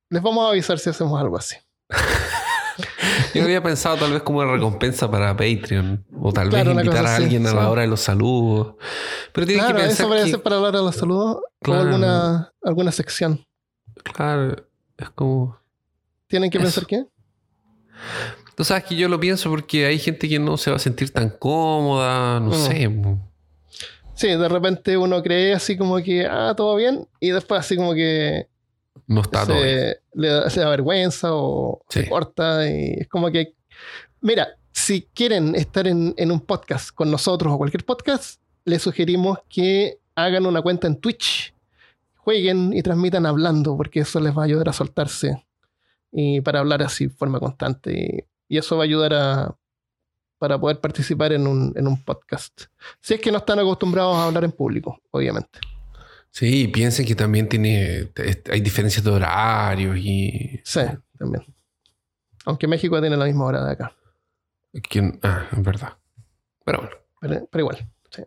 Les 0.09 0.21
vamos 0.21 0.45
a 0.45 0.49
avisar 0.49 0.77
si 0.79 0.89
hacemos 0.89 1.19
algo 1.19 1.37
así. 1.37 1.55
yo 3.33 3.43
había 3.43 3.61
pensado 3.63 3.97
tal 3.97 4.13
vez 4.13 4.21
como 4.23 4.39
una 4.39 4.51
recompensa 4.51 5.09
para 5.09 5.35
Patreon. 5.35 6.05
O 6.21 6.31
tal 6.31 6.49
Claro, 6.49 6.75
vez 6.75 6.85
invitar 6.85 7.05
a 7.05 7.15
alguien 7.15 7.45
a 7.47 7.49
sí. 7.51 7.55
la 7.55 7.69
hora 7.69 7.81
de 7.81 7.87
los 7.87 8.01
saludos. 8.01 8.75
Pero 9.33 9.47
tiene 9.47 9.61
Claro, 9.63 9.77
que 9.77 9.85
eso 9.85 10.09
pensar 10.09 10.25
que, 10.25 10.31
ser 10.31 10.41
para 10.43 10.55
hablar 10.57 10.73
de 10.73 10.79
los 10.81 10.95
saludos 10.95 11.41
Claro. 11.61 11.81
o 11.81 11.85
alguna, 11.85 12.53
alguna 12.63 12.91
sección. 12.91 13.45
Claro, 14.13 14.55
es 14.97 15.09
como... 15.11 15.57
¿Tienen 16.27 16.49
que 16.49 16.57
Eso. 16.57 16.65
pensar 16.65 16.85
qué? 16.85 17.05
Tú 18.57 18.63
sabes 18.63 18.85
que 18.85 18.95
yo 18.95 19.07
lo 19.07 19.19
pienso 19.19 19.51
porque 19.51 19.85
hay 19.85 19.99
gente 19.99 20.27
que 20.27 20.39
no 20.39 20.57
se 20.57 20.71
va 20.71 20.77
a 20.77 20.79
sentir 20.79 21.11
tan 21.13 21.29
cómoda, 21.29 22.39
no 22.39 22.49
Mm. 22.49 22.53
sé. 22.53 22.89
Sí, 24.15 24.27
de 24.29 24.49
repente 24.49 24.97
uno 24.97 25.21
cree 25.21 25.53
así 25.53 25.77
como 25.77 25.97
que, 25.97 26.25
ah, 26.25 26.55
todo 26.57 26.75
bien, 26.75 27.07
y 27.19 27.29
después 27.29 27.59
así 27.59 27.75
como 27.75 27.93
que 27.93 28.47
No 29.05 29.21
está 29.21 29.45
todo 29.45 29.61
bien. 29.61 29.67
se, 29.77 30.01
le 30.15 30.27
da, 30.29 30.49
se 30.49 30.59
da 30.61 30.69
vergüenza 30.69 31.29
o 31.35 31.81
Sí. 31.87 32.01
se 32.01 32.09
corta 32.09 32.67
y 32.67 32.93
es 33.01 33.07
como 33.07 33.29
que 33.29 33.53
mira 34.21 34.47
si 34.71 35.03
quieren 35.13 35.53
estar 35.53 35.87
en, 35.87 36.15
en 36.17 36.31
un 36.31 36.39
podcast 36.41 36.89
con 36.89 37.11
nosotros 37.11 37.53
o 37.53 37.57
cualquier 37.59 37.85
podcast 37.85 38.41
les 38.65 38.81
sugerimos 38.81 39.37
que 39.49 39.99
hagan 40.15 40.47
una 40.47 40.63
cuenta 40.63 40.87
en 40.87 40.99
Twitch 40.99 41.53
jueguen 42.15 42.73
y 42.73 42.81
transmitan 42.81 43.27
hablando 43.27 43.77
porque 43.77 43.99
eso 43.99 44.19
les 44.19 44.35
va 44.35 44.41
a 44.41 44.45
ayudar 44.45 44.67
a 44.69 44.73
soltarse 44.73 45.45
y 46.11 46.41
para 46.41 46.59
hablar 46.59 46.81
así 46.81 47.05
de 47.05 47.13
forma 47.13 47.39
constante 47.39 48.25
y, 48.47 48.57
eso 48.57 48.77
va 48.77 48.83
a 48.83 48.85
ayudar 48.85 49.13
a 49.13 49.55
para 50.37 50.59
poder 50.59 50.79
participar 50.79 51.33
en 51.33 51.47
un, 51.47 51.73
en 51.75 51.87
un 51.87 52.03
podcast 52.03 52.63
si 53.01 53.15
es 53.15 53.21
que 53.21 53.31
no 53.31 53.39
están 53.39 53.59
acostumbrados 53.59 54.15
a 54.15 54.25
hablar 54.25 54.43
en 54.43 54.51
público 54.51 54.99
obviamente 55.11 55.59
Sí, 56.29 56.67
piensen 56.67 57.05
que 57.07 57.15
también 57.15 57.49
tiene, 57.49 58.11
hay 58.51 58.61
diferencias 58.61 59.03
de 59.03 59.09
horarios 59.09 59.97
y... 59.97 60.59
sí 60.63 60.81
también 61.17 61.43
aunque 62.45 62.67
México 62.67 62.99
tiene 63.01 63.17
la 63.17 63.25
misma 63.25 63.45
hora 63.45 63.65
de 63.65 63.71
acá 63.71 63.97
que- 64.81 65.19
ah, 65.23 65.47
es 65.51 65.63
verdad. 65.63 65.97
Pero 66.65 66.79
bueno. 66.79 66.95
Pero, 67.21 67.47
pero 67.49 67.61
igual. 67.61 67.89
sí. 68.09 68.23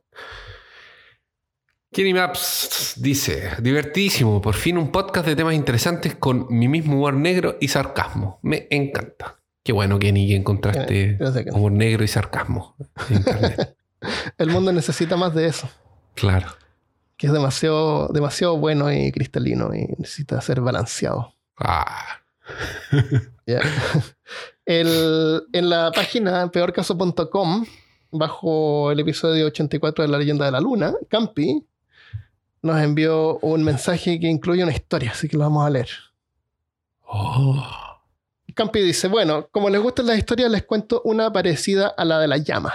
Kenny 1.92 2.14
Maps 2.14 2.94
dice, 2.98 3.50
divertidísimo, 3.60 4.40
por 4.40 4.54
fin 4.54 4.78
un 4.78 4.92
podcast 4.92 5.26
de 5.26 5.34
temas 5.34 5.54
interesantes 5.54 6.14
con 6.14 6.46
mi 6.48 6.68
mismo 6.68 6.94
humor 6.94 7.14
negro 7.14 7.56
y 7.60 7.66
sarcasmo. 7.66 8.38
Me 8.42 8.68
encanta. 8.70 9.39
Qué 9.62 9.72
bueno, 9.72 9.98
Kenny, 9.98 10.26
que 10.28 10.36
encontraste 10.36 11.16
Gracias, 11.18 11.54
humor 11.54 11.72
negro 11.72 12.02
y 12.04 12.08
sarcasmo 12.08 12.74
en 13.10 13.16
internet. 13.16 13.76
El 14.38 14.48
mundo 14.50 14.72
necesita 14.72 15.16
más 15.16 15.34
de 15.34 15.46
eso, 15.46 15.68
claro. 16.14 16.48
que 17.18 17.26
es 17.26 17.32
demasiado, 17.32 18.08
demasiado 18.08 18.56
bueno 18.56 18.90
y 18.90 19.12
cristalino 19.12 19.74
y 19.74 19.86
necesita 19.98 20.40
ser 20.40 20.60
balanceado. 20.62 21.34
Ah, 21.58 22.20
Ya. 23.46 23.60
El- 24.64 25.42
en 25.52 25.68
la 25.68 25.90
página 25.92 26.50
peorcaso.com, 26.50 27.66
bajo 28.12 28.90
el 28.92 29.00
episodio 29.00 29.46
84 29.46 30.02
de 30.04 30.08
La 30.08 30.18
leyenda 30.18 30.46
de 30.46 30.52
la 30.52 30.60
luna, 30.60 30.94
Campi 31.08 31.66
nos 32.62 32.80
envió 32.80 33.38
un 33.40 33.62
mensaje 33.64 34.18
que 34.20 34.28
incluye 34.28 34.62
una 34.62 34.72
historia, 34.72 35.10
así 35.10 35.28
que 35.28 35.36
lo 35.36 35.42
vamos 35.44 35.66
a 35.66 35.70
leer. 35.70 35.88
Oh. 37.06 37.66
Campi 38.52 38.80
dice, 38.80 39.08
bueno, 39.08 39.48
como 39.50 39.70
les 39.70 39.80
gustan 39.80 40.06
las 40.06 40.18
historias, 40.18 40.50
les 40.50 40.64
cuento 40.64 41.02
una 41.04 41.32
parecida 41.32 41.88
a 41.88 42.04
la 42.04 42.18
de 42.18 42.28
la 42.28 42.38
llama. 42.38 42.72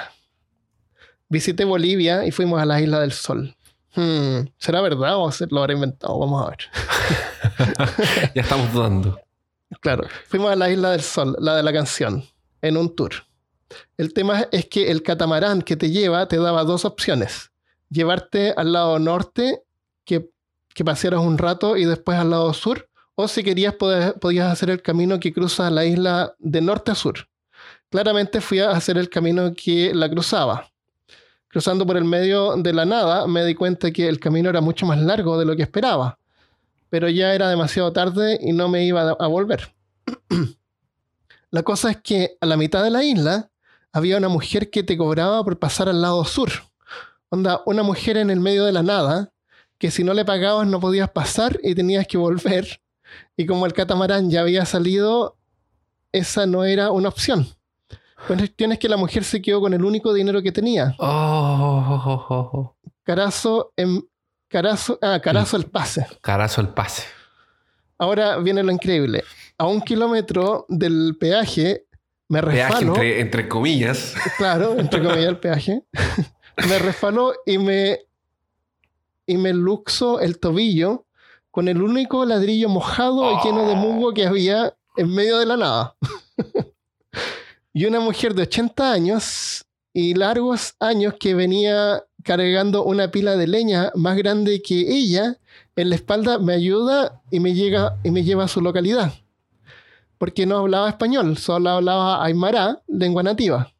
Visité 1.28 1.66
Bolivia 1.66 2.26
y 2.26 2.32
fuimos 2.32 2.62
a 2.62 2.66
la 2.66 2.80
Isla 2.82 3.00
del 3.00 3.12
Sol. 3.12 3.56
Hmm, 3.96 4.48
¿Será 4.58 4.82
verdad 4.82 5.18
o 5.18 5.30
lo 5.50 5.60
habrá 5.60 5.74
inventado? 5.74 6.20
Vamos 6.20 6.46
a 6.46 6.50
ver. 6.50 6.60
ya 8.36 8.42
estamos 8.42 8.72
dudando. 8.74 9.20
Claro, 9.80 10.08
fuimos 10.28 10.52
a 10.52 10.56
la 10.56 10.70
Isla 10.70 10.92
del 10.92 11.02
Sol, 11.02 11.36
la 11.40 11.56
de 11.56 11.64
la 11.64 11.74
canción, 11.74 12.24
en 12.62 12.78
un 12.78 12.96
tour. 12.96 13.14
El 13.98 14.14
tema 14.14 14.48
es 14.52 14.66
que 14.68 14.92
el 14.92 15.02
catamarán 15.02 15.62
que 15.62 15.76
te 15.76 15.90
lleva 15.90 16.28
te 16.28 16.38
daba 16.38 16.64
dos 16.64 16.86
opciones. 16.86 17.52
Llevarte 17.90 18.54
al 18.56 18.74
lado 18.74 19.00
norte, 19.00 19.64
que, 20.04 20.30
que 20.74 20.86
pasearas 20.86 21.22
un 21.22 21.38
rato, 21.38 21.78
y 21.78 21.86
después 21.86 22.18
al 22.18 22.30
lado 22.30 22.54
sur. 22.54 22.90
O 23.16 23.28
si 23.28 23.44
querías, 23.44 23.76
podías 23.76 24.52
hacer 24.52 24.70
el 24.70 24.82
camino 24.82 25.20
que 25.20 25.34
cruza 25.34 25.70
la 25.70 25.86
isla 25.86 26.36
de 26.40 26.62
norte 26.62 26.92
a 26.92 26.96
sur. 26.96 27.28
Claramente 27.90 28.42
fui 28.42 28.60
a 28.60 28.72
hacer 28.72 28.98
el 28.98 29.10
camino 29.10 29.54
que 29.54 29.94
la 29.94 30.10
cruzaba. 30.10 30.70
Cruzando 31.48 31.86
por 31.86 31.96
el 31.96 32.04
medio 32.04 32.58
de 32.58 32.74
la 32.74 32.86
nada, 32.86 33.28
me 33.28 33.46
di 33.46 33.56
cuenta 33.56 33.92
que 33.92 34.08
el 34.10 34.20
camino 34.20 34.50
era 34.50 34.60
mucho 34.60 34.86
más 34.86 35.00
largo 35.00 35.40
de 35.40 35.46
lo 35.46 35.56
que 35.56 35.64
esperaba 35.64 36.20
pero 36.96 37.10
ya 37.10 37.34
era 37.34 37.50
demasiado 37.50 37.92
tarde 37.92 38.40
y 38.42 38.54
no 38.54 38.70
me 38.70 38.86
iba 38.86 39.02
a 39.02 39.28
volver. 39.28 39.74
la 41.52 41.62
cosa 41.64 41.92
es 41.92 41.98
que 41.98 42.38
a 42.40 42.46
la 42.46 42.58
mitad 42.58 42.86
de 42.86 42.90
la 42.90 43.04
isla 43.04 43.52
había 43.92 44.18
una 44.18 44.30
mujer 44.30 44.70
que 44.70 44.82
te 44.82 44.98
cobraba 44.98 45.44
por 45.44 45.60
pasar 45.60 45.90
al 45.90 46.02
lado 46.02 46.24
sur. 46.24 46.50
Onda, 47.28 47.62
una 47.66 47.84
mujer 47.84 48.16
en 48.16 48.30
el 48.30 48.40
medio 48.40 48.64
de 48.64 48.72
la 48.72 48.82
nada, 48.82 49.34
que 49.78 49.92
si 49.92 50.06
no 50.06 50.14
le 50.14 50.24
pagabas 50.24 50.68
no 50.68 50.80
podías 50.80 51.10
pasar 51.10 51.60
y 51.64 51.76
tenías 51.76 52.08
que 52.08 52.18
volver. 52.18 52.80
Y 53.38 53.46
como 53.46 53.66
el 53.66 53.74
catamarán 53.74 54.30
ya 54.30 54.42
había 54.42 54.66
salido, 54.66 55.38
esa 56.12 56.46
no 56.46 56.64
era 56.64 56.92
una 56.92 57.10
opción. 57.10 57.48
La 58.30 58.38
cuestión 58.38 58.72
es 58.72 58.80
que 58.80 58.90
la 58.90 58.98
mujer 58.98 59.24
se 59.24 59.42
quedó 59.42 59.60
con 59.62 59.74
el 59.74 59.84
único 59.84 60.14
dinero 60.14 60.42
que 60.42 60.52
tenía. 60.52 60.96
Oh, 61.00 62.76
Carazo 63.04 63.74
en... 63.76 64.08
Carazo, 64.48 64.98
ah, 65.02 65.20
carazo 65.22 65.58
el 65.58 65.66
pase. 65.66 66.06
carazo 66.22 66.62
el 66.62 66.70
pase. 66.70 67.04
Ahora 67.98 68.38
viene 68.38 68.64
lo 68.64 68.72
increíble. 68.72 69.24
A 69.58 69.66
un 69.68 69.82
kilómetro 69.82 70.66
del 70.70 71.18
peaje 71.20 71.86
me 72.30 72.42
Peaje 72.42 72.64
resfalo. 72.64 72.88
entre, 72.94 73.20
entre 73.22 73.48
comillas. 73.50 74.14
Claro, 74.38 74.78
entre 74.80 75.02
comillas 75.02 75.28
el 75.30 75.40
peaje. 75.40 75.84
me 76.70 76.80
resfaló 76.80 77.34
y 77.46 77.58
me, 77.58 78.00
y 79.26 79.36
me 79.38 79.52
luxo 79.54 80.20
el 80.20 80.40
tobillo 80.40 81.06
con 81.56 81.70
el 81.70 81.82
único 81.82 82.26
ladrillo 82.26 82.68
mojado 82.68 83.32
y 83.32 83.38
lleno 83.48 83.66
de 83.66 83.76
musgo 83.76 84.14
que 84.14 84.26
había 84.28 84.76
en 84.98 85.08
medio 85.10 85.38
de 85.40 85.46
la 85.46 85.56
nada. 85.56 85.96
y 87.74 87.86
una 87.86 88.02
mujer 88.02 88.34
de 88.34 88.42
80 88.42 88.92
años 88.92 89.66
y 89.94 90.16
largos 90.16 90.76
años 90.82 91.14
que 91.18 91.34
venía 91.34 92.04
cargando 92.26 92.84
una 92.84 93.10
pila 93.10 93.38
de 93.38 93.48
leña 93.48 93.90
más 93.96 94.18
grande 94.18 94.62
que 94.62 94.82
ella 94.82 95.38
en 95.78 95.90
la 95.92 95.96
espalda 95.96 96.40
me 96.40 96.52
ayuda 96.54 97.22
y 97.32 97.40
me, 97.40 97.54
llega, 97.54 97.96
y 98.04 98.12
me 98.12 98.26
lleva 98.26 98.44
a 98.44 98.48
su 98.50 98.60
localidad. 98.60 99.14
Porque 100.18 100.46
no 100.46 100.58
hablaba 100.58 100.90
español, 100.90 101.38
solo 101.38 101.70
hablaba 101.70 102.22
aymara, 102.22 102.82
lengua 102.90 103.24
nativa. 103.24 103.72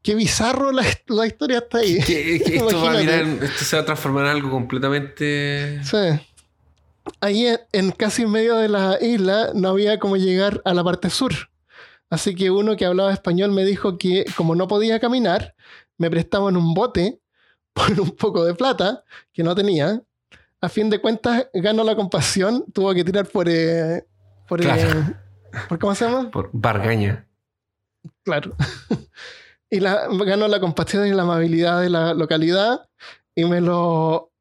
Qué 0.00 0.14
bizarro 0.14 0.70
la, 0.70 0.84
la 1.08 1.26
historia 1.26 1.58
está 1.58 1.78
ahí. 1.78 1.98
Que- 2.04 2.40
que 2.44 2.56
esto, 2.56 2.66
va 2.66 2.70
a 2.70 2.74
Imagínate. 3.02 3.02
virar 3.02 3.20
en- 3.22 3.42
esto 3.42 3.64
se 3.64 3.74
va 3.76 3.82
a 3.82 3.86
transformar 3.86 4.24
en 4.26 4.30
algo 4.30 4.50
completamente... 4.50 5.80
Sí. 5.82 5.96
Ahí 7.20 7.46
en, 7.72 7.92
casi 7.92 8.26
medio 8.26 8.56
de 8.56 8.68
la 8.68 8.98
isla 9.00 9.50
no 9.54 9.68
había 9.70 9.98
como 9.98 10.16
llegar 10.16 10.60
a 10.64 10.74
la 10.74 10.82
parte 10.84 11.10
sur. 11.10 11.32
Así 12.10 12.34
que 12.34 12.50
uno 12.50 12.76
que 12.76 12.84
hablaba 12.86 13.12
español 13.12 13.50
me 13.52 13.64
dijo 13.64 13.98
que 13.98 14.24
como 14.36 14.54
no 14.54 14.68
podía 14.68 15.00
caminar, 15.00 15.54
me 15.98 16.10
prestaban 16.10 16.56
un 16.56 16.74
bote 16.74 17.20
por 17.72 18.00
un 18.00 18.10
poco 18.12 18.44
de 18.44 18.54
plata 18.54 19.02
que 19.32 19.42
no 19.42 19.54
tenía. 19.54 20.02
A 20.60 20.68
fin 20.68 20.88
de 20.90 21.00
cuentas, 21.00 21.48
ganó 21.52 21.84
la 21.84 21.94
compasión, 21.96 22.64
tuvo 22.72 22.92
que 22.94 23.04
tirar 23.04 23.26
por. 23.26 23.48
eh, 23.48 24.06
por, 24.48 24.60
eh, 24.60 24.64
Claro. 24.64 25.14
¿por 25.68 25.78
¿Cómo 25.78 25.94
se 25.94 26.04
llama? 26.06 26.30
Por 26.30 26.50
Bargaña. 26.52 27.28
Claro. 28.24 28.54
y 29.70 29.80
la, 29.80 30.08
ganó 30.24 30.48
la 30.48 30.60
compasión 30.60 31.06
y 31.06 31.10
la 31.12 31.22
amabilidad 31.22 31.80
de 31.82 31.90
la 31.90 32.14
localidad 32.14 32.88
y 33.34 33.44
me 33.44 33.60
lo, 33.60 34.32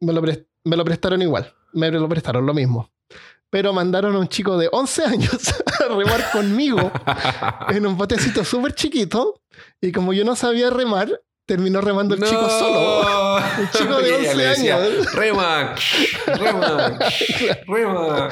me 0.00 0.12
lo, 0.12 0.22
pres- 0.22 0.46
me 0.64 0.76
lo 0.76 0.84
prestaron 0.84 1.22
igual. 1.22 1.52
Me 1.74 1.90
lo 1.90 2.08
prestaron 2.08 2.46
lo 2.46 2.54
mismo. 2.54 2.90
Pero 3.50 3.72
mandaron 3.72 4.16
a 4.16 4.18
un 4.18 4.28
chico 4.28 4.56
de 4.58 4.68
11 4.72 5.04
años 5.04 5.54
a 5.80 5.94
remar 5.94 6.30
conmigo 6.32 6.90
en 7.68 7.86
un 7.86 7.96
botecito 7.96 8.44
súper 8.44 8.74
chiquito. 8.74 9.40
Y 9.80 9.92
como 9.92 10.12
yo 10.12 10.24
no 10.24 10.34
sabía 10.34 10.70
remar, 10.70 11.20
terminó 11.46 11.80
remando 11.80 12.14
el 12.14 12.22
chico 12.22 12.42
No. 12.42 12.48
solo. 12.48 13.36
Un 13.58 13.70
chico 13.70 13.96
de 14.00 14.08
Y 14.08 14.12
ella 14.12 14.18
11 14.30 14.36
le 14.36 14.44
decía, 14.44 14.76
años. 14.76 15.12
Rema, 15.12 15.74
rema, 16.26 16.98
rema. 17.66 18.28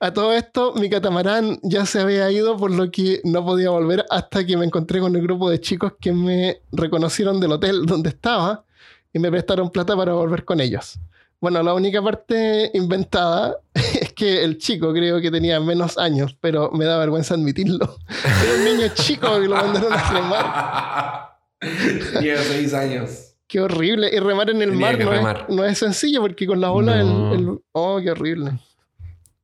A 0.00 0.12
todo 0.12 0.32
esto, 0.32 0.74
mi 0.74 0.90
catamarán 0.90 1.58
ya 1.62 1.86
se 1.86 2.00
había 2.00 2.30
ido, 2.30 2.56
por 2.56 2.70
lo 2.70 2.90
que 2.90 3.20
no 3.24 3.44
podía 3.44 3.70
volver 3.70 4.04
hasta 4.10 4.44
que 4.44 4.56
me 4.56 4.64
encontré 4.66 5.00
con 5.00 5.14
el 5.14 5.22
grupo 5.22 5.48
de 5.48 5.60
chicos 5.60 5.92
que 6.00 6.12
me 6.12 6.60
reconocieron 6.72 7.38
del 7.40 7.52
hotel 7.52 7.86
donde 7.86 8.08
estaba 8.10 8.64
y 9.12 9.18
me 9.18 9.30
prestaron 9.30 9.70
plata 9.70 9.96
para 9.96 10.12
volver 10.12 10.44
con 10.44 10.60
ellos. 10.60 10.98
Bueno, 11.44 11.62
la 11.62 11.74
única 11.74 12.00
parte 12.00 12.70
inventada 12.72 13.58
es 13.74 14.14
que 14.14 14.42
el 14.42 14.56
chico 14.56 14.94
creo 14.94 15.20
que 15.20 15.30
tenía 15.30 15.60
menos 15.60 15.98
años, 15.98 16.34
pero 16.40 16.70
me 16.72 16.86
da 16.86 16.96
vergüenza 16.96 17.34
admitirlo. 17.34 17.98
Era 18.42 18.54
un 18.56 18.64
niño 18.64 18.88
chico 18.94 19.38
que 19.38 19.46
lo 19.46 19.54
mandaron 19.56 19.92
a 19.92 20.10
remar. 20.10 21.38
Tenía 22.14 22.38
seis 22.42 22.72
años. 22.72 23.34
Qué 23.46 23.60
horrible. 23.60 24.08
Y 24.10 24.18
remar 24.20 24.48
en 24.48 24.62
el 24.62 24.70
Tenía 24.70 24.86
mar 24.86 24.98
no 24.98 25.04
es, 25.12 25.18
remar. 25.18 25.46
no 25.50 25.64
es 25.66 25.76
sencillo 25.78 26.22
porque 26.22 26.46
con 26.46 26.62
la 26.62 26.72
ola 26.72 26.96
No. 27.02 27.34
el, 27.34 27.40
el- 27.40 27.58
Oh, 27.72 28.00
qué 28.02 28.10
horrible. 28.12 28.58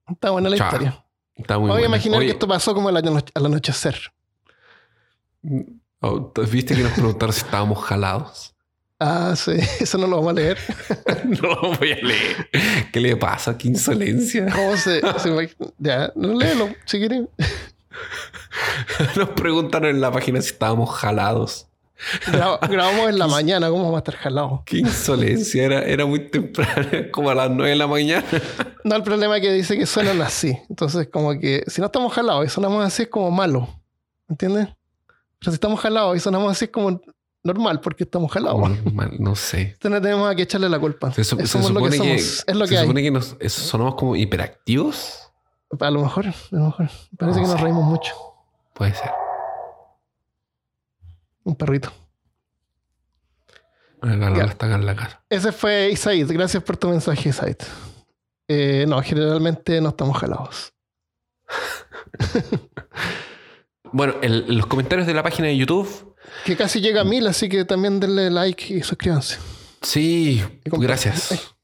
Está 0.09 0.30
buena 0.30 0.48
la 0.48 0.57
Chao. 0.57 0.68
historia. 0.68 1.05
Está 1.36 1.59
muy 1.59 1.68
Me 1.68 1.74
voy 1.74 1.82
a 1.82 1.86
imaginar 1.86 2.18
Oye, 2.20 2.28
que 2.28 2.32
esto 2.32 2.48
pasó 2.48 2.72
como 2.74 2.88
al, 2.88 2.96
al 2.96 3.46
anochecer. 3.46 3.94
oh, 6.01 6.32
¿Viste 6.51 6.74
que 6.74 6.82
nos 6.82 6.92
preguntaron 6.92 7.32
si 7.34 7.40
estábamos 7.44 7.84
jalados? 7.84 8.55
Ah, 9.01 9.34
sí, 9.34 9.53
eso 9.80 9.96
no 9.98 10.07
lo 10.07 10.16
vamos 10.16 10.32
a 10.32 10.34
leer. 10.34 10.59
No 11.24 11.48
lo 11.48 11.72
voy 11.74 11.92
a 11.92 11.96
leer. 11.96 12.51
¿Qué 12.92 13.01
le 13.01 13.16
pasa? 13.16 13.57
¿Qué 13.57 13.68
insolencia? 13.68 14.46
¿Cómo 14.55 14.76
se, 14.76 15.01
se 15.18 15.57
Ya, 15.78 16.12
no 16.14 16.38
léelo, 16.38 16.68
si 16.84 16.98
quieren. 16.98 17.28
Nos 19.16 19.28
preguntaron 19.30 19.90
en 19.90 20.01
la 20.01 20.11
página 20.11 20.40
si 20.42 20.48
estábamos 20.51 20.90
jalados. 20.90 21.66
Gra- 22.26 22.59
grabamos 22.68 23.11
en 23.11 23.18
la 23.18 23.26
mañana, 23.26 23.68
¿cómo 23.68 23.84
vamos 23.84 23.96
a 23.96 23.98
estar 23.98 24.16
jalados? 24.16 24.61
Qué 24.64 24.78
insolencia. 24.78 25.64
Era, 25.64 25.82
era 25.82 26.07
muy 26.07 26.20
temprano, 26.30 26.88
como 27.12 27.30
a 27.30 27.34
las 27.34 27.51
9 27.51 27.70
de 27.70 27.76
la 27.76 27.86
mañana. 27.86 28.24
No, 28.84 28.96
el 28.96 29.03
problema 29.03 29.36
es 29.36 29.42
que 29.42 29.53
dice 29.53 29.76
que 29.78 29.86
suenan 29.86 30.20
así. 30.22 30.59
Entonces, 30.70 31.09
como 31.12 31.38
que 31.38 31.62
si 31.66 31.80
no 31.80 31.86
estamos 31.86 32.12
jalados 32.12 32.46
y 32.46 32.48
sonamos 32.48 32.84
así 32.84 33.03
es 33.03 33.09
como 33.09 33.30
malo. 33.30 33.68
¿Entiendes? 34.28 34.68
Pero 35.38 35.53
si 35.53 35.55
estamos 35.55 35.80
jalados 35.80 36.16
y 36.16 36.20
sonamos 36.20 36.51
así 36.53 36.66
es 36.66 36.70
como 36.70 37.01
normal 37.43 37.80
porque 37.80 38.05
estamos 38.05 38.30
jalados. 38.32 38.61
Mal, 38.93 39.16
no 39.18 39.34
sé. 39.34 39.61
Entonces 39.72 39.91
no 39.91 40.01
tenemos 40.03 40.30
a 40.30 40.34
que 40.34 40.43
echarle 40.43 40.68
la 40.68 40.78
culpa. 40.78 41.12
Se, 41.12 41.24
su- 41.24 41.36
se 41.36 41.47
somos 41.47 41.70
lo 41.72 41.80
que 41.82 41.93
supone 41.93 42.12
que, 42.12 42.18
somos. 42.18 42.45
es 42.47 42.57
lo 42.57 42.66
se 42.66 42.70
que 42.70 42.78
hay. 42.78 42.84
supone 42.84 43.03
que 43.03 43.11
nos, 43.11 43.36
sonamos 43.49 43.95
como 43.95 44.16
hiperactivos. 44.16 45.30
A 45.78 45.91
lo 45.91 46.03
mejor, 46.03 46.26
a 46.26 46.34
lo 46.51 46.64
mejor. 46.66 46.91
Parece 47.16 47.41
No 47.41 47.47
que 47.47 47.53
nos 47.53 47.61
reímos 47.61 47.84
mucho. 47.84 48.14
Puede 48.74 48.95
ser. 48.95 49.11
Un 51.45 51.55
perrito. 51.55 51.93
Está 54.03 54.66
acá 54.66 54.74
en 54.76 54.86
la 54.86 54.97
casa. 54.97 55.22
Ese 55.28 55.53
fue 55.53 55.91
Isaid. 55.91 56.30
Gracias 56.32 56.62
por 56.62 56.76
tu 56.76 56.88
mensaje, 56.88 57.28
Isaid. 57.28 57.57
Eh, 58.49 58.84
no, 58.88 59.01
generalmente 59.03 59.80
no 59.80 59.91
estamos 59.91 60.16
jalados. 60.18 60.72
Bueno, 63.93 64.14
el- 64.22 64.57
los 64.57 64.66
comentarios 64.66 65.07
de 65.07 65.14
la 65.14 65.22
página 65.22 65.49
de 65.49 65.57
YouTube. 65.57 66.14
Que 66.45 66.57
casi 66.57 66.80
llega 66.80 67.01
a 67.01 67.05
mil, 67.05 67.26
así 67.26 67.49
que 67.49 67.64
también 67.64 67.99
denle 68.01 68.30
like 68.30 68.72
y 68.74 68.82
suscríbanse. 68.82 69.38
Sí, 69.82 70.43
Y 70.64 70.70
gracias. 70.78 71.55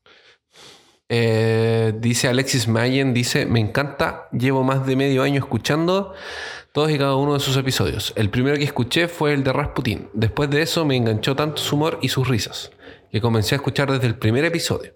Eh, 1.09 1.93
dice 2.01 2.27
Alexis 2.29 2.67
Mayen, 2.67 3.15
dice, 3.15 3.47
me 3.47 3.61
encanta, 3.61 4.29
llevo 4.33 4.65
más 4.65 4.87
de 4.87 4.97
medio 4.97 5.23
año 5.23 5.39
escuchando 5.39 6.15
todos 6.73 6.91
y 6.91 6.99
cada 6.99 7.15
uno 7.15 7.35
de 7.35 7.41
sus 7.41 7.57
episodios. 7.57 8.13
El 8.17 8.29
primero 8.29 8.57
que 8.57 8.65
escuché 8.65 9.07
fue 9.09 9.33
el 9.33 9.45
de 9.45 9.53
Rasputin. 9.53 10.09
Después 10.15 10.51
de 10.51 10.63
eso 10.63 10.85
me 10.85 10.97
enganchó 10.97 11.37
tanto 11.37 11.63
su 11.63 11.77
humor 11.77 11.99
y 12.03 12.09
sus 12.09 12.27
risas, 12.29 12.71
que 13.11 13.21
comencé 13.21 13.55
a 13.55 13.57
escuchar 13.57 13.91
desde 13.91 14.07
el 14.09 14.19
primer 14.19 14.45
episodio. 14.45 14.95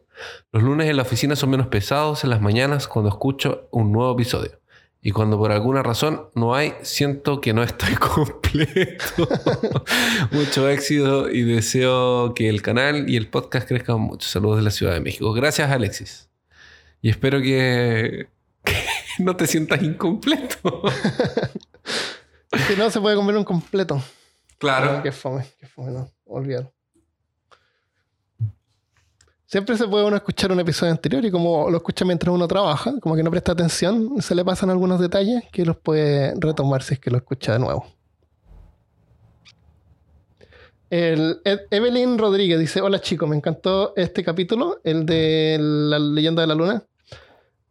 Los 0.52 0.62
lunes 0.62 0.88
en 0.90 0.96
la 0.96 1.02
oficina 1.02 1.36
son 1.36 1.50
menos 1.50 1.68
pesados 1.68 2.24
en 2.24 2.30
las 2.30 2.40
mañanas 2.42 2.88
cuando 2.88 3.08
escucho 3.08 3.68
un 3.70 3.92
nuevo 3.92 4.12
episodio. 4.12 4.59
Y 5.02 5.12
cuando 5.12 5.38
por 5.38 5.50
alguna 5.50 5.82
razón 5.82 6.28
no 6.34 6.54
hay, 6.54 6.74
siento 6.82 7.40
que 7.40 7.54
no 7.54 7.62
estoy 7.62 7.94
completo. 7.96 9.28
mucho 10.30 10.68
éxito 10.68 11.30
y 11.30 11.42
deseo 11.42 12.34
que 12.34 12.48
el 12.48 12.60
canal 12.60 13.08
y 13.08 13.16
el 13.16 13.28
podcast 13.28 13.66
crezcan 13.66 14.00
mucho. 14.00 14.28
Saludos 14.28 14.58
de 14.58 14.62
la 14.64 14.70
Ciudad 14.70 14.92
de 14.92 15.00
México. 15.00 15.32
Gracias, 15.32 15.70
Alexis. 15.70 16.28
Y 17.00 17.08
espero 17.08 17.40
que, 17.40 18.28
que 18.64 18.76
no 19.20 19.36
te 19.36 19.46
sientas 19.46 19.82
incompleto. 19.82 20.82
Si 22.68 22.76
no, 22.76 22.90
se 22.90 23.00
puede 23.00 23.16
comer 23.16 23.36
un 23.36 23.44
completo. 23.44 24.02
Claro. 24.58 25.02
qué 25.02 25.12
fome, 25.12 25.46
qué 25.58 25.66
fome, 25.66 25.92
no. 25.92 26.10
Olvídalo. 26.26 26.74
Siempre 29.50 29.76
se 29.76 29.88
puede 29.88 30.04
uno 30.04 30.14
escuchar 30.14 30.52
un 30.52 30.60
episodio 30.60 30.92
anterior 30.92 31.24
y 31.24 31.30
como 31.32 31.68
lo 31.70 31.78
escucha 31.78 32.04
mientras 32.04 32.32
uno 32.32 32.46
trabaja, 32.46 32.92
como 33.00 33.16
que 33.16 33.22
no 33.24 33.32
presta 33.32 33.50
atención, 33.50 34.22
se 34.22 34.36
le 34.36 34.44
pasan 34.44 34.70
algunos 34.70 35.00
detalles 35.00 35.42
que 35.50 35.64
los 35.64 35.76
puede 35.76 36.32
retomar 36.38 36.84
si 36.84 36.94
es 36.94 37.00
que 37.00 37.10
lo 37.10 37.16
escucha 37.16 37.54
de 37.54 37.58
nuevo. 37.58 37.84
El, 40.88 41.40
Ed- 41.44 41.62
Evelyn 41.72 42.16
Rodríguez 42.16 42.60
dice, 42.60 42.80
hola 42.80 43.00
chicos, 43.00 43.28
me 43.28 43.34
encantó 43.34 43.92
este 43.96 44.22
capítulo, 44.22 44.80
el 44.84 45.04
de 45.04 45.56
la 45.60 45.98
leyenda 45.98 46.42
de 46.42 46.46
la 46.46 46.54
luna, 46.54 46.84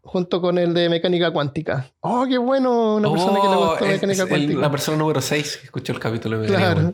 junto 0.02 0.42
con 0.42 0.58
el 0.58 0.74
de 0.74 0.90
mecánica 0.90 1.32
cuántica. 1.32 1.90
Oh, 2.02 2.26
qué 2.28 2.38
bueno, 2.38 2.96
una 2.96 3.10
persona 3.10 3.40
que 3.42 3.48
le 3.48 3.54
Oh, 3.56 3.68
gustó 3.70 3.86
es- 3.86 3.92
mecánica 3.94 4.24
el- 4.24 4.30
cuántica. 4.30 4.60
la 4.60 4.72
persona 4.72 4.98
número 4.98 5.22
6 5.22 5.58
que 5.62 5.66
escuchó 5.68 5.94
el 5.94 6.00
capítulo. 6.00 6.42
de 6.42 6.48
Claro. 6.48 6.94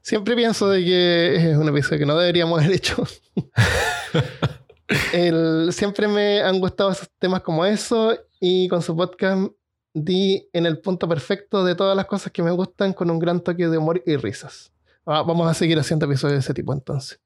Siempre 0.00 0.34
pienso 0.34 0.68
de 0.70 0.84
que 0.84 1.50
es 1.50 1.56
un 1.56 1.68
episodio 1.68 1.98
que 2.00 2.06
no 2.06 2.16
deberíamos 2.18 2.60
haber 2.60 2.72
hecho. 2.76 3.04
El- 5.12 5.72
siempre 5.72 6.08
me 6.08 6.40
han 6.42 6.60
gustado 6.60 6.90
esos 6.90 7.08
temas 7.18 7.42
como 7.42 7.64
eso 7.64 8.16
y 8.40 8.68
con 8.68 8.82
su 8.82 8.96
podcast 8.96 9.50
di 9.94 10.48
en 10.52 10.66
el 10.66 10.78
punto 10.80 11.08
perfecto 11.08 11.64
de 11.64 11.74
todas 11.74 11.96
las 11.96 12.06
cosas 12.06 12.32
que 12.32 12.42
me 12.42 12.50
gustan 12.50 12.92
con 12.92 13.10
un 13.10 13.18
gran 13.18 13.40
toque 13.40 13.68
de 13.68 13.78
humor 13.78 14.02
y 14.06 14.16
risas. 14.16 14.72
Ah, 15.06 15.22
vamos 15.22 15.50
a 15.50 15.54
seguir 15.54 15.78
haciendo 15.78 16.06
episodios 16.06 16.36
de 16.36 16.40
ese 16.40 16.54
tipo 16.54 16.72
entonces. 16.72 17.20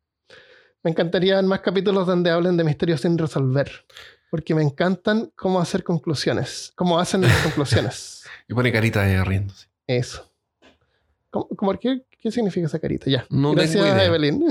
Me 0.82 0.90
encantarían 0.90 1.46
más 1.46 1.60
capítulos 1.60 2.06
donde 2.06 2.30
hablen 2.30 2.56
de 2.56 2.64
misterios 2.64 3.00
sin 3.00 3.18
resolver, 3.18 3.70
porque 4.30 4.54
me 4.54 4.62
encantan 4.62 5.32
cómo 5.34 5.60
hacer 5.60 5.82
conclusiones, 5.82 6.72
cómo 6.76 6.98
hacen 6.98 7.22
las 7.22 7.36
conclusiones. 7.42 8.24
Y 8.48 8.54
pone 8.54 8.70
carita 8.70 9.02
de 9.02 9.24
riéndose. 9.24 9.66
Eso. 9.88 10.32
¿Cómo, 11.30 11.48
cómo- 11.48 11.76
qué, 11.80 12.04
qué 12.18 12.30
significa 12.30 12.66
esa 12.66 12.78
carita? 12.78 13.10
Ya. 13.10 13.26
No 13.30 13.52
Gracias, 13.52 13.82
tengo 13.82 13.86
idea. 13.86 14.04
Evelyn. 14.04 14.44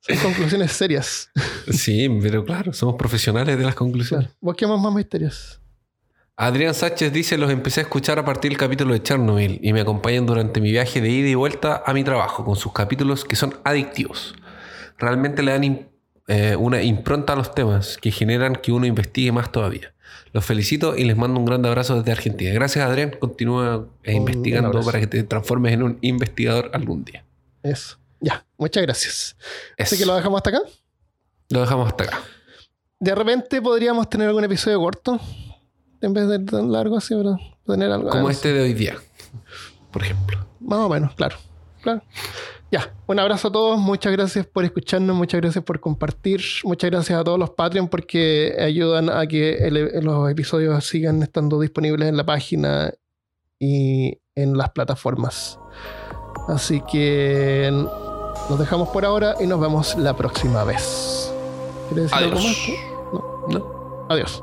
Son 0.00 0.16
conclusiones 0.22 0.72
serias. 0.72 1.30
sí, 1.70 2.08
pero 2.22 2.44
claro, 2.44 2.72
somos 2.72 2.96
profesionales 2.96 3.58
de 3.58 3.64
las 3.64 3.74
conclusiones. 3.74 4.28
Claro. 4.28 4.38
Busquemos 4.40 4.80
más 4.80 4.94
misterios. 4.94 5.60
Adrián 6.36 6.72
Sánchez 6.72 7.12
dice, 7.12 7.36
los 7.36 7.50
empecé 7.50 7.80
a 7.80 7.82
escuchar 7.82 8.18
a 8.18 8.24
partir 8.24 8.50
del 8.50 8.56
capítulo 8.58 8.94
de 8.94 9.02
Chernobyl 9.02 9.60
y 9.62 9.74
me 9.74 9.82
acompañan 9.82 10.24
durante 10.24 10.58
mi 10.62 10.70
viaje 10.70 11.02
de 11.02 11.10
ida 11.10 11.28
y 11.28 11.34
vuelta 11.34 11.82
a 11.84 11.92
mi 11.92 12.02
trabajo 12.02 12.46
con 12.46 12.56
sus 12.56 12.72
capítulos 12.72 13.26
que 13.26 13.36
son 13.36 13.54
adictivos. 13.62 14.34
Realmente 14.96 15.42
le 15.42 15.52
dan 15.52 15.88
eh, 16.28 16.56
una 16.56 16.82
impronta 16.82 17.34
a 17.34 17.36
los 17.36 17.54
temas 17.54 17.98
que 18.00 18.10
generan 18.10 18.56
que 18.56 18.72
uno 18.72 18.86
investigue 18.86 19.32
más 19.32 19.52
todavía. 19.52 19.92
Los 20.32 20.44
felicito 20.44 20.96
y 20.96 21.04
les 21.04 21.16
mando 21.16 21.40
un 21.40 21.44
gran 21.44 21.64
abrazo 21.66 21.96
desde 21.96 22.12
Argentina. 22.12 22.52
Gracias 22.52 22.88
Adrián, 22.88 23.16
continúa 23.18 23.88
eh, 24.04 24.12
Un 24.14 24.18
investigando 24.18 24.80
para 24.82 25.00
que 25.00 25.06
te 25.06 25.22
transformes 25.24 25.72
en 25.72 25.82
un 25.82 25.98
investigador 26.02 26.70
algún 26.72 27.04
día. 27.04 27.24
Eso. 27.62 27.98
Ya. 28.20 28.44
Muchas 28.56 28.82
gracias. 28.82 29.36
Eso. 29.76 29.94
Así 29.94 29.98
que 29.98 30.06
lo 30.06 30.14
dejamos 30.14 30.38
hasta 30.38 30.50
acá. 30.50 30.60
Lo 31.48 31.60
dejamos 31.60 31.88
hasta 31.88 32.04
acá. 32.04 32.20
De 33.00 33.14
repente 33.14 33.60
podríamos 33.60 34.08
tener 34.08 34.28
algún 34.28 34.44
episodio 34.44 34.78
corto. 34.78 35.18
En 36.02 36.14
vez 36.14 36.28
de 36.28 36.38
tan 36.38 36.70
largo 36.70 36.96
así, 36.96 37.14
pero 37.14 37.38
tener 37.66 37.90
algo. 37.90 38.10
Como 38.10 38.30
este 38.30 38.52
de 38.52 38.62
hoy 38.62 38.72
día, 38.72 38.96
por 39.90 40.02
ejemplo. 40.02 40.46
Más 40.60 40.78
o 40.78 40.88
menos, 40.88 41.14
claro. 41.14 41.36
Claro. 41.82 42.02
Ya, 42.70 42.94
un 43.06 43.18
abrazo 43.18 43.48
a 43.48 43.52
todos. 43.52 43.78
Muchas 43.80 44.12
gracias 44.12 44.46
por 44.46 44.64
escucharnos. 44.64 45.16
Muchas 45.16 45.40
gracias 45.40 45.64
por 45.64 45.80
compartir. 45.80 46.40
Muchas 46.64 46.90
gracias 46.90 47.18
a 47.18 47.24
todos 47.24 47.38
los 47.38 47.50
Patreon 47.50 47.88
porque 47.88 48.54
ayudan 48.60 49.10
a 49.10 49.26
que 49.26 49.54
el- 49.66 49.90
los 50.04 50.30
episodios 50.30 50.84
sigan 50.84 51.22
estando 51.22 51.58
disponibles 51.60 52.08
en 52.08 52.16
la 52.16 52.24
página 52.24 52.92
y 53.58 54.18
en 54.36 54.56
las 54.56 54.70
plataformas. 54.70 55.58
Así 56.48 56.80
que 56.90 57.70
Nos 58.48 58.58
dejamos 58.58 58.88
por 58.88 59.04
ahora 59.04 59.34
y 59.40 59.46
nos 59.46 59.60
vemos 59.60 59.96
la 59.96 60.16
próxima 60.16 60.64
vez. 60.64 61.32
¿Quieres 61.88 62.10
decir 62.10 62.18
algo 62.24 62.40
más? 62.40 62.56
No. 63.12 63.46
No. 63.48 64.06
Adiós. 64.08 64.42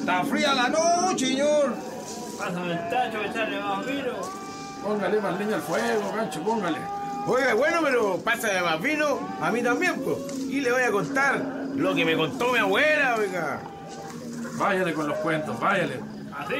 Está 0.00 0.24
fría 0.24 0.54
la 0.54 0.68
noche, 0.68 1.26
señor. 1.26 1.74
Pásame 2.38 2.72
el 2.72 2.90
tacho, 2.90 3.22
echarle 3.22 3.60
más 3.60 3.86
vino. 3.86 4.12
Póngale 4.82 5.20
más 5.20 5.38
leña 5.38 5.56
al 5.56 5.62
fuego, 5.62 6.12
gancho, 6.16 6.42
póngale. 6.42 6.78
Oiga, 7.26 7.52
bueno, 7.52 7.80
pero 7.82 8.16
pásale 8.16 8.62
más 8.62 8.80
vino 8.80 9.20
a 9.42 9.50
mí 9.50 9.62
también, 9.62 10.00
pues. 10.02 10.38
Y 10.48 10.62
le 10.62 10.72
voy 10.72 10.82
a 10.82 10.90
contar 10.90 11.38
lo 11.74 11.94
que 11.94 12.04
me 12.06 12.16
contó 12.16 12.52
mi 12.52 12.58
abuela, 12.58 13.16
oiga. 13.18 13.60
Váyale 14.54 14.94
con 14.94 15.06
los 15.06 15.18
cuentos, 15.18 15.60
váyale. 15.60 16.00
Así. 16.36 16.54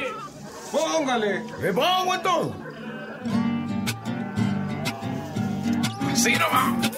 Póngale. 0.71 1.43
Me 1.61 1.73
pongo 1.73 2.13
entonces. 2.13 2.55
Así 6.11 6.33
nomás. 6.33 6.91